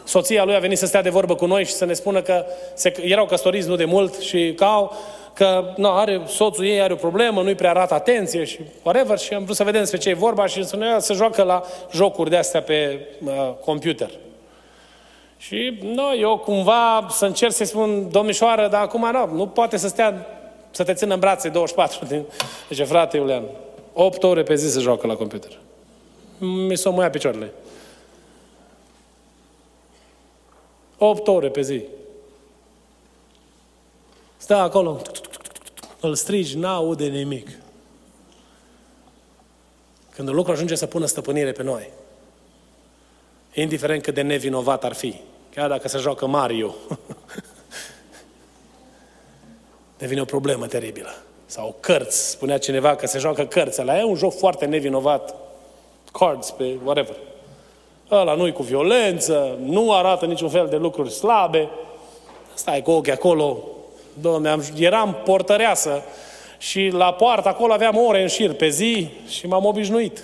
Soția 0.04 0.44
lui 0.44 0.56
a 0.56 0.60
venit 0.60 0.78
să 0.78 0.86
stea 0.86 1.02
de 1.02 1.10
vorbă 1.10 1.36
cu 1.36 1.46
noi 1.46 1.66
și 1.66 1.72
să 1.72 1.86
ne 1.86 1.94
spună 1.94 2.22
că 2.22 2.46
se, 2.74 2.94
erau 3.02 3.26
căsătoriți 3.26 3.68
nu 3.68 3.76
de 3.76 3.86
mult 3.86 4.20
și 4.20 4.54
că 4.54 4.64
au, 4.64 4.94
că 5.34 5.74
nu, 5.78 5.92
are, 5.92 6.22
soțul 6.28 6.66
ei 6.66 6.82
are 6.82 6.94
o 6.94 6.96
problemă, 6.96 7.42
nu-i 7.42 7.56
prea 7.56 7.70
arată 7.70 7.94
atenție 7.94 8.44
și 8.44 8.60
whatever 8.84 9.18
și 9.18 9.34
am 9.34 9.44
vrut 9.44 9.56
să 9.56 9.64
vedem 9.64 9.80
despre 9.80 10.00
ce 10.00 10.10
e 10.10 10.14
vorba 10.14 10.46
și 10.46 10.66
să 10.66 10.76
ne 10.76 11.00
să 11.00 11.14
joacă 11.14 11.44
la 11.44 11.64
jocuri 11.94 12.30
de 12.30 12.38
astea 12.38 12.62
pe 12.62 13.00
uh, 13.26 13.32
computer. 13.66 14.10
Și 15.38 15.80
nu, 15.82 16.16
eu 16.20 16.38
cumva 16.38 17.08
să 17.10 17.26
încerc 17.26 17.52
să-i 17.52 17.66
spun, 17.66 18.08
domnișoară, 18.12 18.68
dar 18.68 18.82
acum 18.82 19.10
nu, 19.12 19.36
nu 19.36 19.48
poate 19.48 19.78
să 19.78 19.88
stea, 19.88 20.26
să 20.72 20.84
te 20.84 20.94
țină 20.94 21.14
în 21.14 21.20
brațe 21.20 21.50
24. 21.50 22.06
Deci, 22.68 22.88
frate 22.88 23.18
Iulian, 23.18 23.44
8 23.94 24.24
ore 24.24 24.44
pe 24.44 24.56
zi 24.56 24.72
să 24.72 24.80
joacă 24.80 25.08
la 25.08 25.16
computer. 25.16 25.60
Mi 26.38 26.78
s-o 26.78 26.92
muia 26.92 27.10
picioarele. 27.10 27.54
8 30.98 31.28
ore 31.28 31.50
pe 31.50 31.62
zi. 31.62 31.84
Stă 34.38 34.56
acolo, 34.56 35.02
îl 36.00 36.16
strigi, 36.16 36.58
n-aude 36.58 37.06
nimic. 37.06 37.48
Când 40.16 40.28
un 40.28 40.36
lucru 40.36 40.52
ajunge 40.52 40.76
să 40.76 40.86
pună 40.86 41.06
stăpânire 41.06 41.52
pe 41.52 41.64
noi, 41.64 41.90
indiferent 43.54 44.04
cât 44.04 44.14
de 44.14 44.22
nevinovat 44.22 44.84
ar 44.84 44.94
fi, 44.94 45.16
chiar 45.54 45.70
dacă 45.70 45.88
se 45.88 45.98
joacă 45.98 46.28
Mario, 46.28 46.76
devine 49.98 50.22
o 50.22 50.26
problemă 50.26 50.68
teribilă. 50.68 51.24
Sau 51.52 51.76
cărți, 51.80 52.30
spunea 52.30 52.58
cineva 52.58 52.96
că 52.96 53.08
se 53.08 53.20
joacă 53.20 53.46
cărți. 53.46 53.84
La 53.84 54.00
e 54.00 54.04
un 54.04 54.16
joc 54.16 54.38
foarte 54.38 54.66
nevinovat. 54.66 55.36
Cards 56.12 56.52
pe 56.52 56.78
whatever. 56.84 57.16
Ăla 58.12 58.34
nu-i 58.34 58.52
cu 58.52 58.64
violență, 58.64 59.58
nu 59.64 59.94
arată 59.94 60.26
niciun 60.26 60.50
fel 60.50 60.68
de 60.68 60.76
lucruri 60.76 61.12
slabe. 61.12 61.70
Stai 62.54 62.82
cu 62.82 62.92
ochii 62.92 63.12
acolo. 63.12 63.58
Doamne, 64.14 64.50
am, 64.50 64.64
eram 64.78 65.18
portăreasă 65.26 66.02
Și 66.58 66.90
la 66.94 67.14
poartă 67.14 67.48
acolo 67.48 67.74
aveam 67.74 67.98
ore 67.98 68.22
în 68.22 68.28
șir 68.28 68.54
pe 68.54 68.68
zi 68.68 69.08
și 69.28 69.48
m-am 69.48 69.66
obișnuit. 69.66 70.24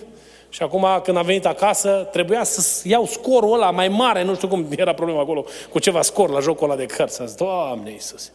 Și 0.50 0.64
acum, 0.64 0.86
când 1.04 1.18
am 1.18 1.26
venit 1.26 1.46
acasă, 1.46 2.08
trebuia 2.12 2.44
să 2.44 2.88
iau 2.88 3.06
scorul 3.06 3.54
ăla 3.54 3.72
mai 3.72 3.88
mare, 3.88 4.24
nu 4.24 4.36
știu 4.36 4.48
cum 4.48 4.68
era 4.76 4.94
problema 4.94 5.22
acolo, 5.22 5.46
cu 5.70 5.80
ceva 5.80 6.02
scor 6.02 6.30
la 6.30 6.40
jocul 6.40 6.70
ăla 6.70 6.78
de 6.80 6.86
cărți. 6.86 7.20
Am 7.20 7.28
zis, 7.28 7.36
Doamne 7.36 7.92
Iisus! 7.92 8.32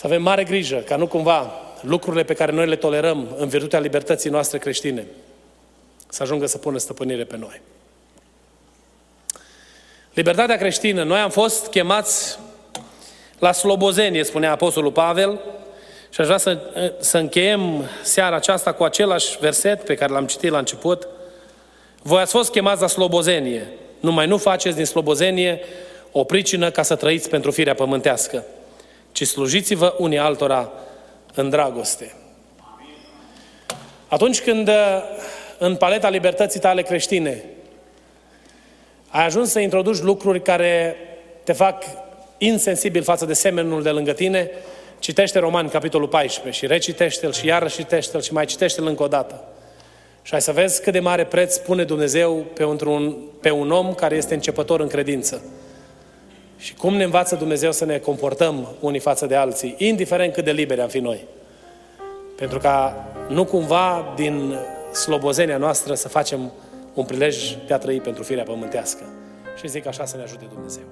Să 0.00 0.06
avem 0.06 0.22
mare 0.22 0.44
grijă 0.44 0.76
ca 0.76 0.96
nu 0.96 1.06
cumva 1.06 1.52
lucrurile 1.80 2.22
pe 2.22 2.34
care 2.34 2.52
noi 2.52 2.66
le 2.66 2.76
tolerăm 2.76 3.34
în 3.36 3.48
virtutea 3.48 3.78
libertății 3.78 4.30
noastre 4.30 4.58
creștine 4.58 5.06
să 6.08 6.22
ajungă 6.22 6.46
să 6.46 6.58
pună 6.58 6.78
stăpânire 6.78 7.24
pe 7.24 7.36
noi. 7.36 7.60
Libertatea 10.14 10.56
creștină. 10.56 11.02
Noi 11.02 11.18
am 11.18 11.30
fost 11.30 11.66
chemați 11.66 12.38
la 13.38 13.52
slobozenie, 13.52 14.24
spunea 14.24 14.50
Apostolul 14.50 14.92
Pavel, 14.92 15.40
și 16.10 16.20
aș 16.20 16.26
vrea 16.26 16.38
să, 16.38 16.58
să 17.00 17.18
încheiem 17.18 17.84
seara 18.02 18.36
aceasta 18.36 18.72
cu 18.72 18.84
același 18.84 19.38
verset 19.40 19.84
pe 19.84 19.94
care 19.94 20.12
l-am 20.12 20.26
citit 20.26 20.50
la 20.50 20.58
început. 20.58 21.08
Voi 22.02 22.20
ați 22.20 22.32
fost 22.32 22.50
chemați 22.50 22.80
la 22.80 22.86
slobozenie, 22.86 23.66
numai 24.00 24.26
nu 24.26 24.36
faceți 24.36 24.76
din 24.76 24.84
slobozenie 24.84 25.60
o 26.12 26.24
pricină 26.24 26.70
ca 26.70 26.82
să 26.82 26.94
trăiți 26.94 27.28
pentru 27.28 27.50
firea 27.50 27.74
pământească, 27.74 28.44
ci 29.12 29.26
slujiți-vă 29.26 29.94
unii 29.98 30.18
altora 30.18 30.72
în 31.34 31.50
dragoste. 31.50 32.14
Atunci 34.08 34.40
când 34.40 34.70
în 35.58 35.76
paleta 35.76 36.08
libertății 36.08 36.60
tale 36.60 36.82
creștine 36.82 37.44
ai 39.08 39.24
ajuns 39.24 39.50
să 39.50 39.58
introduci 39.58 40.00
lucruri 40.00 40.42
care 40.42 40.96
te 41.44 41.52
fac 41.52 41.84
insensibil 42.38 43.02
față 43.02 43.24
de 43.24 43.32
semenul 43.32 43.82
de 43.82 43.90
lângă 43.90 44.12
tine, 44.12 44.50
citește 44.98 45.38
Romani, 45.38 45.68
capitolul 45.68 46.08
14 46.08 46.60
și 46.60 46.66
recitește-l 46.66 47.32
și 47.32 47.46
iarăși 47.46 47.76
citește-l 47.76 48.20
și 48.20 48.32
mai 48.32 48.44
citește-l 48.44 48.86
încă 48.86 49.02
o 49.02 49.08
dată. 49.08 49.44
Și 50.22 50.34
ai 50.34 50.42
să 50.42 50.52
vezi 50.52 50.82
cât 50.82 50.92
de 50.92 51.00
mare 51.00 51.24
preț 51.24 51.56
pune 51.56 51.84
Dumnezeu 51.84 52.44
pe 52.54 52.64
un, 52.64 53.16
pe 53.40 53.50
un 53.50 53.70
om 53.70 53.94
care 53.94 54.16
este 54.16 54.34
începător 54.34 54.80
în 54.80 54.88
credință. 54.88 55.42
Și 56.60 56.74
cum 56.74 56.94
ne 56.94 57.04
învață 57.04 57.34
Dumnezeu 57.34 57.72
să 57.72 57.84
ne 57.84 57.98
comportăm 57.98 58.68
unii 58.80 59.00
față 59.00 59.26
de 59.26 59.34
alții, 59.34 59.74
indiferent 59.78 60.32
cât 60.32 60.44
de 60.44 60.52
liberi 60.52 60.80
am 60.80 60.88
fi 60.88 60.98
noi. 60.98 61.24
Pentru 62.36 62.58
ca 62.58 63.08
nu 63.28 63.44
cumva 63.44 64.12
din 64.16 64.54
slobozenia 64.92 65.56
noastră 65.56 65.94
să 65.94 66.08
facem 66.08 66.52
un 66.94 67.04
prilej 67.04 67.56
de 67.66 67.74
a 67.74 67.78
trăi 67.78 68.00
pentru 68.00 68.22
firea 68.22 68.44
pământească. 68.44 69.04
Și 69.58 69.68
zic 69.68 69.86
așa 69.86 70.04
să 70.04 70.16
ne 70.16 70.22
ajute 70.22 70.44
Dumnezeu. 70.52 70.84